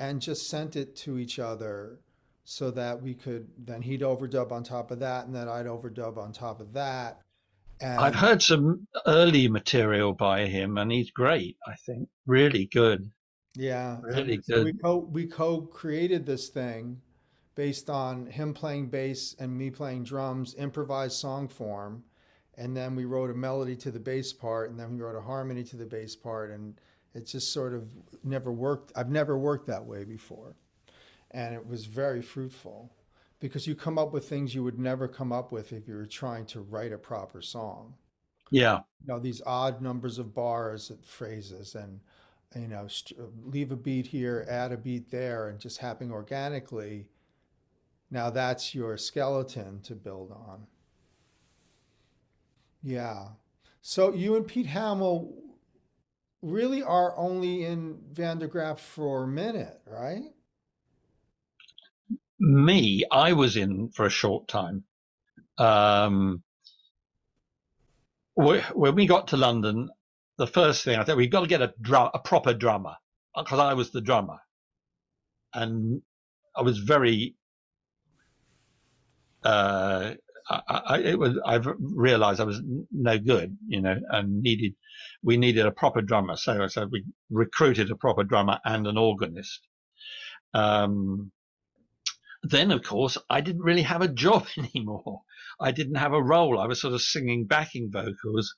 and 0.00 0.20
just 0.20 0.48
sent 0.48 0.74
it 0.74 0.96
to 0.96 1.18
each 1.18 1.38
other 1.38 2.00
so 2.44 2.72
that 2.72 3.00
we 3.00 3.14
could 3.14 3.46
then 3.58 3.82
he'd 3.82 4.00
overdub 4.00 4.50
on 4.50 4.64
top 4.64 4.90
of 4.90 4.98
that 4.98 5.26
and 5.26 5.34
then 5.34 5.48
I'd 5.48 5.66
overdub 5.66 6.16
on 6.16 6.32
top 6.32 6.60
of 6.60 6.72
that 6.72 7.20
and 7.80 7.98
I've 7.98 8.14
heard 8.14 8.42
some 8.42 8.86
early 9.06 9.48
material 9.48 10.12
by 10.12 10.46
him, 10.46 10.76
and 10.76 10.92
he's 10.92 11.10
great. 11.10 11.56
I 11.66 11.74
think 11.86 12.08
really 12.26 12.66
good. 12.66 13.10
Yeah, 13.54 13.98
really 14.02 14.36
good. 14.36 14.64
We 14.64 14.72
co 14.74 14.96
we 14.98 15.26
co 15.26 15.62
created 15.62 16.26
this 16.26 16.48
thing 16.48 17.00
based 17.54 17.90
on 17.90 18.26
him 18.26 18.54
playing 18.54 18.88
bass 18.88 19.34
and 19.38 19.56
me 19.56 19.70
playing 19.70 20.04
drums, 20.04 20.54
improvised 20.58 21.16
song 21.16 21.48
form, 21.48 22.04
and 22.56 22.76
then 22.76 22.94
we 22.94 23.06
wrote 23.06 23.30
a 23.30 23.34
melody 23.34 23.76
to 23.76 23.90
the 23.90 23.98
bass 23.98 24.32
part, 24.32 24.70
and 24.70 24.78
then 24.78 24.92
we 24.92 25.00
wrote 25.00 25.16
a 25.16 25.22
harmony 25.22 25.64
to 25.64 25.76
the 25.76 25.86
bass 25.86 26.14
part, 26.14 26.50
and 26.50 26.78
it 27.14 27.26
just 27.26 27.52
sort 27.52 27.74
of 27.74 27.88
never 28.24 28.52
worked. 28.52 28.92
I've 28.96 29.10
never 29.10 29.38
worked 29.38 29.66
that 29.66 29.84
way 29.84 30.04
before, 30.04 30.54
and 31.30 31.54
it 31.54 31.66
was 31.66 31.86
very 31.86 32.22
fruitful 32.22 32.92
because 33.40 33.66
you 33.66 33.74
come 33.74 33.98
up 33.98 34.12
with 34.12 34.28
things 34.28 34.54
you 34.54 34.62
would 34.62 34.78
never 34.78 35.08
come 35.08 35.32
up 35.32 35.50
with 35.50 35.72
if 35.72 35.88
you 35.88 35.94
were 35.94 36.06
trying 36.06 36.44
to 36.46 36.60
write 36.60 36.92
a 36.92 36.98
proper 36.98 37.40
song. 37.40 37.94
Yeah. 38.50 38.80
You 39.00 39.06
know, 39.06 39.18
these 39.18 39.40
odd 39.46 39.80
numbers 39.80 40.18
of 40.18 40.34
bars 40.34 40.90
and 40.90 41.02
phrases 41.04 41.74
and, 41.74 42.00
you 42.54 42.68
know, 42.68 42.86
leave 43.44 43.72
a 43.72 43.76
beat 43.76 44.06
here, 44.06 44.46
add 44.48 44.72
a 44.72 44.76
beat 44.76 45.10
there, 45.10 45.48
and 45.48 45.58
just 45.58 45.78
happening 45.78 46.12
organically. 46.12 47.06
Now 48.10 48.28
that's 48.28 48.74
your 48.74 48.96
skeleton 48.96 49.80
to 49.82 49.94
build 49.94 50.32
on. 50.32 50.66
Yeah. 52.82 53.28
So 53.80 54.12
you 54.12 54.36
and 54.36 54.46
Pete 54.46 54.66
Hammill 54.66 55.32
really 56.42 56.82
are 56.82 57.16
only 57.16 57.64
in 57.64 57.98
Van 58.12 58.38
der 58.38 58.46
Graaf 58.46 58.80
for 58.80 59.24
a 59.24 59.28
minute, 59.28 59.80
right? 59.86 60.24
me, 62.40 63.04
I 63.12 63.34
was 63.34 63.56
in 63.56 63.90
for 63.90 64.06
a 64.06 64.10
short 64.10 64.48
time. 64.48 64.84
Um, 65.58 66.42
when 68.34 68.94
we 68.94 69.06
got 69.06 69.28
to 69.28 69.36
London, 69.36 69.90
the 70.38 70.46
first 70.46 70.84
thing 70.84 70.98
I 70.98 71.04
thought 71.04 71.18
we've 71.18 71.30
got 71.30 71.42
to 71.42 71.46
get 71.46 71.60
a 71.62 71.74
drum, 71.80 72.10
a 72.14 72.18
proper 72.18 72.54
drummer, 72.54 72.94
because 73.36 73.58
I 73.58 73.74
was 73.74 73.90
the 73.90 74.00
drummer, 74.00 74.38
and 75.54 76.00
I 76.56 76.62
was 76.62 76.78
very. 76.78 77.36
Uh, 79.44 80.14
I, 80.48 80.60
I, 80.86 80.98
it 81.00 81.18
was. 81.18 81.38
I've 81.44 81.68
realised 81.78 82.40
I 82.40 82.44
was 82.44 82.62
no 82.90 83.18
good, 83.18 83.56
you 83.68 83.82
know, 83.82 83.96
and 84.10 84.42
needed. 84.42 84.74
We 85.22 85.36
needed 85.36 85.66
a 85.66 85.72
proper 85.72 86.00
drummer, 86.02 86.36
so 86.36 86.66
so 86.68 86.86
we 86.86 87.04
recruited 87.30 87.90
a 87.90 87.96
proper 87.96 88.24
drummer 88.24 88.58
and 88.64 88.86
an 88.86 88.96
organist. 88.96 89.60
Um, 90.54 91.32
then, 92.42 92.70
of 92.70 92.82
course, 92.82 93.18
I 93.28 93.42
didn't 93.42 93.62
really 93.62 93.82
have 93.82 94.00
a 94.00 94.08
job 94.08 94.46
anymore. 94.58 95.22
I 95.60 95.72
didn't 95.72 95.96
have 95.96 96.14
a 96.14 96.22
role. 96.22 96.58
I 96.58 96.66
was 96.66 96.80
sort 96.80 96.94
of 96.94 97.02
singing 97.02 97.46
backing 97.46 97.90
vocals, 97.90 98.54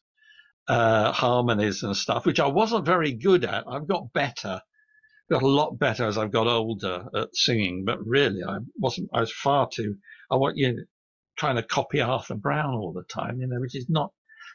uh, 0.69 1.13
harmonies 1.13 1.83
and 1.83 1.97
stuff, 1.97 2.25
which 2.25 2.39
I 2.39 2.47
wasn't 2.47 2.87
very 2.87 3.13
good 3.13 3.45
at. 3.45 3.65
I've 3.69 3.89
got 3.89 4.13
better, 4.13 4.61
got 5.31 5.43
a 5.43 5.49
lot 5.49 5.79
better 5.79 6.07
as 6.07 6.17
I've 6.17 6.31
got 6.31 6.47
older 6.47 7.07
at 7.15 7.35
singing, 7.35 7.85
but 7.85 8.07
really 8.07 8.43
I 8.45 8.59
wasn't, 8.79 9.11
I 9.13 9.21
was 9.21 9.33
far 9.33 9.69
too, 9.73 9.97
I 10.31 10.37
want 10.37 10.57
you 10.57 10.87
trying 11.37 11.57
to 11.57 11.63
copy 11.63 12.01
Arthur 12.01 12.37
Brown 12.37 12.75
all 12.75 12.93
the 12.93 13.03
time, 13.05 13.41
you 13.41 13.49
know, 13.49 13.61
which 13.61 13.75
is 13.75 13.87
not, 13.89 14.13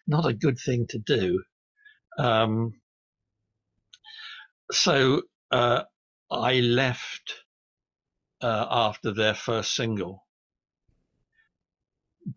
not 0.07 0.25
a 0.25 0.33
good 0.33 0.57
thing 0.57 0.85
to 0.89 0.99
do. 0.99 1.43
Um, 2.17 2.73
so, 4.71 5.21
uh, 5.51 5.83
I 6.31 6.59
left 6.59 7.33
uh, 8.41 8.65
after 8.69 9.13
their 9.13 9.33
first 9.33 9.75
single 9.75 10.25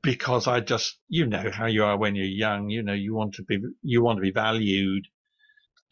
because 0.03 0.47
I 0.47 0.61
just, 0.61 0.99
you 1.09 1.27
know 1.27 1.51
how 1.53 1.67
you 1.67 1.85
are 1.85 1.97
when 1.99 2.15
you're 2.15 2.27
young. 2.27 2.71
You 2.71 2.83
know, 2.83 2.93
you 2.93 3.15
want 3.15 3.35
to 3.35 3.43
be, 3.43 3.59
you 3.83 4.03
want 4.03 4.19
to 4.19 4.23
be 4.23 4.31
valued, 4.31 5.07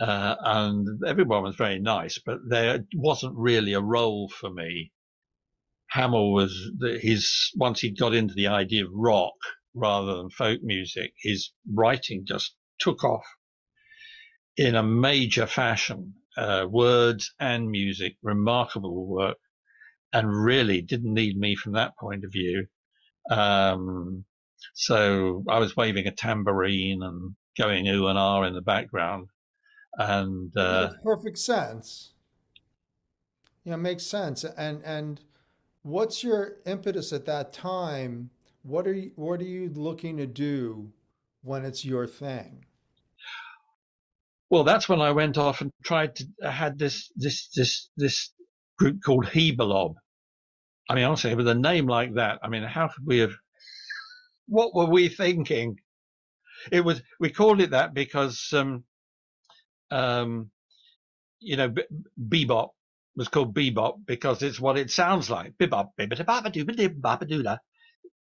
uh, 0.00 0.36
and 0.40 0.86
everyone 1.06 1.42
was 1.42 1.56
very 1.56 1.80
nice, 1.80 2.18
but 2.24 2.38
there 2.48 2.84
wasn't 2.94 3.34
really 3.36 3.72
a 3.72 3.80
role 3.80 4.28
for 4.28 4.50
me. 4.50 4.92
Hammill 5.94 6.32
was 6.32 6.70
his 7.00 7.50
once 7.56 7.80
he 7.80 7.90
got 7.90 8.14
into 8.14 8.34
the 8.34 8.46
idea 8.48 8.84
of 8.84 8.90
rock 8.92 9.34
rather 9.74 10.16
than 10.16 10.30
folk 10.30 10.60
music, 10.62 11.14
his 11.20 11.50
writing 11.72 12.24
just 12.26 12.54
took 12.78 13.02
off 13.02 13.24
in 14.58 14.74
a 14.74 14.82
major 14.82 15.46
fashion. 15.46 16.14
Uh, 16.36 16.66
words 16.70 17.34
and 17.40 17.68
music, 17.68 18.16
remarkable 18.22 19.06
work 19.06 19.38
and 20.12 20.32
really 20.32 20.80
didn't 20.80 21.12
need 21.12 21.36
me 21.36 21.54
from 21.56 21.72
that 21.72 21.96
point 21.98 22.24
of 22.24 22.32
view. 22.32 22.66
Um, 23.30 24.24
so 24.74 25.44
I 25.48 25.58
was 25.58 25.76
waving 25.76 26.06
a 26.06 26.12
tambourine 26.12 27.02
and 27.02 27.34
going 27.56 27.86
ooh 27.88 28.06
and 28.06 28.18
ah 28.18 28.42
in 28.42 28.54
the 28.54 28.62
background, 28.62 29.28
and 29.96 30.56
uh, 30.56 30.92
perfect 31.02 31.38
sense. 31.38 32.12
Yeah, 33.64 33.76
makes 33.76 34.04
sense. 34.04 34.44
And 34.44 34.82
and 34.84 35.20
what's 35.82 36.24
your 36.24 36.58
impetus 36.66 37.12
at 37.12 37.26
that 37.26 37.52
time? 37.52 38.30
What 38.62 38.86
are 38.86 38.94
you 38.94 39.12
What 39.16 39.40
are 39.40 39.44
you 39.44 39.68
looking 39.68 40.16
to 40.18 40.26
do 40.26 40.92
when 41.42 41.64
it's 41.64 41.84
your 41.84 42.06
thing? 42.06 42.64
Well, 44.50 44.64
that's 44.64 44.88
when 44.88 45.00
I 45.00 45.10
went 45.12 45.36
off 45.38 45.60
and 45.60 45.70
tried 45.84 46.16
to. 46.16 46.24
I 46.44 46.50
had 46.50 46.78
this 46.78 47.10
this 47.16 47.48
this 47.54 47.90
this 47.96 48.32
group 48.78 49.00
called 49.04 49.26
Heebalob. 49.26 49.94
I 50.88 50.94
mean, 50.94 51.04
honestly, 51.04 51.34
with 51.34 51.48
a 51.48 51.54
name 51.54 51.86
like 51.86 52.14
that, 52.14 52.38
I 52.42 52.48
mean, 52.48 52.62
how 52.62 52.88
could 52.88 53.06
we 53.06 53.18
have? 53.18 53.32
What 54.46 54.74
were 54.74 54.86
we 54.86 55.08
thinking? 55.08 55.76
It 56.72 56.82
was 56.82 57.02
we 57.20 57.30
called 57.30 57.60
it 57.60 57.70
that 57.70 57.92
because, 57.94 58.52
um, 58.54 58.84
um, 59.90 60.50
you 61.40 61.56
know, 61.56 61.74
bebop 62.20 62.70
was 63.16 63.28
called 63.28 63.54
bebop 63.54 63.98
because 64.06 64.42
it's 64.42 64.60
what 64.60 64.78
it 64.78 64.90
sounds 64.90 65.28
like. 65.28 65.52
Bebop, 65.58 65.90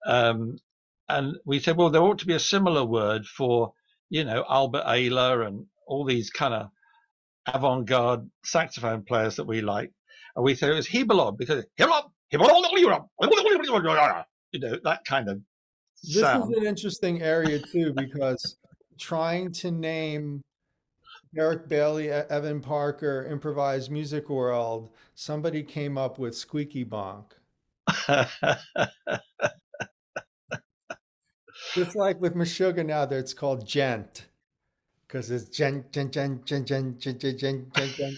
um, 0.05 0.57
and 1.10 1.36
we 1.45 1.60
said, 1.60 1.78
well, 1.78 1.89
there 1.89 2.01
ought 2.01 2.20
to 2.20 2.28
be 2.28 2.34
a 2.36 2.39
similar 2.39 2.86
word 2.86 3.26
for, 3.26 3.74
you 4.10 4.24
know, 4.24 4.45
Albert 4.49 4.86
Ayler 4.86 5.45
and 5.47 5.66
all 5.90 6.06
these 6.06 6.30
kind 6.30 6.54
of 6.54 6.70
avant-garde 7.54 8.30
saxophone 8.46 9.04
players 9.04 9.36
that 9.36 9.46
we 9.46 9.60
like. 9.62 9.92
And 10.36 10.46
we 10.46 10.56
said 10.56 10.70
it 10.70 10.76
was 10.76 10.88
Heebalob 10.88 11.38
because 11.38 11.66
Heebalob, 11.80 12.04
you 12.32 12.40
know, 14.60 14.78
that 14.84 15.04
kind 15.06 15.30
of 15.30 15.42
This 16.04 16.22
sound. 16.22 16.54
is 16.54 16.60
an 16.60 16.66
interesting 16.66 17.22
area 17.22 17.60
too, 17.60 17.94
because 17.96 18.58
trying 19.00 19.52
to 19.54 19.72
name 19.72 20.42
Derek 21.36 21.68
Bailey, 21.68 22.12
Evan 22.12 22.62
Parker, 22.62 23.28
improvised 23.30 23.92
music 23.92 24.30
world, 24.30 24.92
somebody 25.16 25.64
came 25.64 25.98
up 25.98 26.20
with 26.20 26.36
Squeaky 26.36 26.86
Bonk. 26.86 27.26
Just 31.74 31.96
like 31.96 32.20
with 32.20 32.36
Meshuggah 32.36 32.86
now, 32.86 33.06
that 33.06 33.18
it's 33.18 33.34
called 33.34 33.68
Djent, 33.68 34.26
because 35.10 35.32
it's 35.32 35.49
Djent, 35.49 35.91
Djent, 35.91 36.12
Djent, 36.12 36.45
Djent, 36.45 36.66
Djent, 36.68 36.99
Djent, 36.99 37.20
Djent, 37.20 37.39
Djent, 37.39 37.74
Djent, 37.74 37.95
Djent. 37.97 38.18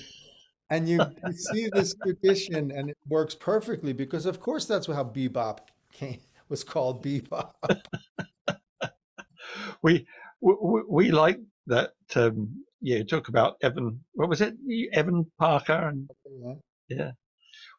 And 0.69 0.87
you, 0.87 0.99
you 1.25 1.33
see 1.33 1.69
this 1.73 1.95
tradition, 2.03 2.71
and 2.71 2.89
it 2.89 2.97
works 3.07 3.33
perfectly 3.33 3.93
because, 3.93 4.25
of 4.25 4.39
course, 4.39 4.65
that's 4.65 4.87
how 4.87 5.03
bebop 5.03 5.59
came 5.91 6.21
was 6.51 6.63
called 6.63 7.03
bebop. 7.03 7.53
we, 9.81 10.05
we 10.41 10.81
we 10.87 11.11
like 11.11 11.39
that. 11.67 11.93
Um, 12.15 12.63
yeah, 12.81 13.03
talk 13.03 13.29
about 13.29 13.55
Evan. 13.63 13.99
What 14.13 14.29
was 14.29 14.41
it? 14.41 14.55
Evan 14.93 15.25
Parker 15.39 15.89
and 15.89 16.09
Yeah. 16.25 16.53
yeah, 16.89 17.11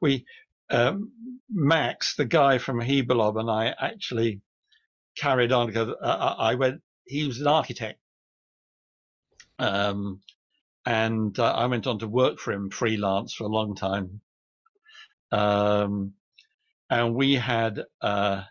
we 0.00 0.24
um, 0.70 1.12
Max, 1.50 2.16
the 2.16 2.24
guy 2.24 2.58
from 2.58 2.80
Heebalob, 2.80 3.38
and 3.38 3.50
I 3.50 3.74
actually 3.80 4.40
carried 5.16 5.52
on 5.52 5.66
because 5.66 5.94
I, 6.02 6.10
I 6.10 6.52
I 6.52 6.54
went. 6.54 6.80
He 7.04 7.26
was 7.26 7.40
an 7.40 7.46
architect, 7.46 7.98
um, 9.58 10.20
and 10.86 11.38
uh, 11.38 11.52
I 11.52 11.66
went 11.66 11.86
on 11.86 11.98
to 12.00 12.08
work 12.08 12.38
for 12.38 12.52
him 12.52 12.70
freelance 12.70 13.34
for 13.34 13.44
a 13.44 13.48
long 13.48 13.74
time. 13.74 14.20
Um, 15.30 16.14
and 16.90 17.14
we 17.14 17.34
had 17.34 17.80
uh, 18.00 18.42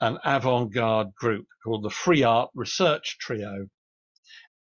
an 0.00 0.18
avant-garde 0.24 1.14
group 1.14 1.46
called 1.62 1.84
the 1.84 1.90
Free 1.90 2.24
Art 2.24 2.50
Research 2.54 3.18
Trio, 3.20 3.68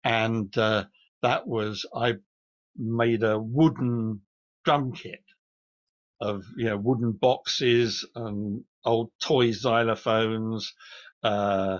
and 0.02 0.56
uh, 0.58 0.84
that 1.22 1.46
was 1.46 1.86
I 1.94 2.14
made 2.76 3.22
a 3.22 3.38
wooden 3.38 4.22
drum 4.64 4.92
kit 4.92 5.22
of 6.20 6.44
you 6.56 6.66
know 6.66 6.76
wooden 6.78 7.12
boxes 7.12 8.04
and 8.14 8.64
old 8.84 9.10
toy 9.20 9.48
xylophones, 9.48 10.64
uh, 11.22 11.78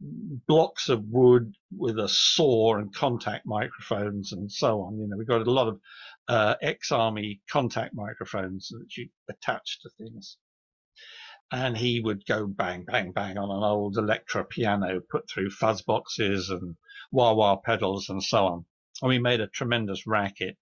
blocks 0.00 0.88
of 0.88 1.04
wood 1.08 1.54
with 1.76 1.98
a 1.98 2.08
saw 2.08 2.76
and 2.76 2.94
contact 2.94 3.46
microphones 3.46 4.32
and 4.32 4.50
so 4.50 4.82
on. 4.82 4.98
You 4.98 5.08
know, 5.08 5.16
we 5.16 5.24
got 5.24 5.46
a 5.46 5.50
lot 5.50 5.68
of 5.68 5.80
uh, 6.28 6.54
ex-army 6.62 7.40
contact 7.50 7.94
microphones 7.94 8.68
that 8.68 8.96
you 8.96 9.08
attach 9.28 9.80
to 9.80 9.90
things. 9.98 10.36
And 11.50 11.76
he 11.76 12.00
would 12.00 12.26
go 12.26 12.46
bang, 12.46 12.84
bang, 12.84 13.12
bang 13.12 13.38
on 13.38 13.50
an 13.50 13.64
old 13.64 13.96
electro 13.96 14.44
piano 14.44 15.00
put 15.10 15.28
through 15.28 15.50
fuzz 15.50 15.80
boxes 15.82 16.50
and 16.50 16.76
wah 17.10 17.32
wah 17.32 17.56
pedals 17.56 18.10
and 18.10 18.22
so 18.22 18.46
on. 18.46 18.64
And 19.00 19.08
we 19.08 19.18
made 19.18 19.40
a 19.40 19.46
tremendous 19.46 20.06
racket. 20.06 20.56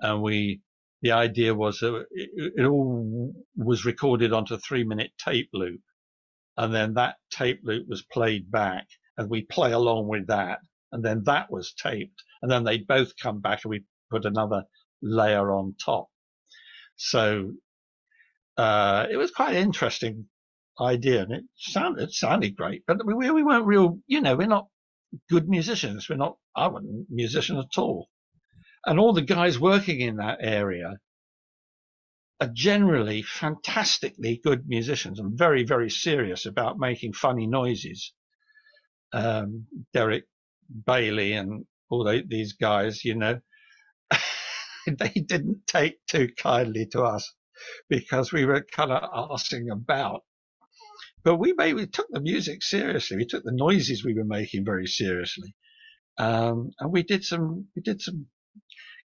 And 0.00 0.22
we, 0.22 0.62
the 1.02 1.12
idea 1.12 1.54
was 1.54 1.80
that 1.80 2.06
it, 2.10 2.52
it 2.56 2.64
all 2.64 3.34
was 3.56 3.84
recorded 3.84 4.32
onto 4.32 4.56
three 4.56 4.84
minute 4.84 5.12
tape 5.18 5.50
loop. 5.52 5.80
And 6.58 6.74
then 6.74 6.94
that 6.94 7.16
tape 7.30 7.60
loop 7.62 7.86
was 7.88 8.02
played 8.02 8.50
back 8.50 8.86
and 9.16 9.30
we 9.30 9.42
play 9.42 9.72
along 9.72 10.08
with 10.08 10.26
that. 10.26 10.58
And 10.90 11.04
then 11.04 11.22
that 11.24 11.50
was 11.50 11.72
taped. 11.72 12.22
And 12.42 12.50
then 12.50 12.64
they 12.64 12.78
both 12.78 13.12
come 13.16 13.40
back 13.40 13.60
and 13.64 13.70
we 13.70 13.84
put 14.10 14.24
another 14.24 14.64
layer 15.00 15.52
on 15.52 15.76
top. 15.82 16.08
So, 16.96 17.52
uh, 18.56 19.06
it 19.08 19.16
was 19.16 19.30
quite 19.30 19.54
an 19.54 19.62
interesting 19.62 20.26
idea 20.80 21.22
and 21.22 21.32
it 21.32 21.44
sounded, 21.56 22.02
it 22.02 22.12
sounded 22.12 22.56
great, 22.56 22.82
but 22.86 23.06
we, 23.06 23.30
we 23.30 23.42
weren't 23.44 23.66
real, 23.66 24.00
you 24.08 24.20
know, 24.20 24.36
we're 24.36 24.48
not 24.48 24.66
good 25.30 25.48
musicians. 25.48 26.08
We're 26.08 26.16
not, 26.16 26.38
I 26.56 26.66
wasn't 26.66 27.06
a 27.08 27.14
musician 27.14 27.58
at 27.58 27.78
all. 27.78 28.08
And 28.84 28.98
all 28.98 29.12
the 29.12 29.22
guys 29.22 29.60
working 29.60 30.00
in 30.00 30.16
that 30.16 30.38
area 30.40 30.98
are 32.40 32.50
generally 32.52 33.22
fantastically 33.22 34.40
good 34.42 34.68
musicians 34.68 35.18
and 35.18 35.36
very, 35.36 35.64
very 35.64 35.90
serious 35.90 36.46
about 36.46 36.78
making 36.78 37.12
funny 37.12 37.46
noises. 37.46 38.12
Um, 39.12 39.66
Derek 39.92 40.24
Bailey 40.86 41.32
and 41.32 41.64
all 41.90 42.04
the, 42.04 42.22
these 42.26 42.52
guys, 42.52 43.04
you 43.04 43.16
know, 43.16 43.40
they 44.86 45.08
didn't 45.08 45.66
take 45.66 45.98
too 46.06 46.28
kindly 46.36 46.86
to 46.92 47.02
us 47.02 47.32
because 47.88 48.32
we 48.32 48.44
were 48.44 48.64
kind 48.72 48.92
of 48.92 49.30
asking 49.32 49.70
about. 49.70 50.22
But 51.24 51.36
we 51.36 51.52
made, 51.54 51.74
we 51.74 51.86
took 51.86 52.06
the 52.10 52.20
music 52.20 52.62
seriously. 52.62 53.16
We 53.16 53.26
took 53.26 53.42
the 53.42 53.52
noises 53.52 54.04
we 54.04 54.14
were 54.14 54.24
making 54.24 54.64
very 54.64 54.86
seriously. 54.86 55.54
Um, 56.18 56.70
and 56.78 56.92
we 56.92 57.02
did 57.02 57.24
some, 57.24 57.66
we 57.74 57.82
did 57.82 58.00
some 58.00 58.26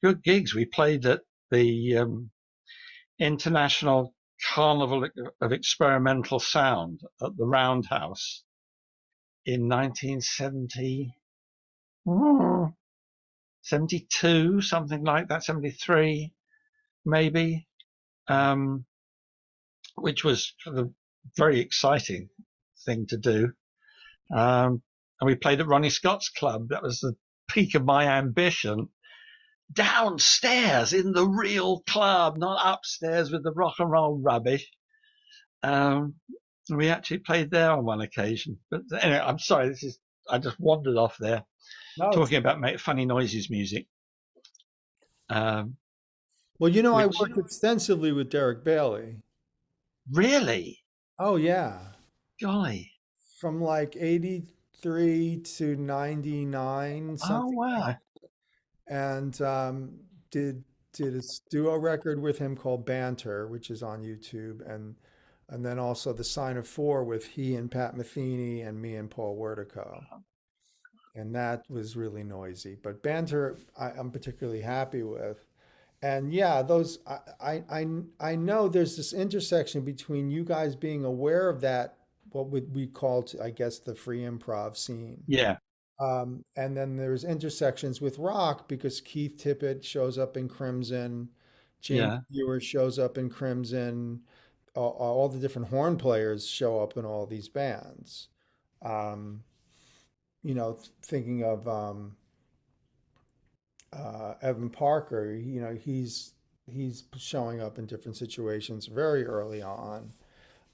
good 0.03 0.23
gigs. 0.23 0.55
We 0.55 0.65
played 0.65 1.05
at 1.05 1.21
the, 1.51 1.97
um, 1.97 2.32
International 3.20 4.13
Carnival 4.53 5.07
of 5.41 5.51
Experimental 5.51 6.39
Sound 6.39 7.01
at 7.22 7.36
the 7.38 7.45
Roundhouse 7.45 8.43
in 9.45 9.67
1970, 9.67 11.13
hmm, 12.05 12.65
72, 13.61 14.61
something 14.61 15.03
like 15.03 15.28
that, 15.28 15.43
73, 15.43 16.32
maybe, 17.05 17.67
um, 18.28 18.86
which 19.95 20.24
was 20.24 20.53
a 20.67 20.86
very 21.38 21.59
exciting 21.59 22.30
thing 22.86 23.05
to 23.07 23.17
do. 23.17 23.51
Um, 24.34 24.82
and 25.20 25.28
we 25.28 25.36
played 25.36 25.59
at 25.59 25.67
Ronnie 25.67 25.89
Scott's 25.89 26.30
club. 26.30 26.70
That 26.70 26.84
was 26.84 26.99
the 26.99 27.15
peak 27.49 27.76
of 27.76 27.84
my 27.84 28.05
ambition 28.05 28.89
downstairs 29.72 30.93
in 30.93 31.11
the 31.11 31.28
real 31.28 31.82
club, 31.82 32.38
not 32.38 32.61
upstairs 32.78 33.32
with 33.32 33.43
the 33.43 33.51
rock 33.51 33.76
and 33.80 33.89
roll 33.91 34.17
rubbish. 34.17 34.67
Um, 35.63 36.15
we 36.70 36.89
actually 36.89 37.20
played 37.20 37.51
there 37.51 37.72
on 37.72 37.84
one 37.86 38.01
occasion. 38.01 38.57
But 38.70 38.82
anyway, 39.01 39.20
I'm 39.20 39.39
sorry, 39.39 39.70
this 39.70 39.84
is 39.84 39.99
I 40.30 40.38
just 40.38 40.59
wandered 40.59 40.97
off 40.97 41.17
there 41.20 41.43
No, 41.97 42.05
it's- 42.09 42.15
talking 42.15 42.38
about 42.38 42.59
make 42.59 42.80
funny 42.80 43.05
noises 43.05 43.49
music. 43.49 43.88
Um, 45.30 45.76
well, 46.59 46.72
you 46.72 46.82
know, 46.84 46.95
I 46.95 47.05
worked 47.05 47.38
extensively 47.38 48.11
with 48.11 48.30
Derek 48.30 48.63
Bailey. 48.63 49.17
really, 50.11 50.80
Oh 51.20 51.36
yeah, 51.36 51.80
golly, 52.41 52.91
from 53.39 53.61
like 53.61 53.95
83 53.95 55.41
to 55.41 55.76
99 55.76 57.09
oh 57.11 57.15
something 57.15 57.55
wow, 57.55 57.95
and 58.90 59.40
um, 59.42 59.92
did 60.32 60.64
did 60.92 61.16
a 61.16 61.22
duo 61.50 61.78
record 61.78 62.20
with 62.22 62.38
him 62.38 62.56
called 62.56 62.86
Banter, 62.86 63.48
which 63.48 63.70
is 63.70 63.84
on 63.84 64.04
YouTube, 64.04 64.68
and 64.70 64.96
and 65.50 65.66
then 65.66 65.80
also 65.80 66.14
the 66.14 66.24
Sign 66.24 66.58
of 66.58 66.68
Four 66.68 67.04
with 67.04 67.26
he 67.26 67.56
and 67.56 67.72
Pat 67.72 67.96
Metheny 67.96 68.68
and 68.68 68.82
me 68.82 68.96
and 68.96 69.10
Paul 69.10 69.38
Wertico, 69.38 70.02
and 71.16 71.34
that 71.36 71.64
was 71.70 71.96
really 71.96 72.24
noisy. 72.24 72.78
But 72.82 73.02
Banter, 73.04 73.58
I, 73.80 73.92
I'm 73.92 74.12
particularly 74.12 74.62
happy 74.62 75.04
with. 75.04 75.46
And 76.02 76.34
yeah, 76.34 76.62
those 76.62 77.00
I, 77.06 77.20
I 77.42 77.64
I 77.70 77.88
I 78.20 78.36
know 78.36 78.68
there's 78.70 78.96
this 78.96 79.14
intersection 79.14 79.82
between 79.82 80.32
you 80.32 80.44
guys 80.46 80.76
being 80.76 81.04
aware 81.06 81.50
of 81.50 81.62
that, 81.62 81.98
what 82.32 82.50
would 82.50 82.74
we 82.74 82.88
call, 82.88 83.24
to, 83.24 83.44
I 83.44 83.50
guess, 83.50 83.80
the 83.80 83.96
free 83.96 84.22
improv 84.22 84.78
scene. 84.78 85.24
yeah, 85.28 85.58
Um, 86.00 86.45
and 86.56 86.78
then 86.78 86.95
there's 86.95 87.26
intersections 87.26 88.00
with 88.00 88.20
rock 88.20 88.68
because 88.70 89.02
Keith 89.02 89.38
Tippett 89.38 89.84
shows 89.84 90.18
up 90.18 90.38
in 90.38 90.47
Crimson, 90.47 91.30
James 91.82 92.00
yeah, 92.00 92.20
Ewer 92.30 92.60
shows 92.60 92.97
up 92.97 93.18
in 93.18 93.30
Crimson, 93.30 94.22
all, 94.76 94.91
all 94.91 95.30
the 95.30 95.39
different 95.39 95.68
horn 95.68 95.97
players 95.97 96.47
show 96.47 96.82
up 96.82 96.95
in 96.95 97.06
all 97.06 97.26
these 97.26 97.50
bands. 97.50 98.30
Um, 98.82 99.43
you 100.43 100.56
know, 100.56 100.80
thinking 101.04 101.43
of 101.43 101.68
um, 101.68 102.16
uh, 103.91 104.36
Evan 104.41 104.70
Parker, 104.70 105.34
you 105.34 105.60
know, 105.60 105.76
he's 105.76 106.34
he's 106.66 107.04
showing 107.18 107.62
up 107.62 107.78
in 107.78 107.86
different 107.86 108.16
situations 108.16 108.86
very 108.86 109.26
early 109.26 109.62
on. 109.62 110.14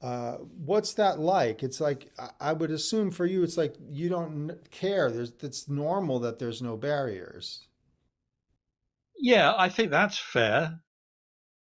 Uh, 0.02 0.38
what's 0.38 0.94
that 0.94 1.20
like? 1.20 1.64
It's 1.64 1.82
like 1.82 2.12
I 2.40 2.54
would 2.54 2.72
assume 2.72 3.12
for 3.12 3.26
you, 3.26 3.44
it's 3.44 3.58
like 3.58 3.76
you 3.90 4.10
don't 4.10 4.58
care. 4.72 5.10
There's 5.12 5.34
it's 5.42 5.68
normal 5.70 6.20
that 6.20 6.40
there's 6.40 6.62
no 6.62 6.78
barriers. 6.78 7.68
yeah. 9.18 9.54
I 9.58 9.70
think 9.70 9.92
that's 9.92 10.18
fair. 10.20 10.80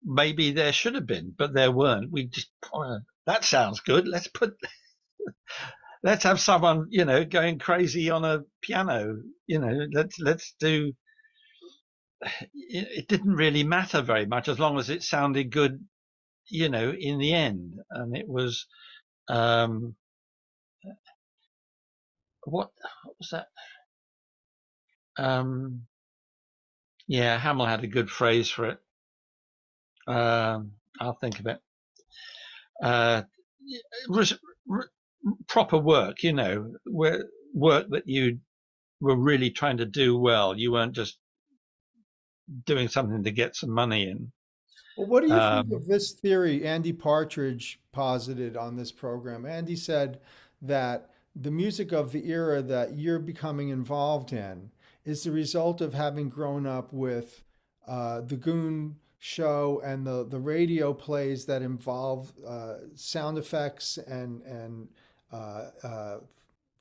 Maybe 0.04 0.52
there 0.52 0.74
should 0.74 0.96
have 0.96 1.08
been, 1.08 1.34
but 1.38 1.54
there 1.54 1.72
weren't. 1.72 2.12
We 2.12 2.28
just 2.28 2.52
oh, 2.74 3.00
that 3.28 3.44
sounds 3.46 3.82
good. 3.82 4.08
Let's 4.08 4.28
put 4.28 4.56
let's 6.04 6.24
have 6.24 6.40
someone 6.40 6.88
you 6.90 7.06
know 7.06 7.26
going 7.26 7.60
crazy 7.60 8.10
on 8.10 8.26
a 8.26 8.42
piano. 8.62 9.18
You 9.48 9.60
know, 9.60 9.88
let's 9.94 10.20
let's 10.20 10.56
do. 10.60 10.94
It 12.74 13.08
didn't 13.10 13.36
really 13.36 13.64
matter 13.64 14.02
very 14.02 14.26
much 14.26 14.48
as 14.48 14.60
long 14.60 14.80
as 14.80 14.90
it 14.90 15.04
sounded 15.04 15.52
good 15.52 15.84
you 16.52 16.70
know, 16.70 16.92
in 16.92 17.18
the 17.18 17.34
end. 17.34 17.80
And 17.90 18.16
it 18.16 18.28
was, 18.28 18.68
um, 19.30 19.96
what, 22.44 22.70
what 23.04 23.16
was 23.20 23.30
that? 23.32 23.48
Um, 25.18 25.84
yeah, 27.08 27.40
Hammill 27.40 27.68
had 27.68 27.84
a 27.84 27.88
good 27.88 28.10
phrase 28.10 28.50
for 28.50 28.70
it. 28.70 28.80
Um, 30.08 30.74
I'll 31.00 31.18
think 31.20 31.40
of 31.40 31.48
it. 31.48 31.60
Uh, 32.84 33.24
proper 35.48 35.78
work, 35.78 36.24
you 36.24 36.34
know, 36.34 36.74
where, 36.86 37.26
work 37.54 37.88
that 37.90 38.08
you 38.08 38.40
were 39.00 39.18
really 39.18 39.52
trying 39.52 39.78
to 39.78 39.86
do 39.86 40.18
well. 40.18 40.58
You 40.58 40.72
weren't 40.72 40.96
just 40.96 41.18
doing 42.66 42.88
something 42.88 43.24
to 43.24 43.32
get 43.32 43.56
some 43.56 43.72
money 43.72 44.10
in. 44.10 44.32
Well, 44.98 45.08
what 45.08 45.22
do 45.22 45.30
you 45.30 45.34
um, 45.34 45.68
think 45.68 45.82
of 45.82 45.88
this 45.88 46.12
theory 46.12 46.66
Andy 46.66 46.94
Partridge 46.94 47.80
posited 47.92 48.58
on 48.58 48.76
this 48.76 48.92
program? 48.92 49.46
Andy 49.46 49.76
said 49.76 50.20
that 50.62 51.10
the 51.36 51.52
music 51.52 51.92
of 51.92 52.12
the 52.12 52.30
era 52.30 52.62
that 52.62 52.98
you're 52.98 53.20
becoming 53.20 53.70
involved 53.70 54.34
in 54.34 54.72
is 55.06 55.24
the 55.24 55.32
result 55.32 55.82
of 55.82 55.94
having 55.94 56.30
grown 56.30 56.66
up 56.66 56.92
with 56.92 57.44
uh, 57.88 58.22
the 58.22 58.36
Goon 58.36 58.98
show 59.24 59.80
and 59.86 60.06
the 60.06 60.26
the 60.26 60.40
radio 60.40 60.94
plays 60.94 61.46
that 61.46 61.62
involve 61.62 62.34
uh, 62.46 62.76
sound 62.96 63.38
effects 63.38 63.98
and 63.98 64.42
and 64.42 64.88
uh, 65.32 65.70
uh 65.84 66.18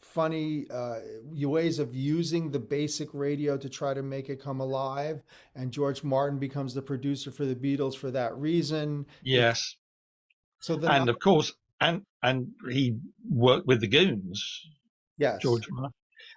funny 0.03 0.67
uh, 0.71 1.01
ways 1.33 1.79
of 1.79 1.95
using 1.95 2.51
the 2.51 2.59
basic 2.59 3.09
radio 3.13 3.57
to 3.57 3.69
try 3.69 3.95
to 3.95 4.03
make 4.03 4.29
it 4.29 4.43
come 4.43 4.61
alive. 4.61 5.23
And 5.55 5.71
George 5.71 6.03
Martin 6.03 6.39
becomes 6.39 6.75
the 6.75 6.83
producer 6.83 7.31
for 7.31 7.45
the 7.45 7.55
Beatles 7.55 7.97
for 7.97 8.11
that 8.11 8.37
reason. 8.37 9.07
Yes. 9.23 9.77
So 10.61 10.77
then, 10.77 10.91
and 10.91 11.09
of 11.09 11.19
course, 11.19 11.53
and 11.81 12.03
and 12.23 12.49
he 12.71 12.99
worked 13.29 13.67
with 13.67 13.81
the 13.81 13.89
Goons. 13.89 14.69
Yes, 15.17 15.41
George 15.41 15.67
Martin, 15.71 15.93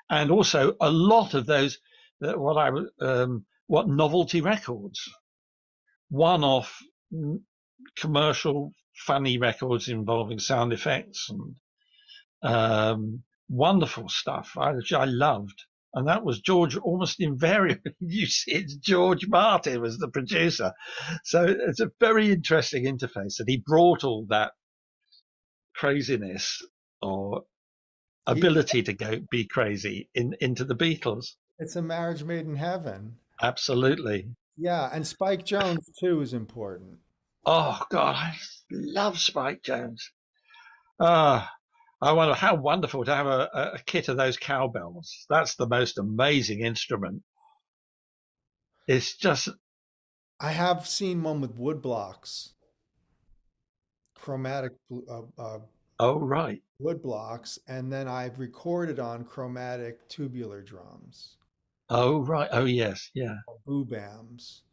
and 0.10 0.32
also 0.32 0.76
a 0.80 0.90
lot 0.90 1.34
of 1.34 1.46
those 1.46 1.80
that 2.22 2.40
what 2.40 2.58
I 2.58 2.72
um, 3.06 3.46
what 3.68 3.88
novelty 3.88 4.42
records, 4.42 5.10
one-off 6.10 6.82
commercial 7.98 8.72
funny 8.96 9.38
records 9.38 9.90
involving 9.90 10.40
sound 10.40 10.72
effects 10.72 11.30
and 11.30 11.56
um, 12.44 13.24
wonderful 13.54 14.10
stuff, 14.10 14.54
which 14.56 14.94
I 14.94 15.06
loved. 15.06 15.64
And 15.94 16.08
that 16.08 16.26
was 16.26 16.42
George 16.42 16.76
almost 16.76 17.20
invariably. 17.20 17.94
You 18.00 18.26
see, 18.26 18.54
it's 18.54 18.76
George 18.76 19.28
Martin 19.28 19.82
was 19.82 19.98
the 19.98 20.10
producer. 20.10 20.74
So 21.24 21.46
it's 21.46 21.80
a 21.80 21.92
very 22.00 22.32
interesting 22.32 22.86
interface 22.86 23.38
that 23.38 23.48
he 23.48 23.58
brought 23.58 24.04
all 24.04 24.26
that 24.30 24.54
craziness 25.76 26.66
or 27.02 27.44
ability 28.26 28.84
to 28.84 28.94
go 28.94 29.20
be 29.30 29.46
crazy 29.46 30.10
in 30.16 30.36
into 30.40 30.64
the 30.64 30.76
Beatles. 30.76 31.36
It's 31.60 31.76
a 31.76 31.82
marriage 31.82 32.24
made 32.24 32.46
in 32.46 32.56
heaven. 32.56 33.18
Absolutely. 33.42 34.28
Yeah, 34.58 34.90
and 34.92 35.06
Spike 35.06 35.46
Jones 35.46 35.90
too 36.00 36.22
is 36.22 36.34
important. 36.34 37.00
Oh 37.46 37.84
God, 37.90 38.16
I 38.16 38.36
love 38.72 39.20
Spike 39.20 39.64
Jones. 39.64 40.12
Ah, 41.00 41.52
I 42.04 42.12
wonder 42.12 42.34
how 42.34 42.56
wonderful 42.56 43.06
to 43.06 43.16
have 43.16 43.28
a, 43.28 43.50
a 43.76 43.80
kit 43.86 44.10
of 44.10 44.18
those 44.18 44.36
cowbells. 44.36 45.26
That's 45.30 45.56
the 45.56 45.68
most 45.68 45.98
amazing 45.98 46.60
instrument. 46.60 47.24
It's 48.88 49.16
just. 49.16 49.48
I 50.38 50.52
have 50.52 50.86
seen 50.86 51.24
one 51.24 51.40
with 51.40 51.56
wood 51.56 51.82
blocks, 51.82 52.56
chromatic. 54.16 54.74
Uh, 54.92 55.22
uh, 55.38 55.60
oh 56.02 56.20
right. 56.20 56.62
Wood 56.80 57.02
blocks, 57.02 57.58
and 57.70 57.90
then 57.92 58.10
I've 58.10 58.38
recorded 58.38 59.00
on 59.00 59.24
chromatic 59.24 60.10
tubular 60.10 60.62
drums. 60.62 61.38
Oh 61.90 62.20
right. 62.20 62.50
Oh 62.52 62.66
yes. 62.66 63.12
Yeah. 63.14 63.38
Boobams 63.66 64.64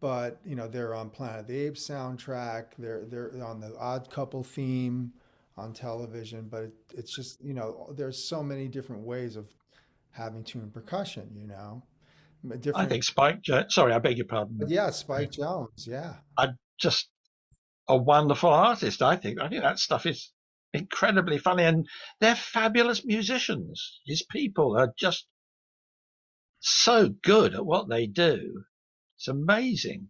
but 0.00 0.40
you 0.46 0.56
know 0.56 0.66
they're 0.66 0.94
on 0.94 1.10
Planet 1.10 1.40
of 1.40 1.46
the 1.46 1.58
Apes 1.58 1.86
soundtrack. 1.86 2.68
They're 2.78 3.04
they're 3.04 3.44
on 3.44 3.60
the 3.60 3.76
Odd 3.78 4.10
Couple 4.10 4.42
theme 4.42 5.12
on 5.60 5.72
television, 5.72 6.48
but 6.50 6.64
it, 6.64 6.72
it's 6.94 7.14
just, 7.14 7.42
you 7.44 7.54
know, 7.54 7.92
there's 7.96 8.22
so 8.22 8.42
many 8.42 8.68
different 8.68 9.02
ways 9.02 9.36
of 9.36 9.48
having 10.10 10.42
tuned 10.42 10.72
percussion, 10.72 11.28
you 11.36 11.46
know. 11.46 11.82
Different... 12.42 12.76
I 12.76 12.86
think 12.86 13.04
Spike, 13.04 13.42
Jones, 13.42 13.74
sorry, 13.74 13.92
I 13.92 13.98
beg 13.98 14.16
your 14.16 14.26
pardon. 14.26 14.56
But 14.58 14.70
yeah, 14.70 14.90
Spike 14.90 15.32
Jones, 15.32 15.86
yeah. 15.86 16.14
I 16.38 16.48
just 16.80 17.10
a 17.86 17.96
wonderful 17.96 18.50
artist, 18.50 19.02
I 19.02 19.16
think. 19.16 19.40
I 19.40 19.48
think 19.48 19.62
that 19.62 19.78
stuff 19.78 20.06
is 20.06 20.32
incredibly 20.72 21.38
funny 21.38 21.64
and 21.64 21.86
they're 22.20 22.34
fabulous 22.34 23.04
musicians. 23.04 24.00
His 24.06 24.22
people 24.22 24.78
are 24.78 24.94
just 24.98 25.26
so 26.60 27.10
good 27.22 27.54
at 27.54 27.66
what 27.66 27.88
they 27.88 28.06
do. 28.06 28.64
It's 29.18 29.28
amazing. 29.28 30.08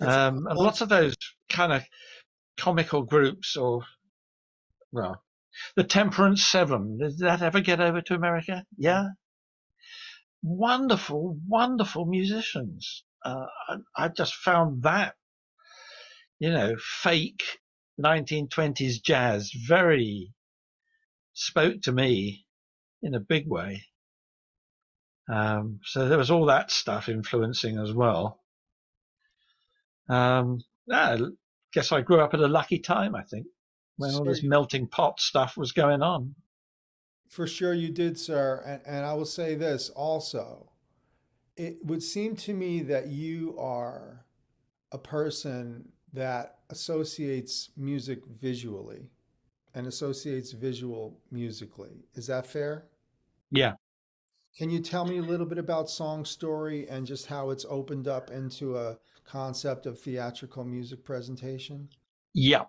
Um, 0.00 0.46
and 0.46 0.56
lots 0.56 0.80
of 0.80 0.88
those 0.88 1.16
kind 1.50 1.72
of 1.72 1.82
comical 2.56 3.02
groups 3.02 3.56
or 3.56 3.84
well 4.90 5.22
the 5.76 5.84
temperance 5.84 6.44
seven. 6.44 6.98
Did 6.98 7.18
that 7.18 7.42
ever 7.42 7.60
get 7.60 7.80
over 7.80 8.00
to 8.02 8.14
america? 8.14 8.64
Yeah. 8.76 9.08
Wonderful 10.42 11.38
wonderful 11.46 12.06
musicians. 12.06 13.04
Uh, 13.24 13.46
I, 13.68 13.76
I 14.04 14.08
just 14.08 14.34
found 14.34 14.82
that 14.82 15.14
you 16.38 16.50
know 16.50 16.76
fake 16.78 17.42
1920s 18.00 19.02
jazz 19.02 19.52
very 19.52 20.32
spoke 21.34 21.82
to 21.82 21.92
me 21.92 22.46
in 23.02 23.14
a 23.14 23.20
big 23.20 23.48
way. 23.48 23.84
Um, 25.32 25.80
so 25.84 26.08
there 26.08 26.18
was 26.18 26.30
all 26.30 26.46
that 26.46 26.70
stuff 26.70 27.08
influencing 27.08 27.78
as 27.78 27.92
well. 27.92 28.40
Um, 30.08 30.60
yeah, 30.86 31.16
guess 31.72 31.92
I 31.92 32.00
grew 32.00 32.20
up 32.20 32.34
at 32.34 32.40
a 32.40 32.48
lucky 32.48 32.78
time, 32.78 33.14
I 33.14 33.22
think, 33.22 33.46
when 33.96 34.14
all 34.14 34.24
this 34.24 34.42
melting 34.42 34.86
pot 34.86 35.20
stuff 35.20 35.56
was 35.56 35.72
going 35.72 36.02
on. 36.02 36.34
For 37.28 37.46
sure 37.46 37.72
you 37.72 37.88
did, 37.90 38.18
sir. 38.18 38.62
And, 38.66 38.82
and 38.84 39.06
I 39.06 39.14
will 39.14 39.24
say 39.24 39.54
this 39.54 39.88
also. 39.90 40.70
It 41.56 41.78
would 41.84 42.02
seem 42.02 42.36
to 42.36 42.54
me 42.54 42.82
that 42.82 43.08
you 43.08 43.56
are 43.58 44.26
a 44.90 44.98
person 44.98 45.88
that 46.12 46.58
associates 46.70 47.70
music 47.76 48.20
visually 48.40 49.10
and 49.74 49.86
associates 49.86 50.52
visual 50.52 51.18
musically. 51.30 52.04
Is 52.14 52.26
that 52.26 52.46
fair? 52.46 52.84
Yeah. 53.50 53.74
Can 54.56 54.68
you 54.68 54.80
tell 54.80 55.06
me 55.06 55.18
a 55.18 55.22
little 55.22 55.46
bit 55.46 55.56
about 55.56 55.88
Song 55.88 56.26
Story 56.26 56.86
and 56.88 57.06
just 57.06 57.26
how 57.26 57.50
it's 57.50 57.64
opened 57.68 58.06
up 58.06 58.30
into 58.30 58.76
a 58.76 58.98
concept 59.24 59.86
of 59.86 59.98
theatrical 60.00 60.64
music 60.64 61.04
presentation? 61.04 61.88
Yeah. 62.34 62.64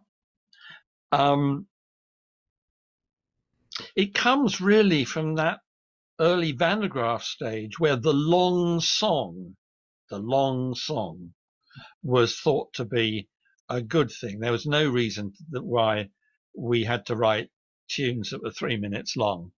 Um, 1.11 1.67
it 3.95 4.13
comes 4.13 4.61
really 4.61 5.05
from 5.05 5.35
that 5.35 5.59
early 6.19 6.51
Van 6.51 6.87
Graaf 6.87 7.23
stage 7.23 7.79
where 7.79 7.95
the 7.95 8.13
long 8.13 8.79
song, 8.79 9.55
the 10.09 10.19
long 10.19 10.75
song, 10.75 11.33
was 12.03 12.39
thought 12.39 12.73
to 12.73 12.85
be 12.85 13.27
a 13.69 13.81
good 13.81 14.11
thing. 14.11 14.39
There 14.39 14.51
was 14.51 14.65
no 14.65 14.89
reason 14.89 15.33
that 15.49 15.63
why 15.63 16.09
we 16.55 16.83
had 16.83 17.05
to 17.07 17.15
write 17.15 17.49
tunes 17.87 18.29
that 18.29 18.43
were 18.43 18.51
three 18.51 18.77
minutes 18.77 19.15
long. 19.15 19.51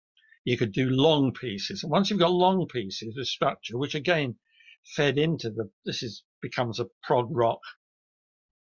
You 0.45 0.57
could 0.57 0.72
do 0.72 0.90
long 0.90 1.32
pieces. 1.32 1.82
And 1.82 1.90
once 1.90 2.11
you've 2.11 2.18
got 2.18 2.30
long 2.30 2.66
pieces 2.68 3.16
with 3.16 3.26
structure, 3.26 3.78
which 3.78 3.95
again 3.95 4.36
fed 4.85 5.18
into 5.18 5.51
the, 5.51 5.70
this 5.85 6.03
is 6.03 6.22
becomes 6.43 6.78
a 6.80 6.87
prog 7.03 7.28
rock 7.30 7.61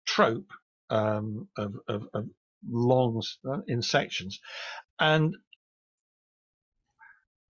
trope 0.07 0.51
um, 0.91 1.49
of, 1.57 1.75
of, 1.89 2.03
of 2.13 2.29
long 2.69 3.23
uh, 3.49 3.61
in 3.67 3.83
sections. 3.83 4.41
And 4.99 5.37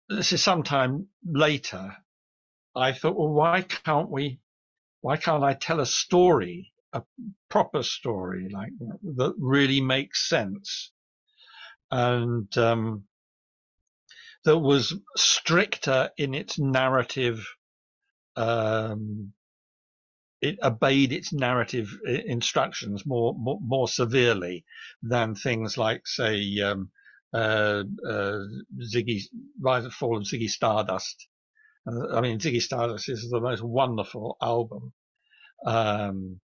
this 0.10 0.34
is 0.34 0.44
sometime 0.44 1.08
later. 1.24 1.96
I 2.76 2.92
thought, 2.92 3.18
well, 3.18 3.30
why 3.30 3.62
can't 3.62 4.10
we? 4.10 4.40
Why 5.02 5.18
can't 5.18 5.44
I 5.44 5.54
tell 5.54 5.80
a 5.80 5.86
story, 5.86 6.74
a 6.92 7.04
proper 7.50 7.84
story, 7.84 8.50
like 8.52 8.72
that 9.18 9.36
really 9.38 9.82
makes 9.82 10.28
sense, 10.28 10.92
and 11.92 12.56
um, 12.58 13.06
that 14.44 14.58
was 14.58 14.94
stricter 15.16 16.10
in 16.18 16.34
its 16.34 16.58
narrative 16.58 17.46
um, 18.36 19.34
it 20.42 20.58
obeyed 20.62 21.12
its 21.12 21.34
narrative 21.34 21.90
instructions 22.06 23.06
more 23.06 23.34
more, 23.38 23.60
more 23.62 23.88
severely 23.88 24.66
than 25.02 25.36
things 25.36 25.78
like, 25.78 26.06
say, 26.06 26.60
um, 26.60 26.92
uh, 27.34 27.84
uh, 28.08 28.40
Ziggy 28.94 29.22
Rise 29.60 29.84
and 29.84 29.94
Fall 29.94 30.18
of 30.18 30.24
Ziggy 30.24 30.50
Stardust. 30.50 31.28
I 31.88 32.22
mean, 32.22 32.40
Ziggy 32.40 32.62
Stardust 32.62 33.10
is 33.10 33.30
the 33.30 33.40
most 33.40 33.62
wonderful 33.64 34.38
album, 34.42 34.94
um, 35.66 36.40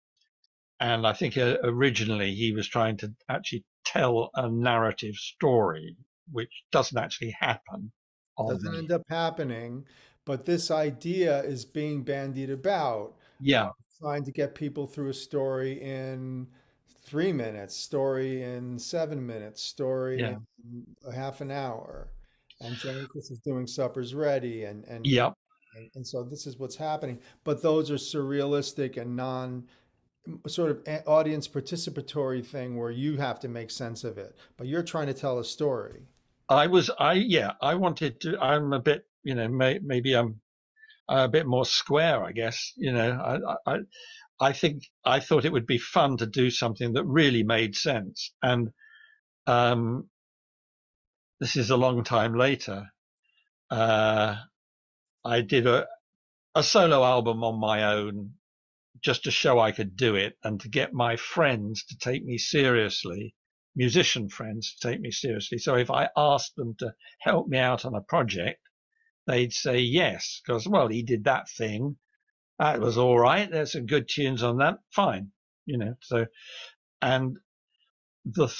and 0.79 1.07
I 1.07 1.13
think 1.13 1.37
uh, 1.37 1.57
originally 1.63 2.35
he 2.35 2.53
was 2.53 2.67
trying 2.67 2.97
to 2.97 3.13
actually 3.29 3.63
tell 3.85 4.29
a 4.35 4.49
narrative 4.49 5.15
story, 5.15 5.95
which 6.31 6.51
doesn't 6.71 6.97
actually 6.97 7.35
happen. 7.39 7.91
Doesn't 8.37 8.75
end 8.75 8.91
up 8.91 9.03
happening, 9.09 9.85
but 10.26 10.45
this 10.45 10.72
idea 10.72 11.41
is 11.43 11.65
being 11.65 12.03
bandied 12.03 12.49
about. 12.49 13.15
Yeah. 13.39 13.65
Uh, 13.65 13.72
trying 14.01 14.24
to 14.24 14.32
get 14.32 14.55
people 14.55 14.88
through 14.88 15.09
a 15.09 15.13
story 15.13 15.82
in 15.82 16.47
three 17.03 17.32
minutes, 17.32 17.76
story 17.76 18.41
in 18.41 18.80
seven 18.80 19.26
minutes, 19.26 19.61
story 19.61 20.19
yeah. 20.19 20.38
in 20.63 20.86
a 21.07 21.13
half 21.13 21.41
an 21.41 21.51
hour. 21.51 22.11
And 22.61 22.80
Chris 22.80 23.32
is 23.32 23.39
doing 23.39 23.65
Supper's 23.65 24.13
Ready 24.13 24.65
and 24.65 24.86
and 24.86 25.05
yep. 25.05 25.34
And, 25.76 25.89
and 25.95 26.07
so 26.07 26.24
this 26.24 26.45
is 26.45 26.57
what's 26.57 26.76
happening. 26.76 27.19
But 27.43 27.61
those 27.61 27.89
are 27.89 27.95
surrealistic 27.95 28.97
and 28.97 29.15
non 29.15 29.67
sort 30.47 30.72
of 30.72 31.03
audience 31.07 31.47
participatory 31.47 32.45
thing 32.45 32.78
where 32.78 32.91
you 32.91 33.17
have 33.17 33.39
to 33.39 33.47
make 33.47 33.72
sense 33.72 34.03
of 34.03 34.17
it, 34.17 34.36
but 34.57 34.67
you're 34.67 34.84
trying 34.84 35.07
to 35.07 35.13
tell 35.13 35.39
a 35.39 35.45
story. 35.45 36.03
I 36.49 36.67
was, 36.67 36.91
I 36.99 37.13
yeah, 37.13 37.53
I 37.61 37.76
wanted 37.76 38.19
to. 38.22 38.38
I'm 38.39 38.74
a 38.74 38.80
bit, 38.80 39.05
you 39.24 39.36
know, 39.36 39.47
may, 39.47 39.80
maybe 39.84 40.15
I'm 40.15 40.41
a 41.09 41.28
bit 41.28 41.45
more 41.45 41.65
square, 41.65 42.24
I 42.24 42.32
guess. 42.32 42.74
You 42.78 42.93
know, 42.93 43.11
I, 43.65 43.74
I, 43.74 43.78
I 44.39 44.53
think 44.53 44.84
I 45.05 45.19
thought 45.19 45.45
it 45.45 45.51
would 45.51 45.67
be 45.67 45.78
fun 45.78 46.17
to 46.17 46.26
do 46.26 46.49
something 46.49 46.93
that 46.93 47.05
really 47.05 47.43
made 47.43 47.76
sense, 47.76 48.34
and 48.41 48.69
um, 49.47 50.09
this 51.39 51.55
is 51.55 51.69
a 51.69 51.78
long 51.78 52.03
time 52.03 52.36
later. 52.38 52.88
Uh, 53.69 54.36
I 55.24 55.41
did 55.41 55.67
a 55.67 55.88
a 56.55 56.63
solo 56.63 57.03
album 57.03 57.43
on 57.43 57.59
my 57.59 57.84
own 57.93 58.34
just 59.01 59.24
to 59.24 59.32
show 59.32 59.59
I 59.59 59.72
could 59.72 59.95
do 59.95 60.15
it 60.15 60.38
and 60.43 60.59
to 60.61 60.69
get 60.69 60.93
my 60.93 61.15
friends 61.15 61.86
to 61.86 61.97
take 61.97 62.24
me 62.24 62.38
seriously, 62.38 63.34
musician 63.76 64.30
friends 64.30 64.76
to 64.76 64.89
take 64.89 64.99
me 64.99 65.11
seriously. 65.11 65.57
So 65.57 65.76
if 65.76 65.89
I 65.89 66.09
asked 66.15 66.55
them 66.55 66.76
to 66.80 66.93
help 67.19 67.47
me 67.47 67.57
out 67.57 67.86
on 67.86 67.95
a 67.95 68.01
project, 68.01 68.59
they'd 69.28 69.53
say 69.53 69.80
yes, 69.80 70.41
because, 70.45 70.67
well, 70.67 70.88
he 70.88 71.03
did 71.03 71.26
that 71.26 71.49
thing. 71.49 71.97
That 72.59 72.80
was 72.80 72.97
all 72.97 73.17
right. 73.17 73.49
There's 73.49 73.74
some 73.74 73.86
good 73.86 74.07
tunes 74.09 74.43
on 74.43 74.57
that. 74.57 74.80
Fine. 74.93 75.32
You 75.65 75.78
know, 75.78 75.95
so, 76.01 76.26
and 77.01 77.38
the, 78.26 78.53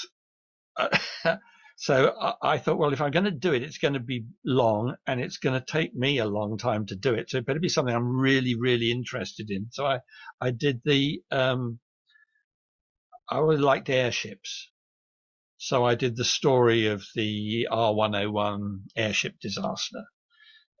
uh, 0.76 0.96
So 1.82 2.14
I, 2.20 2.34
I, 2.42 2.58
thought, 2.58 2.78
well, 2.78 2.92
if 2.92 3.00
I'm 3.00 3.10
going 3.10 3.24
to 3.24 3.32
do 3.32 3.52
it, 3.54 3.64
it's 3.64 3.78
going 3.78 3.94
to 3.94 4.00
be 4.00 4.24
long 4.44 4.94
and 5.04 5.20
it's 5.20 5.38
going 5.38 5.58
to 5.58 5.66
take 5.66 5.92
me 5.96 6.18
a 6.18 6.26
long 6.26 6.56
time 6.56 6.86
to 6.86 6.94
do 6.94 7.14
it. 7.14 7.28
So 7.28 7.38
it 7.38 7.46
better 7.46 7.58
be 7.58 7.68
something 7.68 7.92
I'm 7.92 8.16
really, 8.16 8.54
really 8.54 8.92
interested 8.92 9.50
in. 9.50 9.66
So 9.72 9.84
I, 9.86 9.98
I 10.40 10.52
did 10.52 10.82
the, 10.84 11.20
um, 11.32 11.80
I 13.28 13.38
really 13.38 13.62
liked 13.62 13.90
airships. 13.90 14.70
So 15.56 15.84
I 15.84 15.96
did 15.96 16.16
the 16.16 16.24
story 16.24 16.86
of 16.86 17.04
the 17.16 17.66
R101 17.68 18.82
airship 18.96 19.34
disaster, 19.40 20.04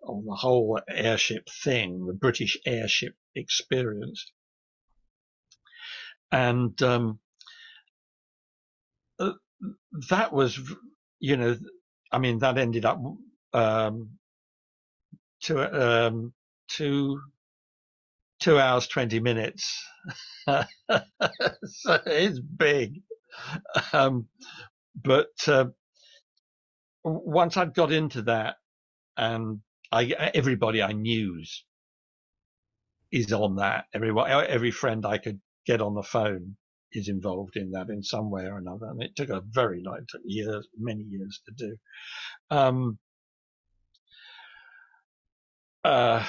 or 0.02 0.22
the 0.22 0.34
whole 0.34 0.80
airship 0.88 1.48
thing, 1.62 2.06
the 2.06 2.12
British 2.12 2.58
airship 2.66 3.14
experience. 3.34 4.30
And 6.30 6.80
um, 6.82 7.18
uh, 9.18 9.32
that 10.10 10.32
was 10.32 10.58
you 11.22 11.36
know, 11.36 11.56
I 12.10 12.18
mean, 12.18 12.40
that 12.40 12.58
ended 12.58 12.84
up 12.84 13.00
um, 13.54 14.10
two 15.40 15.60
um, 15.60 16.34
two 16.68 17.20
two 18.40 18.58
hours 18.58 18.88
twenty 18.88 19.20
minutes. 19.20 19.82
so 20.46 20.58
it's 22.06 22.40
big, 22.40 23.02
um, 23.92 24.26
but 25.00 25.30
uh, 25.46 25.66
once 27.04 27.56
I'd 27.56 27.72
got 27.72 27.92
into 27.92 28.22
that, 28.22 28.56
and 29.16 29.60
I 29.92 30.04
everybody 30.34 30.82
I 30.82 30.92
knew 30.92 31.42
is 33.12 33.32
on 33.32 33.56
that. 33.56 33.84
Everyone, 33.94 34.30
every 34.30 34.70
friend 34.70 35.04
I 35.04 35.18
could 35.18 35.40
get 35.66 35.82
on 35.82 35.94
the 35.94 36.02
phone 36.02 36.56
is 36.92 37.08
involved 37.08 37.56
in 37.56 37.70
that 37.72 37.88
in 37.88 38.02
some 38.02 38.30
way 38.30 38.44
or 38.44 38.58
another. 38.58 38.86
And 38.86 39.02
it 39.02 39.14
took 39.16 39.28
a 39.28 39.42
very 39.50 39.82
long, 39.84 40.00
took 40.08 40.22
years, 40.24 40.66
many 40.78 41.02
years 41.02 41.40
to 41.46 41.66
do. 41.66 41.76
Um, 42.50 42.98
uh, 45.84 46.24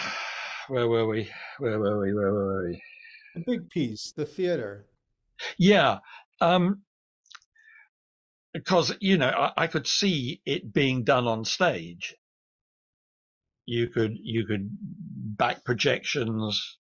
where 0.67 0.87
were 0.87 1.07
we? 1.07 1.29
Where 1.59 1.79
were 1.79 2.01
we? 2.01 2.13
Where 2.13 2.33
were 2.33 2.67
we? 2.69 2.81
A 3.35 3.39
big 3.45 3.69
piece, 3.69 4.13
the 4.15 4.25
theater. 4.25 4.87
Yeah. 5.57 5.99
Um, 6.41 6.83
because, 8.53 8.95
you 8.99 9.17
know, 9.17 9.29
I, 9.29 9.63
I 9.63 9.67
could 9.67 9.87
see 9.87 10.41
it 10.45 10.73
being 10.73 11.03
done 11.03 11.27
on 11.27 11.43
stage. 11.45 12.15
You 13.65 13.87
could, 13.87 14.17
you 14.21 14.45
could 14.45 14.69
back 15.37 15.63
projections, 15.63 16.77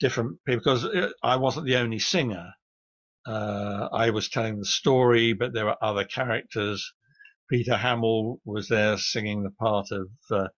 different 0.00 0.38
people, 0.44 0.60
because 0.60 0.84
uh, 0.84 1.10
I 1.22 1.36
wasn't 1.36 1.66
the 1.66 1.76
only 1.76 1.98
singer. 1.98 2.52
Uh, 3.26 3.88
I 3.92 4.10
was 4.10 4.28
telling 4.28 4.58
the 4.58 4.64
story, 4.64 5.32
but 5.32 5.52
there 5.52 5.66
were 5.66 5.76
other 5.82 6.04
characters. 6.04 6.92
Peter 7.50 7.74
Hammill 7.74 8.38
was 8.44 8.68
there 8.68 8.98
singing 8.98 9.42
the 9.42 9.50
part 9.50 9.88
of 9.92 10.08
uh, 10.30 10.48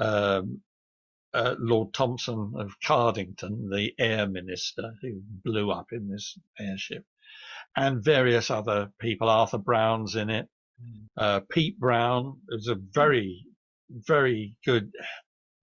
um, 0.00 0.60
uh, 1.34 1.54
Lord 1.58 1.92
Thomson 1.92 2.52
of 2.56 2.72
Cardington, 2.84 3.68
the 3.70 3.92
air 3.98 4.26
minister 4.28 4.94
who 5.02 5.20
blew 5.44 5.70
up 5.70 5.86
in 5.92 6.08
this 6.08 6.38
airship, 6.58 7.04
and 7.76 8.02
various 8.02 8.50
other 8.50 8.90
people. 9.00 9.28
Arthur 9.28 9.58
Brown's 9.58 10.16
in 10.16 10.30
it. 10.30 10.48
Mm. 10.82 11.06
Uh, 11.16 11.40
Pete 11.50 11.78
Brown 11.78 12.40
was 12.48 12.68
a 12.68 12.76
very, 12.76 13.44
very 13.90 14.56
good, 14.64 14.92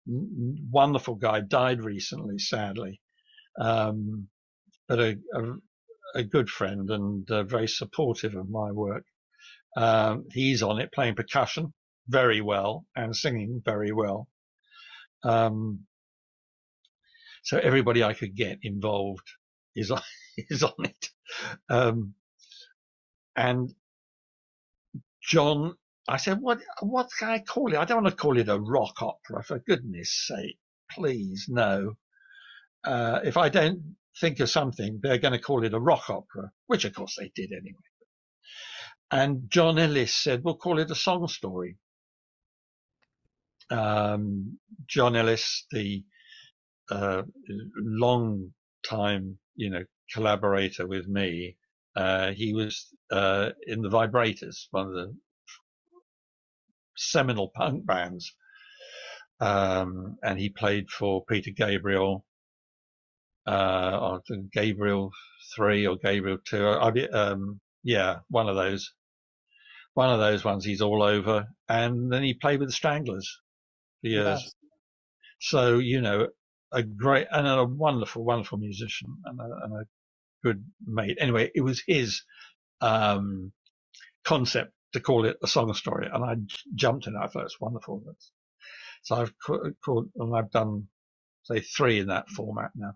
wonderful 0.07 1.15
guy. 1.17 1.41
Died 1.41 1.83
recently, 1.85 2.39
sadly. 2.39 3.01
Um, 3.61 4.29
but 4.89 5.01
a, 5.01 5.19
a, 5.35 5.43
a 6.17 6.25
good 6.25 6.49
friend 6.51 6.91
and 6.91 7.31
uh, 7.31 7.45
very 7.45 7.69
supportive 7.69 8.35
of 8.35 8.51
my 8.51 8.73
work. 8.73 9.05
Um, 9.77 10.27
he's 10.33 10.63
on 10.63 10.81
it 10.81 10.93
playing 10.93 11.15
percussion 11.15 11.73
very 12.09 12.41
well 12.41 12.85
and 12.97 13.15
singing 13.15 13.63
very 13.65 13.93
well. 13.93 14.29
Um, 15.23 15.81
so 17.43 17.59
everybody 17.59 18.03
I 18.03 18.15
could 18.15 18.35
get 18.35 18.59
involved 18.63 19.27
is 19.77 19.91
on, 19.91 20.03
is 20.37 20.63
on 20.63 20.75
it. 20.85 21.09
Um, 21.69 22.15
and 23.37 23.73
John, 25.23 25.75
I 26.11 26.17
said, 26.17 26.41
what, 26.41 26.59
what 26.81 27.09
can 27.17 27.29
I 27.29 27.39
call 27.39 27.73
it? 27.73 27.79
I 27.79 27.85
don't 27.85 28.03
want 28.03 28.17
to 28.17 28.21
call 28.21 28.37
it 28.37 28.49
a 28.49 28.59
rock 28.59 29.01
opera 29.01 29.45
for 29.45 29.61
goodness 29.61 30.11
sake. 30.27 30.59
Please, 30.91 31.47
no. 31.49 31.93
Uh, 32.83 33.21
if 33.23 33.37
I 33.37 33.49
don't 33.49 33.95
think 34.21 34.41
of 34.41 34.51
something, 34.51 34.99
they're 35.01 35.19
going 35.19 35.35
to 35.35 35.39
call 35.39 35.63
it 35.63 35.73
a 35.73 35.79
rock 35.79 36.11
opera, 36.11 36.51
which 36.67 36.85
of 36.85 36.95
course 36.95 37.17
they 37.17 37.31
did 37.37 37.53
anyway. 37.53 37.79
And 39.13 39.49
John 39.49 39.79
Ellis 39.79 40.13
said, 40.13 40.43
we'll 40.43 40.57
call 40.57 40.81
it 40.81 40.91
a 40.91 40.97
song 40.97 41.29
story. 41.29 41.77
Um, 43.71 44.59
John 44.89 45.15
Ellis, 45.15 45.65
the 45.71 46.05
uh, 46.91 47.23
long 47.77 48.51
time, 48.85 49.39
you 49.55 49.71
know, 49.71 49.85
collaborator 50.13 50.89
with 50.89 51.07
me, 51.07 51.57
uh, 51.95 52.33
he 52.33 52.53
was 52.53 52.89
uh, 53.13 53.51
in 53.65 53.83
the 53.83 53.91
Vibrators, 53.91 54.67
one 54.73 54.89
of 54.89 54.95
the 54.95 55.15
seminal 57.01 57.51
punk 57.55 57.87
bands. 57.87 58.35
Um, 59.41 60.19
and 60.23 60.39
he 60.39 60.51
played 60.51 60.91
for 60.91 61.25
Peter 61.25 61.51
Gabriel 61.51 62.27
uh, 63.47 63.99
or 64.01 64.23
Gabriel 64.53 65.11
three 65.57 65.87
or 65.87 65.97
Gabriel 65.97 66.39
two. 66.45 66.67
I, 66.67 66.91
um, 67.09 67.61
yeah, 67.83 68.19
one 68.29 68.49
of 68.49 68.57
those, 68.57 68.93
one 69.95 70.11
of 70.11 70.21
those 70.21 70.45
ones. 70.45 70.65
He's 70.65 70.83
all 70.83 71.03
over, 71.03 71.47
and 71.69 72.13
then 72.13 72.23
he 72.23 72.35
played 72.35 72.61
with 72.61 72.69
the 72.69 72.75
Stranglers 72.75 73.41
for 74.03 74.09
years. 74.09 74.43
Yes. 74.43 74.55
So 75.41 75.79
you 75.79 76.03
know, 76.03 76.29
a 76.71 76.83
great 76.83 77.27
and 77.31 77.47
a 77.49 77.65
wonderful, 77.65 78.23
wonderful 78.23 78.59
musician 78.59 79.09
and 79.25 79.41
a, 79.41 79.65
and 79.65 79.73
a 79.73 79.85
good 80.45 80.63
mate. 80.87 81.17
Anyway, 81.19 81.51
it 81.55 81.63
was 81.63 81.83
his 81.87 82.23
um, 82.83 83.53
concept 84.23 84.73
to 84.93 85.01
call 85.01 85.25
it 85.25 85.37
a 85.43 85.47
song 85.47 85.73
story, 85.75 86.09
and 86.13 86.25
I 86.25 86.37
jumped 86.75 87.07
in. 87.07 87.17
I 87.17 87.27
thought 87.27 87.45
it's 87.45 87.61
wonderful. 87.61 88.03
So 89.03 89.17
I've 89.17 89.33
called, 89.85 90.11
and 90.17 90.37
I've 90.37 90.51
done 90.51 90.89
say 91.45 91.61
three 91.61 92.01
in 92.01 92.09
that 92.09 92.29
format 92.29 92.71
now. 92.75 92.95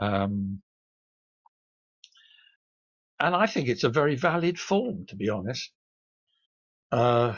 Um, 0.00 0.60
and 3.20 3.34
I 3.34 3.46
think 3.46 3.68
it's 3.68 3.84
a 3.84 3.88
very 3.88 4.16
valid 4.16 4.58
form, 4.58 5.06
to 5.08 5.16
be 5.16 5.28
honest. 5.28 5.70
Uh, 6.92 7.36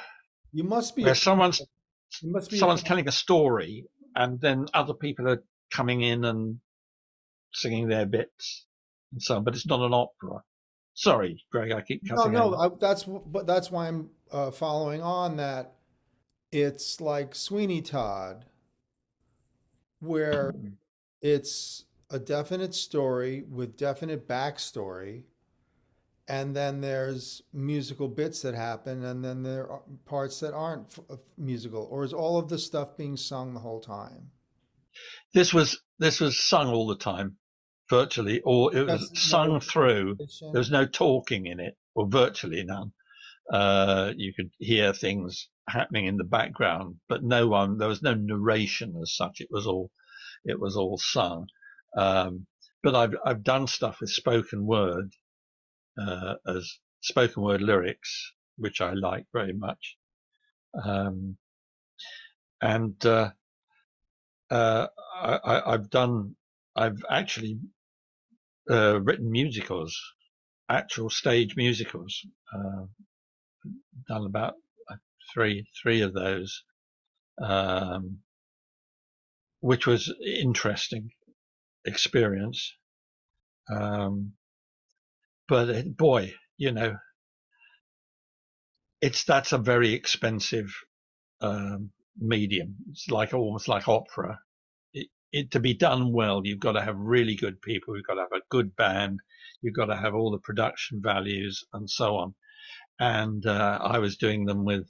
you 0.53 0.65
must 0.65 0.97
be. 0.97 1.05
Where 1.05 1.15
someone's 1.15 1.63
be 2.23 2.59
someone's 2.59 2.83
telling 2.83 3.09
a 3.09 3.13
story, 3.13 3.87
and 4.15 4.41
then 4.41 4.67
other 4.75 4.95
people 4.95 5.29
are 5.29 5.43
coming 5.71 6.03
in 6.03 6.25
and 6.25 6.61
singing 7.53 7.89
their 7.89 8.07
bits 8.07 8.67
and 9.13 9.23
so 9.23 9.37
on, 9.37 9.45
but 9.45 9.55
it's 9.55 9.67
not 9.67 9.81
an 9.81 9.95
opera. 9.95 10.43
Sorry, 10.97 11.45
Gregg, 11.53 11.73
I 11.73 11.83
keep 11.83 12.09
cutting. 12.09 12.33
No, 12.33 12.51
no. 12.51 12.57
I, 12.57 12.71
that's 12.81 13.05
but 13.05 13.47
that's 13.47 13.71
why 13.71 13.87
I'm 13.87 14.09
uh, 14.33 14.51
following 14.51 15.03
on 15.03 15.37
that. 15.37 15.75
It's 16.51 17.03
like 17.03 17.35
Sweeney 17.35 17.83
Todd, 17.83 18.47
where 20.01 20.55
it's 21.21 21.85
a 22.09 22.19
definite 22.19 22.75
story 22.75 23.45
with 23.51 23.77
definite 23.77 24.27
backstory, 24.27 25.25
and 26.29 26.57
then 26.57 26.81
there's 26.81 27.43
musical 27.53 28.09
bits 28.09 28.41
that 28.41 28.55
happen, 28.55 29.05
and 29.05 29.23
then 29.23 29.43
there 29.43 29.71
are 29.71 29.83
parts 30.07 30.41
that 30.41 30.55
aren't 30.55 30.87
f- 30.87 31.01
uh, 31.11 31.17
musical, 31.37 31.87
or 31.91 32.05
is 32.05 32.15
all 32.15 32.39
of 32.39 32.49
the 32.49 32.59
stuff 32.59 32.97
being 32.97 33.19
sung 33.19 33.53
the 33.53 33.61
whole 33.61 33.81
time? 33.81 34.31
This 35.35 35.53
was 35.53 35.79
this 35.99 36.21
was 36.21 36.43
sung 36.43 36.69
all 36.69 36.87
the 36.87 36.97
time, 36.97 37.37
virtually, 37.91 38.41
or 38.45 38.75
it 38.77 38.89
was 38.89 39.11
sung 39.15 39.55
no 39.55 39.61
through. 39.61 40.19
There 40.53 40.61
was 40.61 40.71
no 40.71 40.87
talking 40.87 41.47
in 41.47 41.61
it, 41.61 41.77
or 41.95 42.09
virtually 42.09 42.65
none. 42.65 42.93
Uh, 43.53 44.13
you 44.17 44.33
could 44.35 44.51
hear 44.59 44.93
things 44.93 45.49
happening 45.69 46.07
in 46.07 46.17
the 46.17 46.25
background, 46.25 46.97
but 47.09 47.23
no 47.23 47.47
one. 47.49 47.79
There 47.79 47.89
was 47.89 48.03
no 48.03 48.15
narration 48.15 48.95
as 49.03 49.15
such. 49.15 49.41
It 49.41 49.49
was 49.51 49.67
all 49.67 49.91
it 50.45 50.61
was 50.61 50.77
all 50.77 50.99
sung. 50.99 51.47
Um, 51.97 52.47
but 52.83 52.95
I've 52.95 53.15
I've 53.25 53.43
done 53.45 53.67
stuff 53.67 54.01
with 54.01 54.11
spoken 54.11 54.67
word 54.67 55.11
uh, 56.01 56.35
as 56.47 56.79
spoken 57.03 57.43
word 57.43 57.63
lyrics, 57.63 58.33
which 58.57 58.81
I 58.81 58.93
like 58.95 59.27
very 59.33 59.53
much. 59.53 59.97
Um, 60.85 61.37
and 62.61 63.05
uh, 63.07 63.31
uh, 64.51 64.87
I, 65.15 65.39
I, 65.45 65.73
I've 65.75 65.91
done, 65.91 66.37
I've 66.77 67.03
actually 67.11 67.59
uh, 68.71 69.01
written 69.03 69.31
musicals, 69.31 69.99
actual 70.69 71.11
stage 71.11 71.57
musicals. 71.57 72.21
Uh, 72.55 72.87
done 74.09 74.27
about 74.27 74.55
uh, 74.91 74.97
three 75.33 75.67
three 75.83 76.03
of 76.03 76.15
those, 76.15 76.65
um, 77.43 78.19
which 79.61 79.87
was 79.87 80.13
interesting 80.25 81.11
experience. 81.85 82.75
Um, 83.71 84.33
but 85.49 85.69
it, 85.71 85.97
boy, 85.97 86.35
you 86.57 86.73
know, 86.73 86.97
it's 89.01 89.25
that's 89.25 89.53
a 89.53 89.59
very 89.59 89.93
expensive 89.93 90.69
um, 91.41 91.91
medium. 92.19 92.77
It's 92.91 93.09
like 93.11 93.35
almost 93.35 93.69
like 93.69 93.89
opera. 93.89 94.39
It, 95.37 95.53
to 95.53 95.61
be 95.61 95.75
done 95.75 96.13
well, 96.13 96.43
you've 96.45 96.61
got 96.61 96.73
to 96.73 96.83
have 96.83 96.97
really 96.99 97.37
good 97.37 97.63
people. 97.63 97.97
You've 97.97 98.07
got 98.07 98.15
to 98.17 98.23
have 98.23 98.33
a 98.41 98.43
good 98.51 98.77
band. 98.77 99.21
You've 99.63 99.77
got 99.77 99.87
to 99.87 99.97
have 99.97 100.15
all 100.15 100.33
the 100.33 100.39
production 100.41 101.03
values 101.03 101.65
and 101.75 101.89
so 101.91 102.17
on. 102.17 102.35
And 103.01 103.47
uh, 103.47 103.79
I 103.83 103.99
was 103.99 104.17
doing 104.19 104.47
them 104.47 104.65
with 104.65 104.89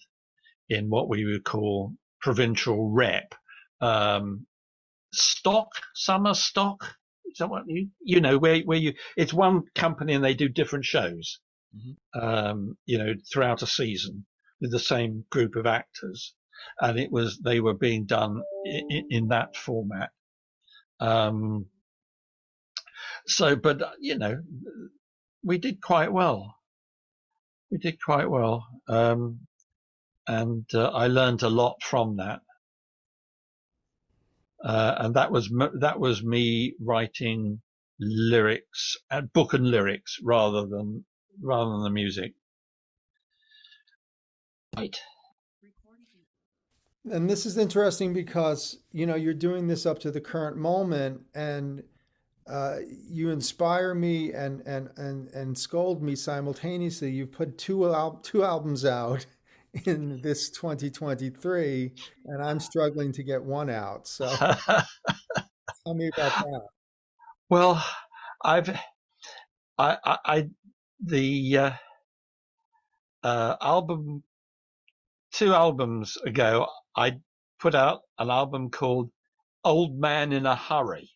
in 0.70 0.90
what 0.90 1.09
we 1.09 1.24
would 1.26 1.44
call 1.44 1.94
provincial 2.20 2.90
rep 2.90 3.34
um, 3.80 4.47
stock, 5.12 5.68
summer 5.94 6.34
stock. 6.34 6.97
Is 7.26 7.38
that 7.38 7.51
what 7.51 7.64
you 7.68 7.90
you 8.03 8.20
know 8.20 8.38
where 8.38 8.61
where 8.62 8.78
you? 8.78 8.94
It's 9.16 9.34
one 9.34 9.64
company 9.74 10.14
and 10.14 10.24
they 10.24 10.34
do 10.34 10.49
different 10.49 10.84
shows. 10.86 11.40
Mhm. 11.76 11.97
Um, 12.22 12.78
you 12.86 12.99
know, 12.99 13.14
throughout 13.32 13.62
a 13.62 13.68
season 13.68 14.26
with 14.61 14.72
the 14.72 14.80
same 14.80 15.24
group 15.30 15.57
of 15.57 15.66
actors, 15.66 16.34
and 16.80 16.99
it 16.99 17.12
was 17.12 17.38
they 17.40 17.61
were 17.61 17.74
being 17.74 18.07
done 18.07 18.42
in, 18.66 19.07
in 19.11 19.28
that 19.28 19.57
format. 19.57 20.11
Um, 21.01 21.66
so, 23.26 23.57
but 23.57 23.82
uh, 23.82 23.90
you 24.01 24.18
know, 24.18 24.42
we 25.44 25.59
did 25.59 25.80
quite 25.80 26.12
well. 26.12 26.57
We 27.70 27.78
did 27.78 27.99
quite 28.03 28.30
well, 28.30 28.66
um, 28.88 29.40
and 30.26 30.64
uh, 30.72 30.88
I 30.88 31.09
learned 31.09 31.42
a 31.42 31.51
lot 31.51 31.76
from 31.82 32.16
that. 32.16 32.40
Uh, 34.64 34.94
and 34.99 35.14
that 35.14 35.30
was 35.30 35.51
that 35.80 36.01
was 36.01 36.22
me 36.24 36.74
writing 36.80 37.61
lyrics, 38.01 38.97
uh, 39.11 39.20
book 39.20 39.55
and 39.55 39.70
lyrics, 39.70 40.18
rather 40.22 40.66
than 40.66 41.05
rather 41.40 41.70
than 41.70 41.82
the 41.82 41.90
music. 41.90 42.34
Right. 44.76 44.99
And 47.11 47.29
this 47.29 47.47
is 47.47 47.57
interesting 47.57 48.13
because, 48.13 48.79
you 48.93 49.07
know, 49.07 49.15
you're 49.15 49.35
doing 49.35 49.67
this 49.67 49.87
up 49.87 49.99
to 50.01 50.11
the 50.11 50.21
current 50.21 50.57
moment 50.57 51.21
and 51.35 51.83
uh, 52.49 52.77
you 53.09 53.31
inspire 53.31 53.95
me 53.95 54.33
and, 54.33 54.61
and, 54.63 54.91
and, 54.97 55.29
and 55.29 55.57
scold 55.57 56.03
me 56.03 56.17
simultaneously. 56.17 57.11
You've 57.11 57.33
put 57.33 57.59
two, 57.59 57.93
al- 57.93 58.21
two 58.23 58.45
albums 58.45 58.85
out 58.85 59.27
in 59.85 60.21
this 60.23 60.51
2023 60.51 61.93
and 62.27 62.43
I'm 62.43 62.61
struggling 62.61 63.13
to 63.13 63.23
get 63.23 63.43
one 63.43 63.71
out. 63.71 64.09
So 64.09 64.29
tell 64.37 65.95
me 65.95 66.11
about 66.17 66.33
that. 66.33 66.63
well, 67.51 67.85
I've 68.45 68.71
I 69.79 69.97
I, 70.05 70.19
I 70.25 70.49
the 71.05 71.59
uh, 71.59 71.71
uh, 73.23 73.57
album 73.61 74.23
two 75.33 75.53
albums 75.53 76.17
ago 76.25 76.67
I 76.97 77.18
put 77.61 77.74
out 77.74 78.03
an 78.18 78.30
album 78.30 78.70
called 78.70 79.11
Old 79.64 79.99
Man 79.99 80.32
in 80.32 80.47
a 80.47 80.57
Hurry, 80.57 81.11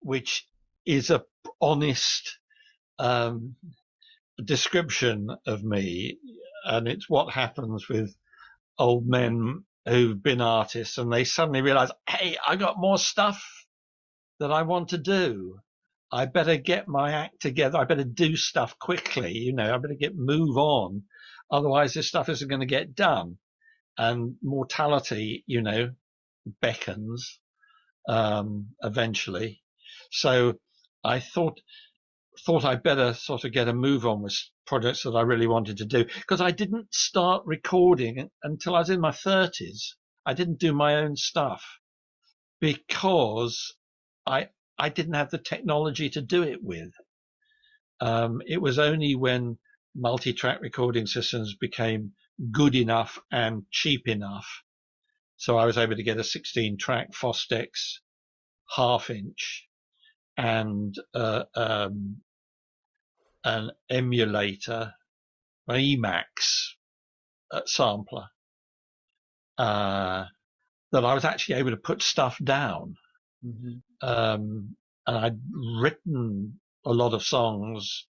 which 0.00 0.46
is 0.86 1.10
a 1.10 1.24
honest 1.60 2.38
um, 2.98 3.56
description 4.44 5.28
of 5.46 5.62
me, 5.62 6.18
and 6.64 6.88
it's 6.88 7.08
what 7.08 7.32
happens 7.32 7.88
with 7.88 8.14
old 8.78 9.06
men 9.06 9.64
who've 9.86 10.22
been 10.22 10.40
artists 10.40 10.98
and 10.98 11.12
they 11.12 11.24
suddenly 11.24 11.62
realize, 11.62 11.90
hey, 12.08 12.36
I 12.46 12.56
got 12.56 12.78
more 12.78 12.98
stuff 12.98 13.42
that 14.40 14.52
I 14.52 14.62
want 14.62 14.88
to 14.90 14.98
do. 14.98 15.58
I 16.12 16.26
better 16.26 16.56
get 16.56 16.88
my 16.88 17.12
act 17.12 17.40
together. 17.40 17.78
I 17.78 17.84
better 17.84 18.04
do 18.04 18.36
stuff 18.36 18.78
quickly. 18.78 19.32
You 19.32 19.52
know, 19.54 19.74
I 19.74 19.78
better 19.78 19.94
get 19.94 20.16
move 20.16 20.56
on. 20.56 21.04
Otherwise, 21.50 21.94
this 21.94 22.08
stuff 22.08 22.28
isn't 22.28 22.48
going 22.48 22.60
to 22.60 22.66
get 22.66 22.94
done. 22.94 23.38
And 23.98 24.36
mortality, 24.42 25.44
you 25.46 25.62
know, 25.62 25.90
beckons 26.62 27.40
um, 28.08 28.68
eventually. 28.82 29.62
So 30.10 30.54
I 31.04 31.20
thought 31.20 31.60
thought 32.46 32.64
I'd 32.64 32.82
better 32.82 33.12
sort 33.12 33.44
of 33.44 33.52
get 33.52 33.68
a 33.68 33.74
move 33.74 34.06
on 34.06 34.22
with 34.22 34.36
projects 34.66 35.02
that 35.02 35.10
I 35.10 35.22
really 35.22 35.46
wanted 35.46 35.78
to 35.78 35.84
do 35.84 36.04
because 36.04 36.40
I 36.40 36.52
didn't 36.52 36.94
start 36.94 37.42
recording 37.44 38.30
until 38.42 38.74
I 38.74 38.78
was 38.78 38.90
in 38.90 39.00
my 39.00 39.10
30s. 39.10 39.94
I 40.24 40.32
didn't 40.32 40.58
do 40.58 40.72
my 40.72 40.96
own 40.96 41.16
stuff 41.16 41.62
because 42.60 43.74
I 44.26 44.48
I 44.78 44.88
didn't 44.88 45.14
have 45.14 45.30
the 45.30 45.38
technology 45.38 46.08
to 46.10 46.22
do 46.22 46.42
it 46.42 46.62
with. 46.62 46.92
Um, 48.00 48.40
it 48.46 48.62
was 48.62 48.78
only 48.78 49.14
when 49.14 49.58
multi-track 49.94 50.60
recording 50.62 51.06
systems 51.06 51.54
became 51.54 52.12
good 52.50 52.74
enough 52.74 53.18
and 53.30 53.64
cheap 53.70 54.08
enough, 54.08 54.46
so 55.36 55.56
I 55.56 55.66
was 55.66 55.78
able 55.78 55.96
to 55.96 56.02
get 56.02 56.18
a 56.18 56.22
16-track 56.22 57.12
Fostex 57.12 57.68
half 58.76 59.10
inch 59.10 59.66
and 60.36 60.94
uh, 61.14 61.44
um, 61.54 62.18
an 63.44 63.70
emulator, 63.90 64.92
an 65.68 65.76
Emax 65.76 66.24
uh, 67.50 67.62
sampler, 67.66 68.26
uh, 69.58 70.24
that 70.92 71.04
I 71.04 71.14
was 71.14 71.24
actually 71.24 71.56
able 71.56 71.70
to 71.70 71.76
put 71.76 72.02
stuff 72.02 72.38
down. 72.42 72.96
Mhm. 73.44 73.82
Um, 74.02 74.76
and 75.06 75.16
I'd 75.16 75.40
written 75.80 76.60
a 76.84 76.92
lot 76.92 77.14
of 77.14 77.22
songs, 77.22 78.06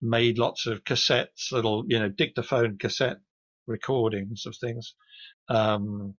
made 0.00 0.38
lots 0.38 0.66
of 0.66 0.84
cassettes, 0.84 1.52
little, 1.52 1.84
you 1.88 1.98
know, 1.98 2.08
dictaphone 2.08 2.78
cassette 2.78 3.18
recordings 3.66 4.46
of 4.46 4.56
things, 4.60 4.94
um, 5.48 6.14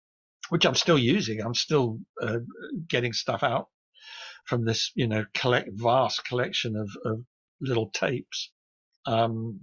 which 0.51 0.67
I'm 0.67 0.75
still 0.75 0.99
using. 0.99 1.41
I'm 1.41 1.55
still 1.55 1.99
uh, 2.23 2.39
getting 2.89 3.13
stuff 3.13 3.43
out 3.43 3.69
from 4.47 4.65
this, 4.65 4.93
you 4.95 5.07
know, 5.07 5.25
collect 5.35 5.71
vast 5.73 6.25
collection 6.25 6.77
of, 6.77 6.91
of 7.05 7.21
little 7.61 7.91
tapes. 7.91 8.51
Um, 9.07 9.61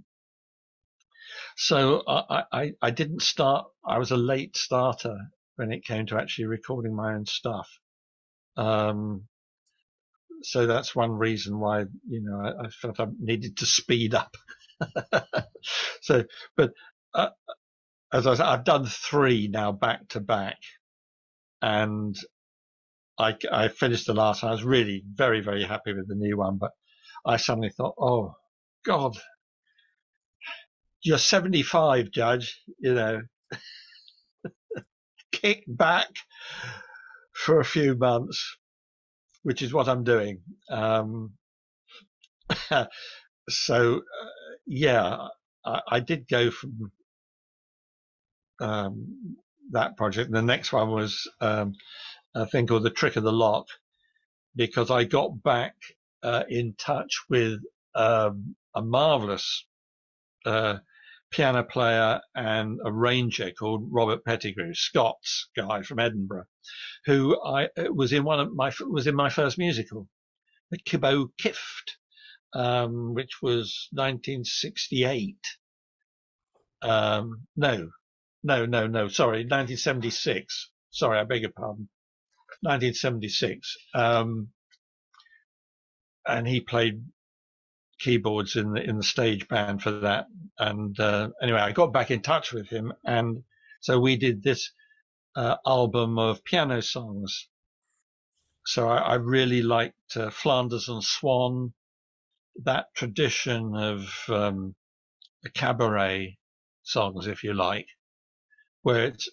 so 1.56 2.02
I, 2.06 2.44
I, 2.52 2.72
I 2.82 2.90
didn't 2.90 3.22
start. 3.22 3.66
I 3.86 3.98
was 3.98 4.10
a 4.10 4.16
late 4.16 4.56
starter 4.56 5.16
when 5.56 5.72
it 5.72 5.84
came 5.84 6.06
to 6.06 6.18
actually 6.18 6.46
recording 6.46 6.94
my 6.94 7.14
own 7.14 7.26
stuff. 7.26 7.68
Um, 8.56 9.24
so 10.42 10.66
that's 10.66 10.94
one 10.94 11.12
reason 11.12 11.58
why 11.58 11.80
you 12.08 12.20
know 12.20 12.40
I, 12.40 12.66
I 12.66 12.68
felt 12.68 13.00
I 13.00 13.06
needed 13.20 13.56
to 13.58 13.66
speed 13.66 14.14
up. 14.14 14.34
so, 16.02 16.24
but 16.56 16.72
uh, 17.14 17.30
as 18.12 18.26
I 18.26 18.34
said, 18.34 18.46
I've 18.46 18.64
done 18.64 18.86
three 18.86 19.48
now 19.48 19.72
back 19.72 20.08
to 20.08 20.20
back, 20.20 20.58
and 21.62 22.16
I, 23.18 23.36
I 23.50 23.68
finished 23.68 24.06
the 24.06 24.14
last 24.14 24.42
one. 24.42 24.50
I 24.50 24.54
was 24.54 24.64
really 24.64 25.02
very, 25.14 25.40
very 25.40 25.64
happy 25.64 25.92
with 25.92 26.08
the 26.08 26.14
new 26.14 26.36
one, 26.36 26.58
but 26.58 26.72
I 27.24 27.36
suddenly 27.36 27.70
thought, 27.70 27.94
oh, 27.98 28.34
God, 28.84 29.16
you're 31.02 31.18
75, 31.18 32.10
Judge, 32.10 32.60
you 32.78 32.94
know, 32.94 33.22
kick 35.32 35.64
back 35.66 36.08
for 37.32 37.60
a 37.60 37.64
few 37.64 37.96
months, 37.96 38.56
which 39.42 39.62
is 39.62 39.72
what 39.72 39.88
I'm 39.88 40.04
doing. 40.04 40.40
Um, 40.68 41.32
so, 43.48 43.96
uh, 43.96 44.54
yeah, 44.66 45.28
I, 45.64 45.80
I, 45.88 46.00
did 46.00 46.28
go 46.28 46.50
from 46.50 46.92
um, 48.62 49.36
that 49.72 49.96
project. 49.96 50.30
The 50.30 50.42
next 50.42 50.72
one 50.72 50.90
was 50.90 51.28
um, 51.40 51.74
a 52.34 52.46
thing 52.46 52.66
called 52.66 52.84
The 52.84 52.90
Trick 52.90 53.16
of 53.16 53.24
the 53.24 53.32
Lock, 53.32 53.66
because 54.54 54.90
I 54.90 55.04
got 55.04 55.42
back 55.42 55.74
uh, 56.22 56.44
in 56.48 56.74
touch 56.78 57.10
with 57.28 57.60
um, 57.94 58.54
a 58.74 58.82
marvelous 58.82 59.66
uh, 60.46 60.78
piano 61.30 61.64
player 61.64 62.20
and 62.34 62.78
arranger 62.84 63.50
called 63.58 63.88
Robert 63.90 64.24
Pettigrew, 64.24 64.74
Scots 64.74 65.48
guy 65.56 65.82
from 65.82 65.98
Edinburgh, 65.98 66.44
who 67.06 67.42
I 67.42 67.68
was 67.90 68.12
in 68.12 68.24
one 68.24 68.40
of 68.40 68.54
my 68.54 68.70
was 68.80 69.06
in 69.06 69.16
my 69.16 69.30
first 69.30 69.58
musical, 69.58 70.08
the 70.70 70.78
Kibbo 70.78 71.28
Kift, 71.40 71.96
um, 72.54 73.14
which 73.14 73.42
was 73.42 73.88
1968. 73.92 75.36
Um, 76.82 77.46
no, 77.56 77.90
no, 78.42 78.66
no, 78.66 78.86
no. 78.86 79.08
Sorry, 79.08 79.40
1976. 79.40 80.70
Sorry, 80.90 81.18
I 81.18 81.24
beg 81.24 81.42
your 81.42 81.52
pardon. 81.52 81.88
1976. 82.62 83.76
Um, 83.94 84.48
and 86.26 86.46
he 86.46 86.60
played 86.60 87.02
keyboards 87.98 88.56
in 88.56 88.72
the 88.72 88.82
in 88.82 88.96
the 88.96 89.02
stage 89.02 89.48
band 89.48 89.82
for 89.82 89.92
that. 89.92 90.26
And 90.58 90.98
uh, 91.00 91.30
anyway, 91.42 91.60
I 91.60 91.72
got 91.72 91.92
back 91.92 92.10
in 92.10 92.22
touch 92.22 92.52
with 92.52 92.68
him, 92.68 92.92
and 93.04 93.44
so 93.80 94.00
we 94.00 94.16
did 94.16 94.42
this 94.42 94.72
uh, 95.36 95.56
album 95.66 96.18
of 96.18 96.44
piano 96.44 96.82
songs. 96.82 97.48
So 98.66 98.88
I, 98.88 98.98
I 98.98 99.14
really 99.14 99.62
liked 99.62 100.16
uh, 100.16 100.30
Flanders 100.30 100.88
and 100.88 101.02
Swan, 101.02 101.72
that 102.64 102.86
tradition 102.94 103.74
of 103.76 104.08
um, 104.28 104.74
cabaret 105.54 106.38
songs, 106.82 107.26
if 107.26 107.42
you 107.42 107.54
like, 107.54 107.86
where 108.82 109.06
it's 109.06 109.28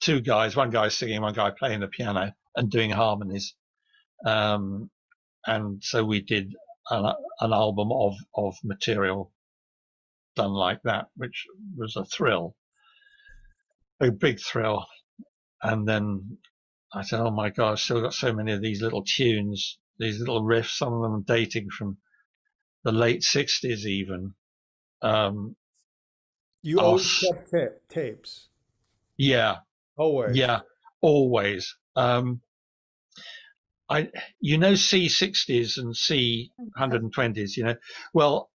two 0.00 0.20
guys, 0.20 0.56
one 0.56 0.70
guy 0.70 0.88
singing, 0.88 1.20
one 1.20 1.34
guy 1.34 1.50
playing 1.50 1.80
the 1.80 1.88
piano 1.88 2.32
and 2.56 2.70
doing 2.70 2.90
harmonies. 2.90 3.54
Um, 4.24 4.90
and 5.46 5.82
so 5.82 6.04
we 6.04 6.20
did 6.20 6.54
an, 6.90 7.12
an 7.40 7.52
album 7.52 7.90
of, 7.92 8.14
of 8.34 8.54
material 8.64 9.32
done 10.36 10.52
like 10.52 10.80
that, 10.84 11.06
which 11.16 11.46
was 11.76 11.96
a 11.96 12.04
thrill, 12.04 12.56
a 14.00 14.10
big 14.10 14.40
thrill. 14.40 14.86
And 15.62 15.86
then 15.86 16.38
I 16.92 17.02
said, 17.02 17.20
"Oh 17.20 17.30
my 17.30 17.50
God, 17.50 17.72
I've 17.72 17.80
still 17.80 18.00
got 18.00 18.14
so 18.14 18.32
many 18.32 18.52
of 18.52 18.62
these 18.62 18.82
little 18.82 19.04
tunes, 19.04 19.78
these 19.98 20.18
little 20.18 20.42
riffs. 20.42 20.76
Some 20.76 20.92
of 20.92 21.02
them 21.02 21.24
dating 21.26 21.68
from 21.70 21.98
the 22.84 22.92
late 22.92 23.22
'60s, 23.22 23.84
even." 23.86 24.34
Um, 25.02 25.56
you 26.62 26.80
always 26.80 27.24
kept 27.50 27.90
tapes. 27.90 28.48
Yeah. 29.22 29.58
Always. 29.96 30.36
Yeah, 30.36 30.60
always. 31.00 31.76
Um, 31.94 32.40
I, 33.88 34.08
you 34.40 34.58
know, 34.58 34.72
C60s 34.72 35.78
and 35.78 35.94
C120s, 35.94 37.56
you 37.56 37.64
know, 37.64 37.76
well, 38.12 38.50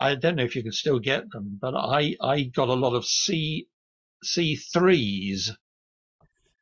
I 0.00 0.16
don't 0.16 0.36
know 0.36 0.44
if 0.44 0.56
you 0.56 0.62
can 0.62 0.72
still 0.72 0.98
get 0.98 1.30
them, 1.30 1.58
but 1.60 1.74
I, 1.76 2.16
I 2.20 2.42
got 2.42 2.68
a 2.68 2.74
lot 2.74 2.94
of 2.94 3.04
C, 3.04 3.68
C3s. 4.24 5.50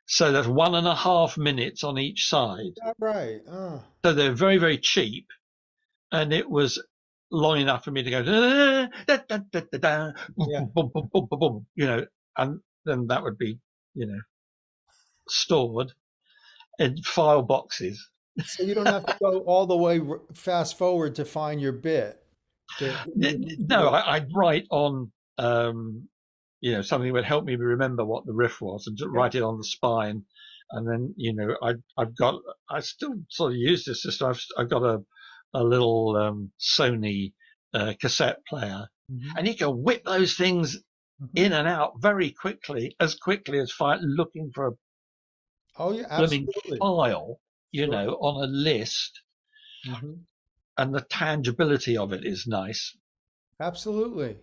So 0.07 0.33
that's 0.33 0.49
one 0.49 0.75
and 0.75 0.87
a 0.87 0.95
half 0.95 1.39
minutes 1.39 1.83
on 1.83 1.99
each 1.99 2.29
side. 2.29 2.77
Right. 2.99 3.41
Oh. 3.49 3.83
So 4.05 4.13
they're 4.13 4.33
very, 4.33 4.59
very 4.59 4.79
cheap. 4.79 5.29
And 6.13 6.33
it 6.33 6.49
was 6.49 6.83
long 7.31 7.61
enough 7.61 7.85
for 7.85 7.91
me 7.91 8.03
to 8.03 8.11
go, 8.11 8.23
da, 8.23 9.17
da, 9.29 9.61
da, 9.79 10.13
yeah. 10.37 10.61
boom, 10.61 10.91
boom, 10.93 11.09
boom, 11.13 11.29
boom, 11.31 11.67
you 11.75 11.87
know, 11.87 12.05
and 12.37 12.61
then 12.87 13.07
that 13.09 13.23
would 13.23 13.39
be, 13.39 13.59
you 13.95 14.07
know, 14.07 14.21
stored 15.29 15.93
in 16.79 16.97
file 17.03 17.43
boxes. 17.43 18.11
So 18.45 18.63
you 18.63 18.75
don't 18.75 18.87
have 18.87 19.07
to 19.07 19.17
go 19.21 19.41
all 19.41 19.67
the 19.67 19.77
way 19.77 20.01
fast 20.35 20.77
forward 20.77 21.15
to 21.17 21.25
find 21.25 21.61
your 21.61 21.73
bit. 21.73 22.23
no, 23.15 23.89
I, 23.89 24.19
would 24.19 24.31
write 24.35 24.67
on, 24.71 25.11
um, 25.39 26.09
you 26.61 26.73
know, 26.73 26.83
something 26.83 27.09
that 27.09 27.15
would 27.15 27.25
help 27.25 27.45
me 27.45 27.57
remember 27.57 28.05
what 28.05 28.27
the 28.27 28.35
riff 28.35 28.61
was 28.61 28.87
and 28.87 28.97
just 28.97 29.11
write 29.11 29.35
it 29.35 29.43
on 29.43 29.57
the 29.57 29.65
spine. 29.65 30.25
And 30.73 30.87
then, 30.87 31.15
you 31.17 31.33
know, 31.35 31.57
I, 31.63 31.75
I've 31.97 32.17
got, 32.17 32.41
I 32.69 32.81
still 32.81 33.15
sort 33.31 33.53
of 33.53 33.59
use 33.59 33.85
this 33.85 34.03
system. 34.03 34.31
I've, 34.31 34.45
I've 34.59 34.69
got 34.69 34.83
a, 34.83 35.03
a 35.55 35.63
little 35.63 36.17
um, 36.17 36.51
Sony 36.61 37.33
uh, 37.73 37.95
cassette 38.01 38.39
player, 38.49 38.89
mm-hmm. 39.11 39.39
and 39.39 39.47
you 39.47 39.55
can 39.55 39.83
whip 39.83 40.05
those 40.05 40.35
things 40.35 40.79
mm-hmm. 41.23 41.37
in 41.37 41.53
and 41.53 41.69
out 41.69 41.95
very 42.01 42.31
quickly, 42.31 42.97
as 43.01 43.15
quickly 43.15 43.59
as 43.59 43.73
fi- 43.73 43.99
looking 44.01 44.51
for 44.55 44.69
a 44.69 44.71
oh 45.79 45.93
yeah, 45.93 46.07
absolutely. 46.09 46.79
file, 46.79 47.41
you 47.71 47.85
sure. 47.85 47.93
know, 47.93 48.11
on 48.15 48.45
a 48.45 48.47
list. 48.47 49.23
Mm-hmm. 49.87 50.13
And 50.79 50.95
the 50.95 51.01
tangibility 51.01 51.97
of 51.97 52.13
it 52.13 52.25
is 52.25 52.47
nice. 52.47 52.95
Absolutely. 53.61 54.37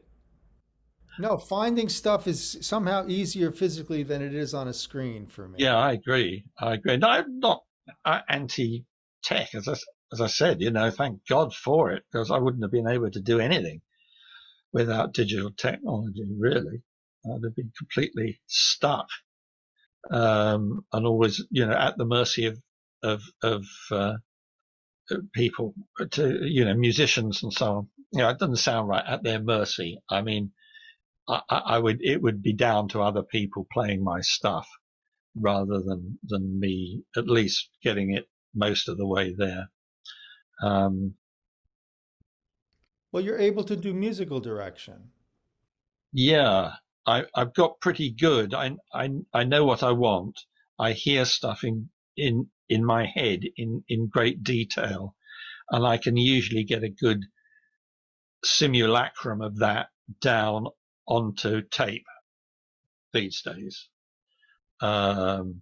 No, 1.19 1.37
finding 1.37 1.89
stuff 1.89 2.25
is 2.27 2.57
somehow 2.61 3.07
easier 3.07 3.51
physically 3.51 4.01
than 4.01 4.23
it 4.23 4.33
is 4.33 4.55
on 4.55 4.67
a 4.67 4.73
screen 4.73 5.27
for 5.27 5.47
me. 5.47 5.57
Yeah, 5.59 5.77
I 5.77 5.91
agree. 5.91 6.45
I 6.57 6.73
agree. 6.73 6.97
No, 6.97 7.07
I'm 7.07 7.39
not 7.39 7.61
uh, 8.03 8.21
anti 8.27 8.85
tech, 9.23 9.53
as 9.53 9.67
I, 9.67 9.75
as 10.11 10.21
I 10.21 10.27
said, 10.27 10.61
you 10.61 10.71
know, 10.71 10.89
thank 10.89 11.19
God 11.27 11.53
for 11.53 11.91
it 11.91 12.03
because 12.11 12.31
I 12.31 12.39
wouldn't 12.39 12.63
have 12.63 12.71
been 12.71 12.87
able 12.87 13.11
to 13.11 13.21
do 13.21 13.39
anything 13.39 13.81
without 14.73 15.13
digital 15.13 15.51
technology, 15.51 16.25
really. 16.37 16.81
I'd 17.25 17.43
have 17.43 17.55
been 17.55 17.71
completely 17.77 18.41
stuck 18.47 19.07
um, 20.11 20.85
and 20.91 21.05
always, 21.05 21.41
you 21.49 21.65
know, 21.65 21.73
at 21.73 21.97
the 21.97 22.05
mercy 22.05 22.47
of, 22.47 22.59
of, 23.03 23.21
of, 23.41 23.65
uh, 23.91 24.13
people 25.33 25.73
to, 26.11 26.39
you 26.47 26.65
know, 26.65 26.73
musicians 26.73 27.43
and 27.43 27.53
so 27.53 27.65
on. 27.65 27.87
You 28.11 28.19
know, 28.19 28.29
it 28.29 28.39
doesn't 28.39 28.57
sound 28.57 28.87
right 28.87 29.03
at 29.05 29.23
their 29.23 29.41
mercy. 29.41 29.99
I 30.09 30.21
mean, 30.21 30.51
I, 31.27 31.41
I 31.49 31.79
would, 31.79 31.99
it 32.01 32.21
would 32.21 32.41
be 32.41 32.53
down 32.53 32.89
to 32.89 33.01
other 33.01 33.23
people 33.23 33.67
playing 33.71 34.03
my 34.03 34.21
stuff 34.21 34.67
rather 35.35 35.81
than, 35.81 36.19
than 36.23 36.59
me 36.59 37.03
at 37.15 37.27
least 37.27 37.69
getting 37.83 38.13
it 38.15 38.25
most 38.53 38.87
of 38.87 38.97
the 38.97 39.07
way 39.07 39.33
there. 39.37 39.69
Um, 40.61 41.15
well, 43.13 43.23
you're 43.23 43.39
able 43.39 43.63
to 43.63 43.75
do 43.75 43.93
musical 43.93 44.39
direction. 44.39 45.11
Yeah, 46.11 46.71
I, 47.05 47.25
I've 47.35 47.53
got 47.53 47.79
pretty 47.79 48.09
good. 48.09 48.55
I, 48.55 48.71
I, 48.91 49.09
I 49.31 49.43
know 49.43 49.65
what 49.65 49.83
I 49.83 49.91
want. 49.91 50.41
I 50.79 50.93
hear 50.93 51.23
stuff 51.23 51.63
in, 51.63 51.89
in, 52.17 52.47
in 52.69 52.83
my 52.83 53.05
head 53.05 53.41
in, 53.55 53.83
in 53.87 54.07
great 54.07 54.43
detail, 54.43 55.15
and 55.69 55.85
I 55.85 55.97
can 55.97 56.17
usually 56.17 56.63
get 56.63 56.83
a 56.83 56.89
good 56.89 57.23
simulacrum 58.43 59.41
of 59.41 59.59
that 59.59 59.87
down 60.19 60.65
onto 61.07 61.61
tape 61.61 62.07
these 63.13 63.43
days. 63.43 63.89
Um, 64.81 65.61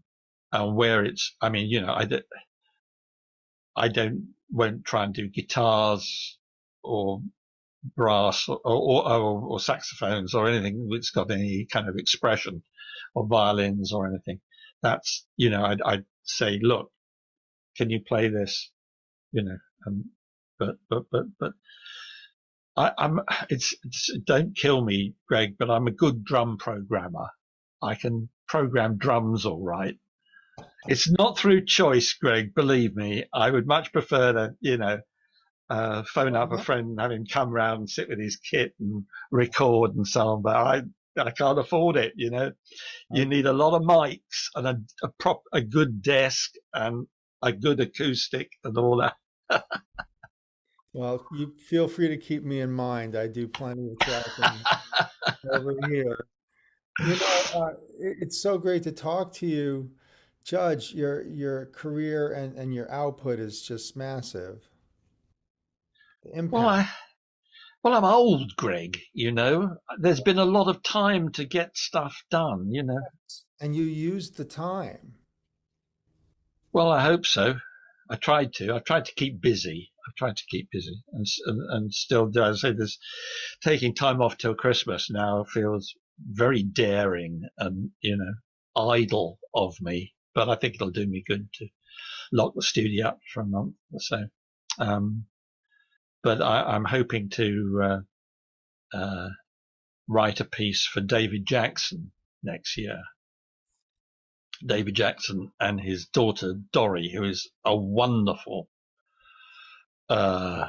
and 0.53 0.75
where 0.75 1.03
it's, 1.03 1.35
I 1.41 1.49
mean, 1.49 1.69
you 1.69 1.81
know, 1.81 1.91
I, 1.91 2.07
I 3.75 3.89
don't 3.89 4.35
won't 4.49 4.85
try 4.85 5.03
and 5.03 5.13
do 5.13 5.27
guitars 5.27 6.37
or 6.83 7.21
brass 7.95 8.47
or, 8.47 8.59
or, 8.63 9.07
or, 9.09 9.41
or 9.43 9.59
saxophones 9.59 10.33
or 10.33 10.47
anything 10.47 10.89
that's 10.91 11.11
got 11.11 11.31
any 11.31 11.67
kind 11.71 11.89
of 11.89 11.95
expression 11.97 12.63
or 13.15 13.27
violins 13.27 13.93
or 13.93 14.07
anything. 14.07 14.39
That's, 14.81 15.25
you 15.37 15.49
know, 15.49 15.63
I'd, 15.63 15.81
I'd 15.81 16.05
say, 16.23 16.59
look, 16.61 16.91
can 17.77 17.89
you 17.89 18.01
play 18.07 18.29
this? 18.29 18.71
You 19.31 19.43
know, 19.43 19.57
um, 19.87 20.05
but, 20.59 20.75
but, 20.89 21.03
but, 21.11 21.25
but 21.39 21.51
I, 22.75 22.91
I'm, 22.97 23.19
it's, 23.49 23.75
it's, 23.83 24.11
don't 24.25 24.55
kill 24.55 24.83
me, 24.83 25.15
Gregg, 25.27 25.55
but 25.57 25.69
I'm 25.69 25.87
a 25.87 25.91
good 25.91 26.23
drum 26.23 26.57
programmer. 26.57 27.27
I 27.81 27.95
can 27.95 28.29
program 28.47 28.97
drums 28.97 29.45
all 29.45 29.63
right. 29.63 29.95
It's 30.87 31.09
not 31.09 31.37
through 31.37 31.65
choice, 31.65 32.13
Gregg. 32.13 32.53
Believe 32.55 32.95
me, 32.95 33.25
I 33.33 33.49
would 33.49 33.67
much 33.67 33.91
prefer 33.91 34.33
to, 34.33 34.49
you 34.61 34.77
know, 34.77 34.99
uh, 35.71 36.03
phone 36.03 36.35
up 36.35 36.51
a 36.51 36.57
friend 36.57 36.89
and 36.89 36.99
have 36.99 37.11
him 37.11 37.25
come 37.25 37.49
round 37.49 37.79
and 37.79 37.89
sit 37.89 38.09
with 38.09 38.19
his 38.19 38.35
kit 38.35 38.73
and 38.81 39.05
record 39.31 39.95
and 39.95 40.05
so 40.05 40.27
on. 40.27 40.41
But 40.41 40.55
I, 40.57 40.81
I 41.17 41.31
can't 41.31 41.59
afford 41.59 41.95
it. 41.95 42.11
You 42.17 42.29
know, 42.29 42.51
you 43.09 43.25
need 43.25 43.45
a 43.45 43.53
lot 43.53 43.73
of 43.73 43.83
mics 43.83 44.49
and 44.53 44.67
a, 44.67 44.81
a 45.01 45.07
prop, 45.17 45.43
a 45.53 45.61
good 45.61 46.01
desk 46.01 46.51
and 46.73 47.07
a 47.41 47.53
good 47.53 47.79
acoustic 47.79 48.49
and 48.65 48.77
all 48.77 48.97
that. 48.97 49.15
well, 50.93 51.25
you 51.31 51.53
feel 51.69 51.87
free 51.87 52.09
to 52.09 52.17
keep 52.17 52.43
me 52.43 52.59
in 52.59 52.71
mind. 52.71 53.15
I 53.15 53.27
do 53.27 53.47
plenty 53.47 53.91
of 53.91 53.99
tracking 53.99 54.59
over 55.53 55.73
here. 55.87 56.25
You 56.99 57.15
know, 57.15 57.39
uh, 57.55 57.69
it, 57.97 58.17
it's 58.19 58.41
so 58.41 58.57
great 58.57 58.83
to 58.83 58.91
talk 58.91 59.31
to 59.35 59.47
you, 59.47 59.89
Judge. 60.43 60.93
Your 60.93 61.25
your 61.25 61.67
career 61.67 62.33
and, 62.33 62.57
and 62.57 62.73
your 62.73 62.91
output 62.91 63.39
is 63.39 63.61
just 63.61 63.95
massive. 63.95 64.67
The 66.23 66.37
impact. 66.37 66.53
Well, 66.53 66.67
I, 66.67 66.89
well, 67.83 67.93
I'm 67.95 68.05
old, 68.05 68.55
Gregg. 68.55 68.99
You 69.13 69.31
know, 69.31 69.77
there's 69.97 70.21
been 70.21 70.37
a 70.37 70.45
lot 70.45 70.67
of 70.67 70.83
time 70.83 71.31
to 71.33 71.45
get 71.45 71.75
stuff 71.75 72.23
done. 72.29 72.71
You 72.71 72.83
know, 72.83 73.01
and 73.59 73.75
you 73.75 73.83
used 73.83 74.37
the 74.37 74.45
time. 74.45 75.15
Well, 76.73 76.91
I 76.91 77.01
hope 77.01 77.25
so. 77.25 77.55
I 78.09 78.15
tried 78.17 78.53
to. 78.55 78.75
I 78.75 78.79
tried 78.79 79.05
to 79.05 79.15
keep 79.15 79.41
busy. 79.41 79.91
I've 80.07 80.15
tried 80.15 80.37
to 80.37 80.43
keep 80.49 80.69
busy, 80.71 81.03
and 81.13 81.25
and, 81.45 81.61
and 81.71 81.93
still 81.93 82.27
do. 82.27 82.43
I 82.43 82.53
say 82.53 82.73
this, 82.73 82.97
taking 83.63 83.95
time 83.95 84.21
off 84.21 84.37
till 84.37 84.55
Christmas 84.55 85.09
now 85.09 85.43
feels 85.43 85.93
very 86.19 86.63
daring 86.63 87.41
and 87.57 87.91
you 88.01 88.17
know 88.17 88.33
idle 88.75 89.39
of 89.55 89.75
me. 89.81 90.13
But 90.33 90.49
I 90.49 90.55
think 90.55 90.75
it'll 90.75 90.91
do 90.91 91.07
me 91.07 91.23
good 91.27 91.51
to 91.53 91.67
lock 92.31 92.53
the 92.55 92.61
studio 92.61 93.07
up 93.07 93.19
for 93.33 93.41
a 93.41 93.45
month 93.45 93.75
or 93.91 93.99
so. 93.99 94.27
Um, 94.79 95.25
but 96.23 96.41
I, 96.41 96.75
am 96.75 96.85
hoping 96.85 97.29
to 97.29 97.81
uh, 98.93 98.97
uh, 98.97 99.29
write 100.07 100.39
a 100.39 100.45
piece 100.45 100.85
for 100.85 101.01
David 101.01 101.45
Jackson 101.45 102.11
next 102.43 102.77
year. 102.77 103.01
David 104.65 104.95
Jackson 104.95 105.51
and 105.59 105.81
his 105.81 106.05
daughter 106.05 106.53
Dorrie, 106.71 107.11
who 107.11 107.23
is 107.23 107.49
a 107.65 107.75
wonderful 107.75 108.69
uh, 110.09 110.67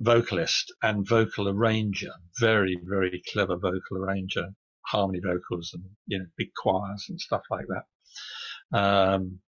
vocalist 0.00 0.74
and 0.82 1.08
vocal 1.08 1.48
arranger, 1.48 2.12
very 2.38 2.78
very 2.82 3.22
clever 3.32 3.56
vocal 3.56 3.96
arranger, 3.96 4.50
harmony 4.86 5.20
vocals 5.20 5.70
and 5.72 5.84
you 6.06 6.18
know 6.18 6.26
big 6.36 6.48
choirs 6.54 7.06
and 7.08 7.20
stuff 7.20 7.42
like 7.50 7.66
that. 7.68 8.78
Um, 8.78 9.40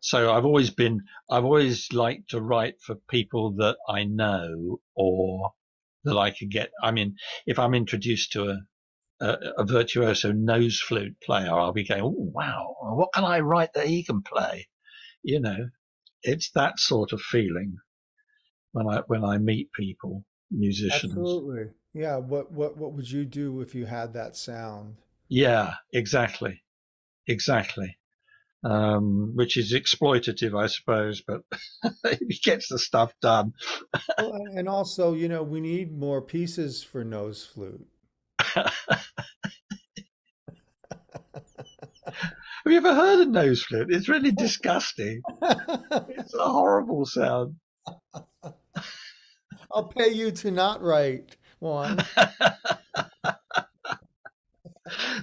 so 0.00 0.32
I've 0.32 0.46
always 0.46 0.70
been, 0.70 1.02
I've 1.30 1.44
always 1.44 1.92
liked 1.92 2.30
to 2.30 2.40
write 2.40 2.80
for 2.80 2.94
people 3.08 3.52
that 3.56 3.76
I 3.88 4.04
know 4.04 4.80
or 4.94 5.52
that 6.04 6.16
I 6.16 6.30
could 6.30 6.50
get. 6.50 6.70
I 6.82 6.90
mean, 6.90 7.16
if 7.46 7.58
I'm 7.58 7.74
introduced 7.74 8.32
to 8.32 8.48
a, 8.48 8.58
a, 9.20 9.38
a 9.58 9.64
virtuoso 9.64 10.32
nose 10.32 10.80
flute 10.80 11.16
player, 11.22 11.52
I'll 11.52 11.72
be 11.72 11.86
going, 11.86 12.02
oh, 12.02 12.14
wow, 12.16 12.76
what 12.94 13.12
can 13.12 13.24
I 13.24 13.40
write 13.40 13.74
that 13.74 13.86
he 13.86 14.02
can 14.02 14.22
play? 14.22 14.68
You 15.22 15.40
know, 15.40 15.68
it's 16.22 16.50
that 16.52 16.78
sort 16.78 17.12
of 17.12 17.20
feeling 17.20 17.76
when 18.72 18.88
I, 18.88 19.02
when 19.06 19.22
I 19.22 19.36
meet 19.36 19.70
people, 19.72 20.24
musicians. 20.50 21.12
Absolutely. 21.12 21.74
Yeah. 21.92 22.16
What, 22.16 22.50
what, 22.50 22.78
what 22.78 22.94
would 22.94 23.10
you 23.10 23.26
do 23.26 23.60
if 23.60 23.74
you 23.74 23.84
had 23.84 24.14
that 24.14 24.34
sound? 24.34 24.96
Yeah, 25.28 25.74
exactly. 25.92 26.62
Exactly 27.26 27.98
um, 28.64 29.32
which 29.34 29.56
is 29.56 29.72
exploitative, 29.72 30.58
I 30.58 30.66
suppose, 30.66 31.22
but 31.26 31.42
he 32.18 32.38
gets 32.42 32.68
the 32.68 32.78
stuff 32.78 33.12
done. 33.20 33.54
well, 34.18 34.42
and 34.54 34.68
also, 34.68 35.14
you 35.14 35.28
know, 35.28 35.42
we 35.42 35.60
need 35.60 35.96
more 35.96 36.20
pieces 36.20 36.82
for 36.82 37.04
nose 37.04 37.44
flute. 37.44 37.86
Have 42.64 42.72
you 42.72 42.76
ever 42.76 42.94
heard 42.94 43.26
a 43.26 43.30
nose 43.30 43.62
flute? 43.62 43.88
It's 43.90 44.08
really 44.08 44.32
disgusting. 44.32 45.22
it's 45.42 46.34
a 46.34 46.44
horrible 46.44 47.06
sound. 47.06 47.56
I'll 49.72 49.88
pay 49.88 50.08
you 50.08 50.30
to 50.32 50.50
not 50.50 50.82
write 50.82 51.36
one 51.60 52.04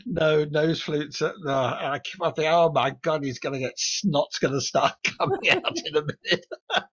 no 0.05 0.45
nose 0.45 0.81
flutes. 0.81 1.21
Uh, 1.21 1.33
no, 1.43 1.53
I 1.53 1.99
keep 2.03 2.21
on 2.21 2.33
thinking, 2.33 2.53
oh 2.53 2.71
my 2.71 2.91
god, 3.01 3.23
he's 3.23 3.39
going 3.39 3.53
to 3.53 3.59
get 3.59 3.77
snot's 3.77 4.39
going 4.39 4.53
to 4.53 4.61
start 4.61 4.93
coming 5.19 5.49
out 5.49 5.77
in 5.85 5.95
a 5.95 6.01
minute. 6.01 6.45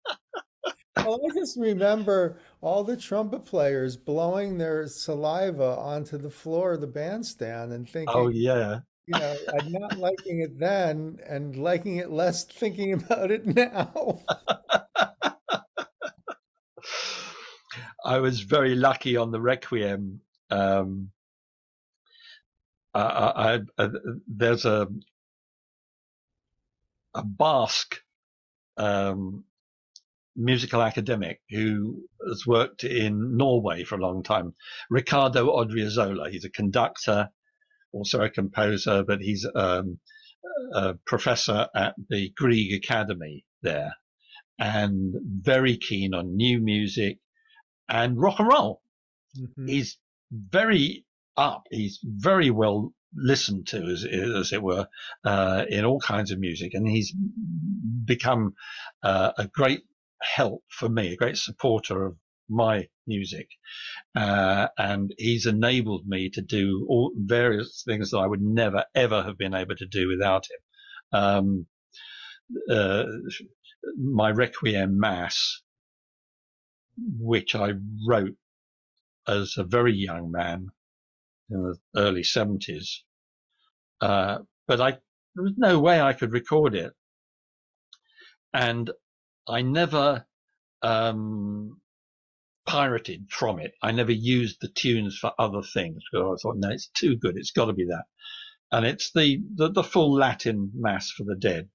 well, 0.97 1.21
I 1.25 1.35
just 1.35 1.59
remember 1.59 2.39
all 2.61 2.85
the 2.85 2.97
trumpet 2.97 3.45
players 3.45 3.97
blowing 3.97 4.59
their 4.59 4.87
saliva 4.87 5.77
onto 5.77 6.19
the 6.19 6.31
floor 6.31 6.73
of 6.73 6.81
the 6.81 6.87
bandstand 6.87 7.73
and 7.73 7.89
thinking, 7.89 8.15
oh 8.15 8.29
yeah. 8.29 8.81
You 9.07 9.19
know, 9.19 9.37
I'm 9.61 9.71
not 9.71 9.99
liking 9.99 10.41
it 10.41 10.59
then 10.59 11.19
and 11.29 11.57
liking 11.57 11.97
it 11.97 12.11
less 12.11 12.45
thinking 12.51 12.95
about 12.95 13.31
it 13.31 13.45
now. 13.45 14.23
I 18.03 18.19
was 18.19 18.41
very 18.41 18.75
lucky 18.75 19.17
on 19.17 19.31
the 19.31 19.41
Requiem 19.41 20.21
um, 20.51 21.11
I, 22.95 23.61
I, 23.79 23.89
there's 24.27 24.65
a 24.65 24.89
a 27.15 27.25
Basque 27.25 27.97
um, 28.77 29.45
musical 30.37 30.83
academic 30.83 31.41
who 31.51 32.03
has 32.29 32.47
worked 32.47 32.85
in 32.85 33.37
Norway 33.37 33.85
for 33.85 33.97
a 33.97 34.03
long 34.03 34.23
time, 34.23 34.55
Ricardo 34.91 35.47
Odriozola. 35.47 36.31
He's 36.31 36.45
a 36.45 36.51
conductor, 36.51 37.31
also 37.93 38.21
a 38.23 38.31
composer, 38.31 39.05
but 39.05 39.21
he's 39.21 39.47
um, 39.55 39.99
a 40.73 40.95
professor 41.07 41.69
at 41.75 41.95
the 42.11 42.31
Grieg 42.37 42.75
Academy 42.75 43.45
there, 43.63 43.95
and 44.59 45.15
very 45.43 45.77
keen 45.77 46.15
on 46.15 46.37
new 46.37 46.61
music 46.61 47.19
and 47.89 48.19
rock 48.19 48.41
and 48.41 48.49
roll. 48.49 48.83
Mm-hmm. 49.39 49.69
He's 49.69 49.99
very 50.33 51.05
up. 51.37 51.65
He's 51.71 52.01
very 52.03 52.51
well 52.51 52.93
listened 53.17 53.67
to, 53.69 53.83
as, 53.85 54.05
as 54.05 54.53
it 54.53 54.63
were, 54.63 54.89
uh, 55.25 55.65
in 55.69 55.85
all 55.85 56.01
kinds 56.01 56.31
of 56.31 56.39
music, 56.39 56.75
and 56.75 56.89
he's 56.89 57.15
become 58.05 58.55
uh, 59.03 59.33
a 59.39 59.47
great 59.47 59.83
help 60.23 60.63
for 60.69 60.89
me, 60.89 61.13
a 61.13 61.17
great 61.17 61.37
supporter 61.37 62.07
of 62.07 62.17
my 62.49 62.89
music, 63.07 63.49
uh, 64.15 64.69
and 64.77 65.15
he's 65.19 65.47
enabled 65.47 66.07
me 66.07 66.31
to 66.31 66.43
do 66.43 66.87
all 66.89 67.13
various 67.17 67.83
things 67.87 68.11
that 68.11 68.19
I 68.19 68.27
would 68.27 68.43
never 68.43 68.85
ever 68.95 69.23
have 69.23 69.39
been 69.39 69.55
able 69.55 69.77
to 69.77 69.87
do 69.87 70.09
without 70.09 70.47
him. 70.51 71.21
Um, 71.21 71.67
uh, 72.71 73.05
my 73.97 74.31
Requiem 74.31 74.99
Mass, 74.99 75.63
which 76.97 77.55
I 77.55 77.73
wrote 78.07 78.37
as 79.27 79.55
a 79.57 79.65
very 79.65 79.95
young 79.95 80.31
man, 80.31 80.69
in 81.51 81.63
the 81.63 81.77
early 81.97 82.23
70s. 82.23 83.01
Uh, 84.01 84.39
but 84.67 84.81
I, 84.81 84.91
there 85.35 85.45
was 85.45 85.55
no 85.57 85.79
way 85.79 86.01
I 86.01 86.13
could 86.13 86.33
record 86.33 86.75
it. 86.75 86.93
And 88.53 88.91
I 89.49 89.63
never 89.63 90.27
um, 90.83 91.81
pirated 92.67 93.27
from 93.31 93.59
it. 93.59 93.75
I 93.83 93.93
never 93.93 94.13
used 94.13 94.61
the 94.61 94.69
tunes 94.69 95.19
for 95.19 95.33
other 95.39 95.63
things 95.63 96.03
because 96.11 96.41
I 96.41 96.43
thought, 96.43 96.57
no, 96.57 96.71
it's 96.71 96.89
too 96.89 97.17
good. 97.17 97.37
It's 97.37 97.51
got 97.51 97.67
to 97.67 97.73
be 97.73 97.87
that. 97.87 98.05
And 98.73 98.87
it's 98.87 99.13
the, 99.13 99.43
the, 99.55 99.71
the 99.71 99.85
full 99.85 100.15
Latin 100.15 100.71
Mass 100.75 101.11
for 101.11 101.25
the 101.25 101.37
Dead. 101.37 101.69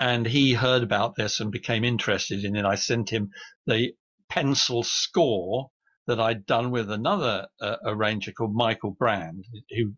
And 0.00 0.26
he 0.26 0.54
heard 0.54 0.82
about 0.82 1.14
this 1.14 1.40
and 1.40 1.52
became 1.52 1.84
interested 1.84 2.44
in 2.44 2.56
it. 2.56 2.64
I 2.64 2.74
sent 2.74 3.10
him 3.10 3.30
the 3.66 3.92
pencil 4.28 4.82
score 4.82 5.70
that 6.06 6.20
I'd 6.20 6.46
done 6.46 6.70
with 6.70 6.90
another 6.90 7.46
uh, 7.60 7.76
arranger 7.84 8.32
called 8.32 8.54
Michael 8.54 8.92
Brand, 8.92 9.44
who 9.70 9.94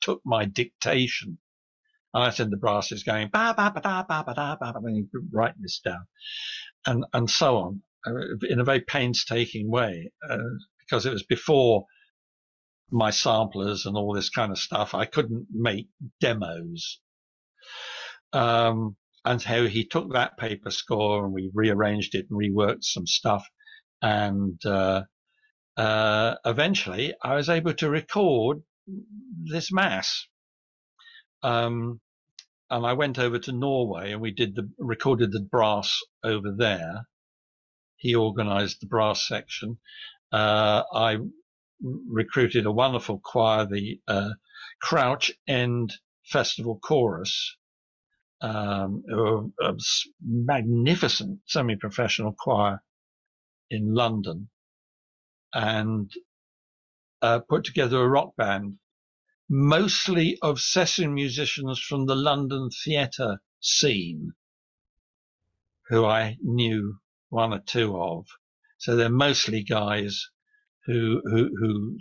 took 0.00 0.20
my 0.24 0.44
dictation. 0.44 1.38
And 2.12 2.24
I 2.24 2.30
said 2.30 2.50
the 2.50 2.56
brass 2.56 2.90
is 2.92 3.04
going 3.04 3.28
ba 3.28 3.54
ba 3.56 3.70
ba 3.72 3.80
da 3.80 4.02
ba 4.02 4.24
ba 4.26 4.34
da 4.34 4.56
ba 4.56 4.72
ba, 4.72 4.80
and 4.84 5.08
write 5.32 5.54
this 5.60 5.80
down, 5.84 6.06
and 6.84 7.04
and 7.12 7.30
so 7.30 7.58
on 7.58 7.82
uh, 8.06 8.12
in 8.48 8.58
a 8.58 8.64
very 8.64 8.80
painstaking 8.80 9.70
way 9.70 10.10
uh, 10.28 10.38
because 10.80 11.06
it 11.06 11.12
was 11.12 11.22
before 11.22 11.84
my 12.90 13.10
samplers 13.10 13.86
and 13.86 13.96
all 13.96 14.12
this 14.12 14.30
kind 14.30 14.50
of 14.50 14.58
stuff. 14.58 14.94
I 14.94 15.04
couldn't 15.04 15.46
make 15.52 15.88
demos. 16.20 17.00
Um, 18.32 18.96
and 19.24 19.40
so 19.40 19.66
he 19.68 19.86
took 19.86 20.12
that 20.12 20.38
paper 20.38 20.70
score 20.70 21.24
and 21.24 21.32
we 21.32 21.50
rearranged 21.54 22.14
it 22.14 22.26
and 22.30 22.40
reworked 22.40 22.84
some 22.84 23.06
stuff 23.06 23.46
and 24.02 24.64
uh, 24.64 25.02
uh, 25.80 26.36
eventually 26.44 27.14
I 27.22 27.36
was 27.36 27.48
able 27.48 27.72
to 27.72 27.88
record 27.88 28.62
this 29.50 29.72
mass. 29.72 30.26
Um, 31.42 32.00
and 32.68 32.84
I 32.84 32.92
went 32.92 33.18
over 33.18 33.38
to 33.38 33.52
Norway 33.52 34.12
and 34.12 34.20
we 34.20 34.30
did 34.30 34.54
the 34.54 34.70
recorded 34.78 35.32
the 35.32 35.40
brass 35.40 35.98
over 36.22 36.54
there. 36.54 37.06
He 37.96 38.14
organized 38.14 38.82
the 38.82 38.88
brass 38.88 39.26
section. 39.26 39.78
Uh, 40.30 40.82
I 40.92 41.16
recruited 41.80 42.66
a 42.66 42.72
wonderful 42.72 43.18
choir, 43.24 43.64
the 43.64 44.00
uh, 44.06 44.32
Crouch 44.82 45.32
End 45.48 45.94
Festival 46.26 46.78
Chorus, 46.78 47.56
um, 48.42 49.02
a 49.62 49.72
magnificent 50.22 51.40
semi-professional 51.46 52.34
choir 52.38 52.82
in 53.70 53.94
London, 53.94 54.50
and 55.52 56.10
uh, 57.22 57.40
put 57.40 57.64
together 57.64 58.02
a 58.02 58.08
rock 58.08 58.36
band, 58.36 58.78
mostly 59.48 60.38
of 60.42 60.60
session 60.60 61.14
musicians 61.14 61.78
from 61.78 62.06
the 62.06 62.14
London 62.14 62.70
theatre 62.84 63.40
scene, 63.60 64.32
who 65.88 66.04
I 66.04 66.36
knew 66.42 66.98
one 67.28 67.52
or 67.52 67.60
two 67.60 67.96
of. 68.00 68.26
So 68.78 68.96
they're 68.96 69.10
mostly 69.10 69.62
guys 69.62 70.30
who 70.86 71.20
who 71.24 71.50
who 71.58 71.98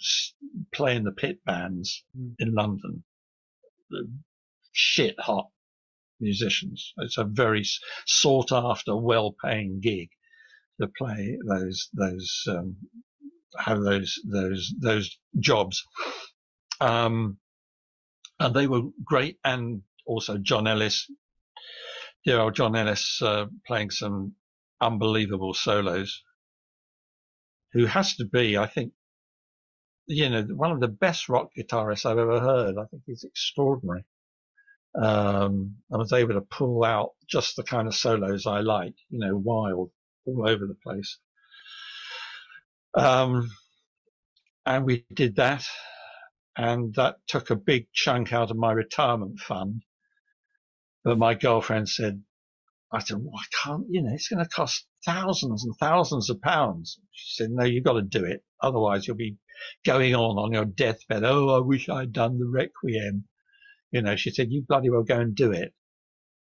play 0.74 0.96
in 0.96 1.04
the 1.04 1.12
pit 1.12 1.44
bands 1.46 2.04
mm. 2.18 2.36
in 2.40 2.54
London. 2.54 3.04
Shit 4.72 5.20
hot 5.20 5.50
musicians. 6.20 6.94
It's 6.98 7.18
a 7.18 7.24
very 7.24 7.66
sought 8.06 8.52
after, 8.52 8.96
well 8.96 9.36
paying 9.44 9.80
gig 9.82 10.10
to 10.80 10.88
play 10.88 11.38
those 11.48 11.90
those 11.94 12.44
um, 12.48 12.78
have 13.58 13.82
those 13.82 14.20
those 14.26 14.74
those 14.80 15.18
jobs. 15.40 15.84
Um, 16.82 17.38
and 18.40 18.56
they 18.56 18.68
were 18.68 18.84
great, 19.04 19.38
and 19.44 19.82
also 20.06 20.38
John 20.38 20.68
Ellis, 20.68 21.10
dear 22.26 22.40
old 22.40 22.56
John 22.56 22.76
Ellis, 22.76 23.22
uh, 23.22 23.46
playing 23.68 23.92
some 23.92 24.34
unbelievable 24.82 25.54
solos. 25.54 26.24
Who 27.74 27.86
has 27.86 28.16
to 28.16 28.26
be, 28.26 28.58
I 28.58 28.66
think, 28.66 28.94
you 30.08 30.28
know, 30.30 30.42
one 30.42 30.72
of 30.72 30.80
the 30.80 30.88
best 30.88 31.30
rock 31.30 31.50
guitarists 31.56 32.04
I've 32.04 32.18
ever 32.18 32.40
heard. 32.40 32.78
I 32.80 32.86
think 32.86 33.04
he's 33.06 33.24
extraordinary. 33.24 34.06
Um, 35.00 35.76
I 35.94 35.98
was 35.98 36.12
able 36.12 36.34
to 36.34 36.42
pull 36.42 36.84
out 36.84 37.12
just 37.30 37.56
the 37.56 37.64
kind 37.64 37.88
of 37.88 37.94
solos 37.94 38.48
I 38.48 38.62
like, 38.62 38.96
you 39.10 39.20
know, 39.20 39.38
wild, 39.38 39.92
all 40.26 40.50
over 40.50 40.66
the 40.66 40.78
place. 40.82 41.20
Um, 42.96 43.50
and 44.66 44.86
we 44.86 45.06
did 45.14 45.36
that, 45.38 45.66
and 46.58 46.94
that 46.96 47.18
took 47.28 47.50
a 47.50 47.56
big 47.56 47.88
chunk 47.94 48.34
out 48.34 48.52
of 48.52 48.58
my 48.58 48.72
retirement 48.72 49.40
fund. 49.40 49.84
But 51.04 51.18
my 51.18 51.34
girlfriend 51.34 51.90
said, 51.90 52.22
I 52.92 53.00
said, 53.00 53.18
well, 53.20 53.40
I 53.40 53.46
can't, 53.64 53.86
you 53.90 54.02
know, 54.02 54.14
it's 54.14 54.28
going 54.28 54.44
to 54.44 54.50
cost 54.50 54.88
thousands 55.06 55.64
and 55.64 55.76
thousands 55.80 56.30
of 56.30 56.42
pounds. 56.42 57.00
She 57.12 57.36
said, 57.36 57.52
no, 57.52 57.64
you've 57.64 57.84
got 57.84 57.94
to 57.94 58.02
do 58.02 58.26
it. 58.26 58.44
Otherwise 58.62 59.08
you'll 59.08 59.16
be 59.16 59.38
going 59.86 60.16
on 60.16 60.38
on 60.38 60.52
your 60.52 60.66
deathbed. 60.66 61.24
Oh, 61.24 61.50
I 61.56 61.60
wish 61.60 61.88
I'd 61.88 62.12
done 62.14 62.40
the 62.40 62.48
Requiem. 62.48 63.26
You 63.92 64.02
know, 64.02 64.16
she 64.16 64.32
said, 64.32 64.52
you 64.52 64.64
bloody 64.68 64.90
well 64.90 65.04
go 65.04 65.20
and 65.20 65.36
do 65.36 65.52
it. 65.52 65.74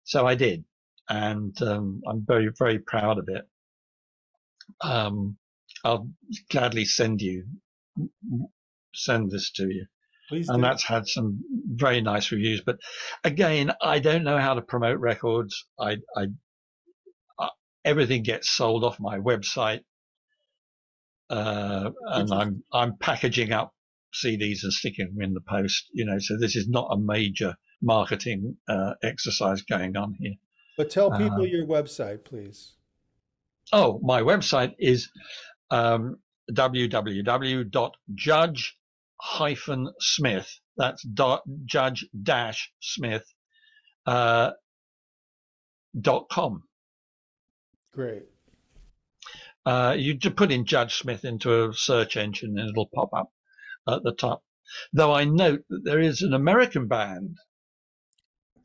So 0.05 0.27
I 0.27 0.37
did. 0.37 0.65
And, 1.09 1.61
um, 1.63 2.01
I'm 2.09 2.25
very, 2.27 2.51
very 2.59 2.79
proud 2.79 3.19
of 3.19 3.29
it. 3.29 3.45
Um, 4.81 5.37
I'll 5.85 6.09
gladly 6.51 6.85
send 6.85 7.21
you, 7.21 7.45
send 8.95 9.31
this 9.31 9.51
to 9.53 9.69
you. 9.69 9.87
Please 10.29 10.49
and 10.49 10.59
do. 10.59 10.63
that's 10.63 10.85
had 10.85 11.09
some 11.09 11.43
very 11.67 12.01
nice 12.01 12.31
reviews. 12.31 12.63
But 12.65 12.79
again, 13.25 13.73
I 13.83 13.99
don't 13.99 14.23
know 14.23 14.39
how 14.39 14.55
to 14.55 14.63
promote 14.63 15.01
records. 15.01 15.67
I, 15.79 15.97
I, 16.17 16.27
I 17.39 17.49
everything 17.85 18.23
gets 18.23 18.49
sold 18.49 18.85
off 18.85 19.01
my 19.01 19.19
website, 19.19 19.81
uh, 21.31 21.91
and 22.07 22.33
I'm 22.33 22.63
I'm 22.73 22.97
packaging 22.97 23.53
up 23.53 23.75
CDs 24.15 24.63
and 24.63 24.73
sticking 24.73 25.15
them 25.15 25.23
in 25.23 25.35
the 25.35 25.41
post. 25.41 25.87
You 25.93 26.05
know, 26.05 26.19
so 26.21 26.37
this 26.39 26.55
is 26.55 26.69
not 26.69 26.89
a 26.93 26.97
major 26.97 27.57
marketing 27.83 28.57
uh, 28.69 28.95
exercise 29.03 29.63
going 29.63 29.97
on 29.97 30.15
here. 30.21 30.35
But 30.77 30.91
tell 30.91 31.11
people 31.11 31.43
uh, 31.43 31.45
your 31.45 31.67
website, 31.67 32.25
please. 32.25 32.75
Oh, 33.73 34.01
my 34.03 34.23
website 34.23 34.75
is 34.79 35.11
um, 35.71 36.17
www.judge 36.51 37.67
hyphen 39.21 39.89
Smith. 40.01 40.61
That's 40.77 41.03
dot, 41.03 41.43
judge 41.65 42.07
dash 42.23 42.73
Smith 42.81 43.25
uh, 44.07 44.53
dot 45.99 46.29
com. 46.31 46.63
Great. 47.93 48.23
Uh, 49.67 49.95
you 49.99 50.15
just 50.15 50.37
put 50.37 50.51
in 50.51 50.65
Judge 50.65 50.95
Smith 50.97 51.25
into 51.25 51.65
a 51.69 51.75
search 51.75 52.17
engine 52.17 52.59
and 52.59 52.71
it'll 52.71 52.89
pop 52.95 53.13
up 53.13 53.31
at 53.89 54.03
the 54.03 54.13
top. 54.13 54.43
Though 54.93 55.13
I 55.13 55.25
note 55.25 55.65
that 55.69 55.85
there 55.85 56.01
is 56.01 56.23
an 56.23 56.33
American 56.33 56.87
band 56.89 57.37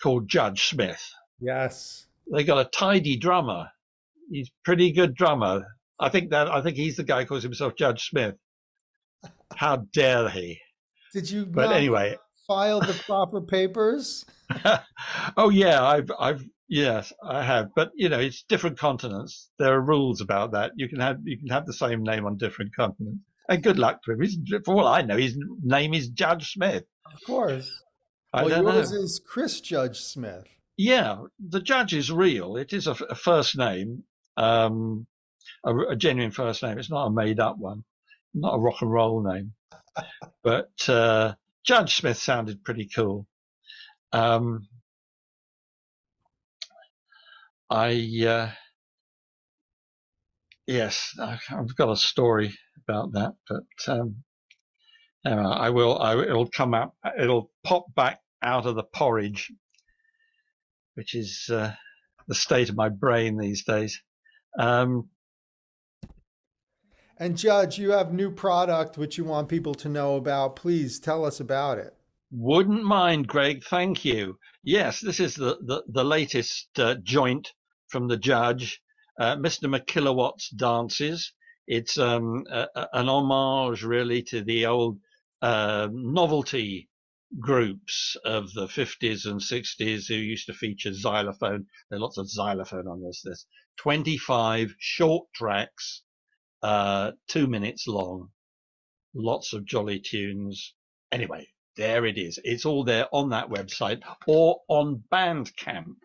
called 0.02 0.30
Judge 0.30 0.68
Smith. 0.68 1.11
Yes. 1.40 2.07
They 2.32 2.44
got 2.44 2.65
a 2.65 2.69
tidy 2.69 3.18
drummer. 3.18 3.72
He's 4.32 4.52
pretty 4.64 4.91
good 4.94 5.15
drummer. 5.15 5.74
I 5.99 6.09
think 6.09 6.31
that 6.31 6.47
I 6.49 6.61
think 6.61 6.77
he's 6.77 6.97
the 6.97 7.03
guy 7.03 7.22
who 7.22 7.27
calls 7.27 7.43
himself 7.43 7.76
Judge 7.76 8.09
Smith. 8.09 8.35
How 9.55 9.77
dare 9.93 10.30
he? 10.30 10.59
Did 11.13 11.30
you? 11.30 11.45
But 11.45 11.72
anyway, 11.72 12.17
file 12.47 12.81
the 12.81 12.93
proper 13.05 13.41
papers. 13.41 14.26
oh 15.38 15.49
yeah, 15.49 15.84
I've 15.84 16.11
I've 16.19 16.43
yes 16.67 17.13
I 17.23 17.43
have, 17.43 17.69
but 17.76 17.91
you 17.95 18.09
know 18.09 18.19
it's 18.19 18.43
different 18.43 18.77
continents. 18.77 19.49
There 19.57 19.73
are 19.73 19.81
rules 19.81 20.22
about 20.22 20.51
that. 20.51 20.73
You 20.76 20.89
can 20.89 20.99
have 20.99 21.19
you 21.23 21.38
can 21.38 21.47
have 21.49 21.65
the 21.65 21.73
same 21.73 22.03
name 22.03 22.26
on 22.26 22.38
different 22.38 22.76
continents. 22.76 23.23
And 23.47 23.63
good 23.63 23.77
luck 23.77 24.01
to 24.03 24.13
him. 24.13 24.22
He's, 24.22 24.38
for 24.65 24.76
all 24.76 24.88
I 24.88 25.03
know, 25.03 25.17
his 25.17 25.38
name 25.61 25.93
is 25.93 26.09
Judge 26.09 26.51
Smith. 26.53 26.84
Of 27.13 27.23
course. 27.26 27.72
I 28.34 28.43
well, 28.43 28.63
yours 28.63 28.91
know. 28.91 28.97
is 28.97 29.22
Chris 29.26 29.61
Judge 29.61 29.99
Smith. 29.99 30.45
Yeah, 30.77 31.23
the 31.39 31.61
judge 31.61 31.93
is 31.93 32.11
real. 32.11 32.57
It 32.57 32.73
is 32.73 32.88
a, 32.88 32.91
a 33.09 33.15
first 33.15 33.57
name, 33.57 34.03
um, 34.35 35.07
a, 35.66 35.78
a, 35.90 35.96
genuine 35.96 36.32
first 36.32 36.64
name. 36.64 36.78
It's 36.78 36.90
not 36.90 37.08
a 37.08 37.12
made 37.12 37.40
up 37.40 37.58
one, 37.58 37.84
not 38.34 38.56
a 38.56 38.60
rock 38.60 38.82
and 38.82 38.92
roll 38.92 39.24
name. 39.24 39.54
but 40.44 40.72
uh, 40.88 41.34
Judge 41.66 41.96
Smith 41.96 42.18
sounded 42.18 42.64
pretty 42.64 42.88
cool. 42.94 43.28
Um, 44.14 44.68
I 47.70 48.26
uh, 48.28 48.52
yes, 50.68 51.12
I've 51.20 51.76
got 51.76 51.92
a 51.92 51.98
story 51.98 52.54
about 52.88 53.14
that, 53.14 53.34
but 53.50 53.94
um, 53.94 54.24
anyway, 55.26 55.44
I 55.44 55.70
will. 55.72 56.00
I, 56.00 56.22
it'll 56.22 56.50
come 56.50 56.74
out. 56.74 56.94
It'll 57.20 57.52
pop 57.64 57.86
back 57.96 58.20
out 58.42 58.68
of 58.68 58.76
the 58.76 58.84
porridge, 58.84 59.52
which 60.94 61.16
is 61.16 61.50
uh, 61.52 61.74
the 62.28 62.36
state 62.36 62.70
of 62.70 62.76
my 62.76 62.90
brain 62.90 63.38
these 63.38 63.64
days. 63.64 64.02
Um, 64.60 65.10
and 67.18 67.38
Judge, 67.38 67.78
you 67.78 67.92
have 67.92 68.14
new 68.14 68.32
product 68.32 68.98
which 68.98 69.18
you 69.18 69.24
want 69.24 69.50
people 69.50 69.74
to 69.76 69.90
know 69.90 70.16
about. 70.16 70.56
Please 70.56 71.00
tell 71.00 71.26
us 71.26 71.40
about 71.40 71.78
it. 71.78 71.96
Wouldn't 72.32 72.84
mind, 72.84 73.28
Gregg. 73.28 73.64
Thank 73.64 74.04
you. 74.04 74.38
Yes, 74.64 75.00
this 75.00 75.20
is 75.20 75.36
the 75.36 75.58
the, 75.62 75.84
the 75.88 76.04
latest 76.04 76.68
uh, 76.78 76.96
joint 76.96 77.54
from 77.88 78.08
the 78.08 78.18
Judge, 78.18 78.82
uh, 79.20 79.36
Mr. 79.38 79.70
McKilowatt's 79.70 80.50
Dances. 80.50 81.32
It's 81.68 81.98
um, 81.98 82.44
a, 82.52 82.68
a, 82.76 82.88
an 82.94 83.10
homage, 83.10 83.84
really, 83.84 84.22
to 84.24 84.44
the 84.44 84.66
old 84.66 85.00
uh, 85.42 85.88
novelty 85.92 86.90
groups 87.40 88.16
of 88.24 88.54
the 88.54 88.68
50s 88.68 89.26
and 89.26 89.40
60s 89.40 90.08
who 90.08 90.16
used 90.16 90.46
to 90.48 90.54
feature 90.54 90.94
xylophone. 90.94 91.66
There 91.90 91.98
are 91.98 92.02
lots 92.02 92.18
of 92.18 92.30
xylophone 92.30 92.88
on 92.88 93.02
this. 93.02 93.22
There's 93.24 93.46
25 93.78 94.76
short 94.80 95.28
tracks 95.34 96.04
uh, 96.66 97.12
two 97.28 97.46
minutes 97.46 97.88
long, 97.88 98.30
lots 99.14 99.54
of 99.54 99.66
jolly 99.66 100.00
tunes. 100.00 100.74
Anyway, 101.12 101.48
there 101.78 102.08
it 102.08 102.18
is. 102.18 102.40
It's 102.44 102.66
all 102.66 102.84
there 102.84 103.06
on 103.12 103.30
that 103.30 103.50
website 103.50 104.02
or 104.26 104.62
on 104.68 105.04
Bandcamp, 105.12 105.98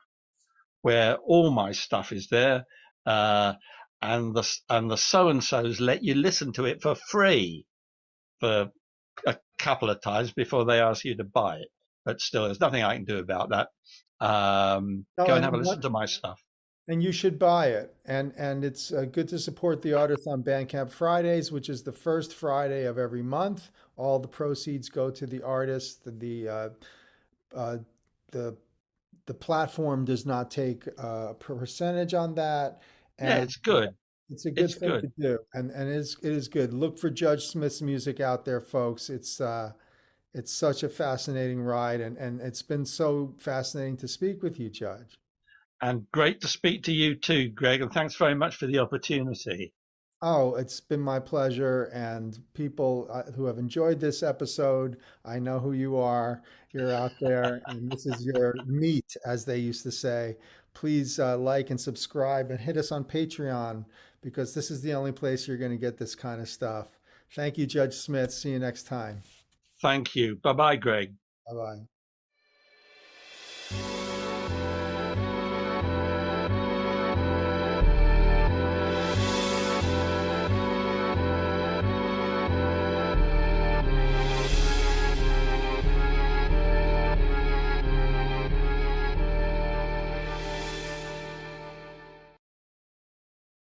where 0.83 1.17
all 1.17 1.51
my 1.51 1.73
stuff 1.73 2.13
is 2.13 2.29
there. 2.29 2.67
Uh, 3.07 3.55
and 4.03 4.35
the 4.35 4.47
and 4.69 4.91
the 4.91 4.99
so 4.99 5.31
and 5.31 5.43
so's 5.43 5.81
let 5.81 6.05
you 6.05 6.15
listen 6.15 6.53
to 6.53 6.67
it 6.67 6.83
for 6.83 6.95
free 6.95 7.65
for 8.41 8.71
a 9.27 9.39
couple 9.59 9.89
of 9.89 10.03
times 10.03 10.31
before 10.33 10.67
they 10.67 10.83
ask 10.83 11.07
you 11.07 11.17
to 11.17 11.25
buy 11.25 11.57
it. 11.57 11.69
But 12.05 12.21
still, 12.21 12.45
there's 12.45 12.61
nothing 12.61 12.83
I 12.83 12.97
can 12.97 13.07
do 13.07 13.19
about 13.19 13.49
that. 13.49 13.69
Um, 14.21 15.07
go 15.17 15.35
and 15.37 15.43
have 15.45 15.55
a 15.55 15.57
listen 15.57 15.77
what, 15.77 15.83
to 15.83 15.91
my 15.91 16.05
stuff 16.05 16.39
and 16.91 17.03
you 17.03 17.13
should 17.13 17.39
buy 17.39 17.67
it. 17.69 17.95
And 18.07 18.33
and 18.37 18.65
it's 18.65 18.93
uh, 18.93 19.05
good 19.05 19.29
to 19.29 19.39
support 19.39 19.83
the 19.83 19.95
artists 19.95 20.27
on 20.27 20.43
Bandcamp 20.43 20.91
Fridays, 20.91 21.53
which 21.53 21.69
is 21.71 21.83
the 21.83 21.93
first 21.93 22.35
Friday 22.35 22.85
of 22.87 22.99
every 22.99 23.23
month. 23.23 23.71
All 23.97 24.19
the 24.19 24.29
proceeds 24.29 24.89
go 24.91 25.11
to 25.11 25.27
the 25.27 25.43
artist. 25.43 26.05
The 26.05 26.11
the 26.13 26.49
uh, 26.49 26.69
uh, 27.55 27.79
the, 28.33 28.57
the 29.27 29.35
platform 29.35 30.05
does 30.05 30.27
not 30.27 30.51
take 30.51 30.87
a 30.99 31.35
percentage 31.39 32.15
on 32.15 32.35
that. 32.37 32.83
And 33.19 33.29
yeah, 33.29 33.43
it's 33.45 33.57
good. 33.57 33.91
It's 34.31 34.47
a 34.47 34.51
good 34.51 34.65
it's 34.65 34.75
thing 34.77 34.91
good. 34.91 35.03
to 35.03 35.13
do, 35.19 35.39
and 35.55 35.71
and 35.71 35.89
it 35.91 35.97
is 35.97 36.17
it 36.23 36.33
is 36.33 36.49
good. 36.49 36.73
Look 36.75 36.99
for 36.99 37.11
Judge 37.11 37.47
Smith's 37.47 37.83
music 37.83 38.21
out 38.21 38.45
there, 38.45 38.61
folks. 38.61 39.11
It's 39.11 39.41
uh, 39.41 39.73
It's 40.35 40.53
such 40.53 40.83
a 40.85 40.89
fascinating 40.89 41.63
ride, 41.63 42.01
and, 42.01 42.19
and 42.19 42.41
it's 42.41 42.63
been 42.63 42.87
so 42.87 43.35
fascinating 43.39 43.97
to 43.99 44.09
speak 44.09 44.43
with 44.43 44.61
you, 44.61 44.71
Judge. 44.71 45.20
And 45.83 46.11
great 46.13 46.41
to 46.43 46.49
speak 46.49 46.83
to 46.85 46.93
you 46.93 47.15
too, 47.15 47.49
Gregg. 47.49 47.81
And 47.81 47.93
thanks 47.93 48.17
very 48.17 48.35
much 48.35 48.57
for 48.57 48.67
the 48.67 48.79
opportunity. 48.79 49.73
Oh, 50.23 50.55
it's 50.57 50.81
been 50.81 51.01
my 51.01 51.19
pleasure. 51.19 51.85
And 51.95 52.39
people 52.53 53.09
uh, 53.11 53.31
who 53.33 53.47
have 53.47 53.59
enjoyed 53.59 53.99
this 53.99 54.23
episode, 54.23 54.99
I 55.25 55.39
know 55.39 55.59
who 55.59 55.73
you 55.73 55.97
are. 55.97 56.43
You're 56.73 56.93
out 56.93 57.13
there, 57.21 57.63
and 57.67 57.91
this 57.91 58.07
is 58.07 58.25
your 58.25 58.55
meat, 58.67 59.17
as 59.27 59.45
they 59.45 59.59
used 59.59 59.83
to 59.85 59.91
say. 59.91 60.37
Please 60.73 61.19
uh, 61.19 61.37
like 61.37 61.71
and 61.71 61.81
subscribe 61.81 62.51
and 62.51 62.61
hit 62.61 62.77
us 62.77 62.93
on 62.93 63.03
Patreon 63.03 63.85
because 64.23 64.55
this 64.55 64.71
is 64.71 64.83
the 64.83 64.93
only 64.95 65.13
place 65.13 65.49
you're 65.49 65.57
going 65.57 65.73
to 65.73 65.77
get 65.77 65.99
this 65.99 66.15
kind 66.15 66.41
of 66.41 66.49
stuff. 66.49 66.99
Thank 67.35 67.59
you, 67.59 67.67
Judge 67.67 67.95
Smith. 67.95 68.33
See 68.33 68.51
you 68.51 68.59
next 68.59 68.85
time. 68.85 69.23
Thank 69.81 70.15
you. 70.15 70.37
Bye 70.37 70.53
bye, 70.53 70.77
Gregg. 70.77 71.15
Bye 71.49 71.87
bye. 73.71 74.00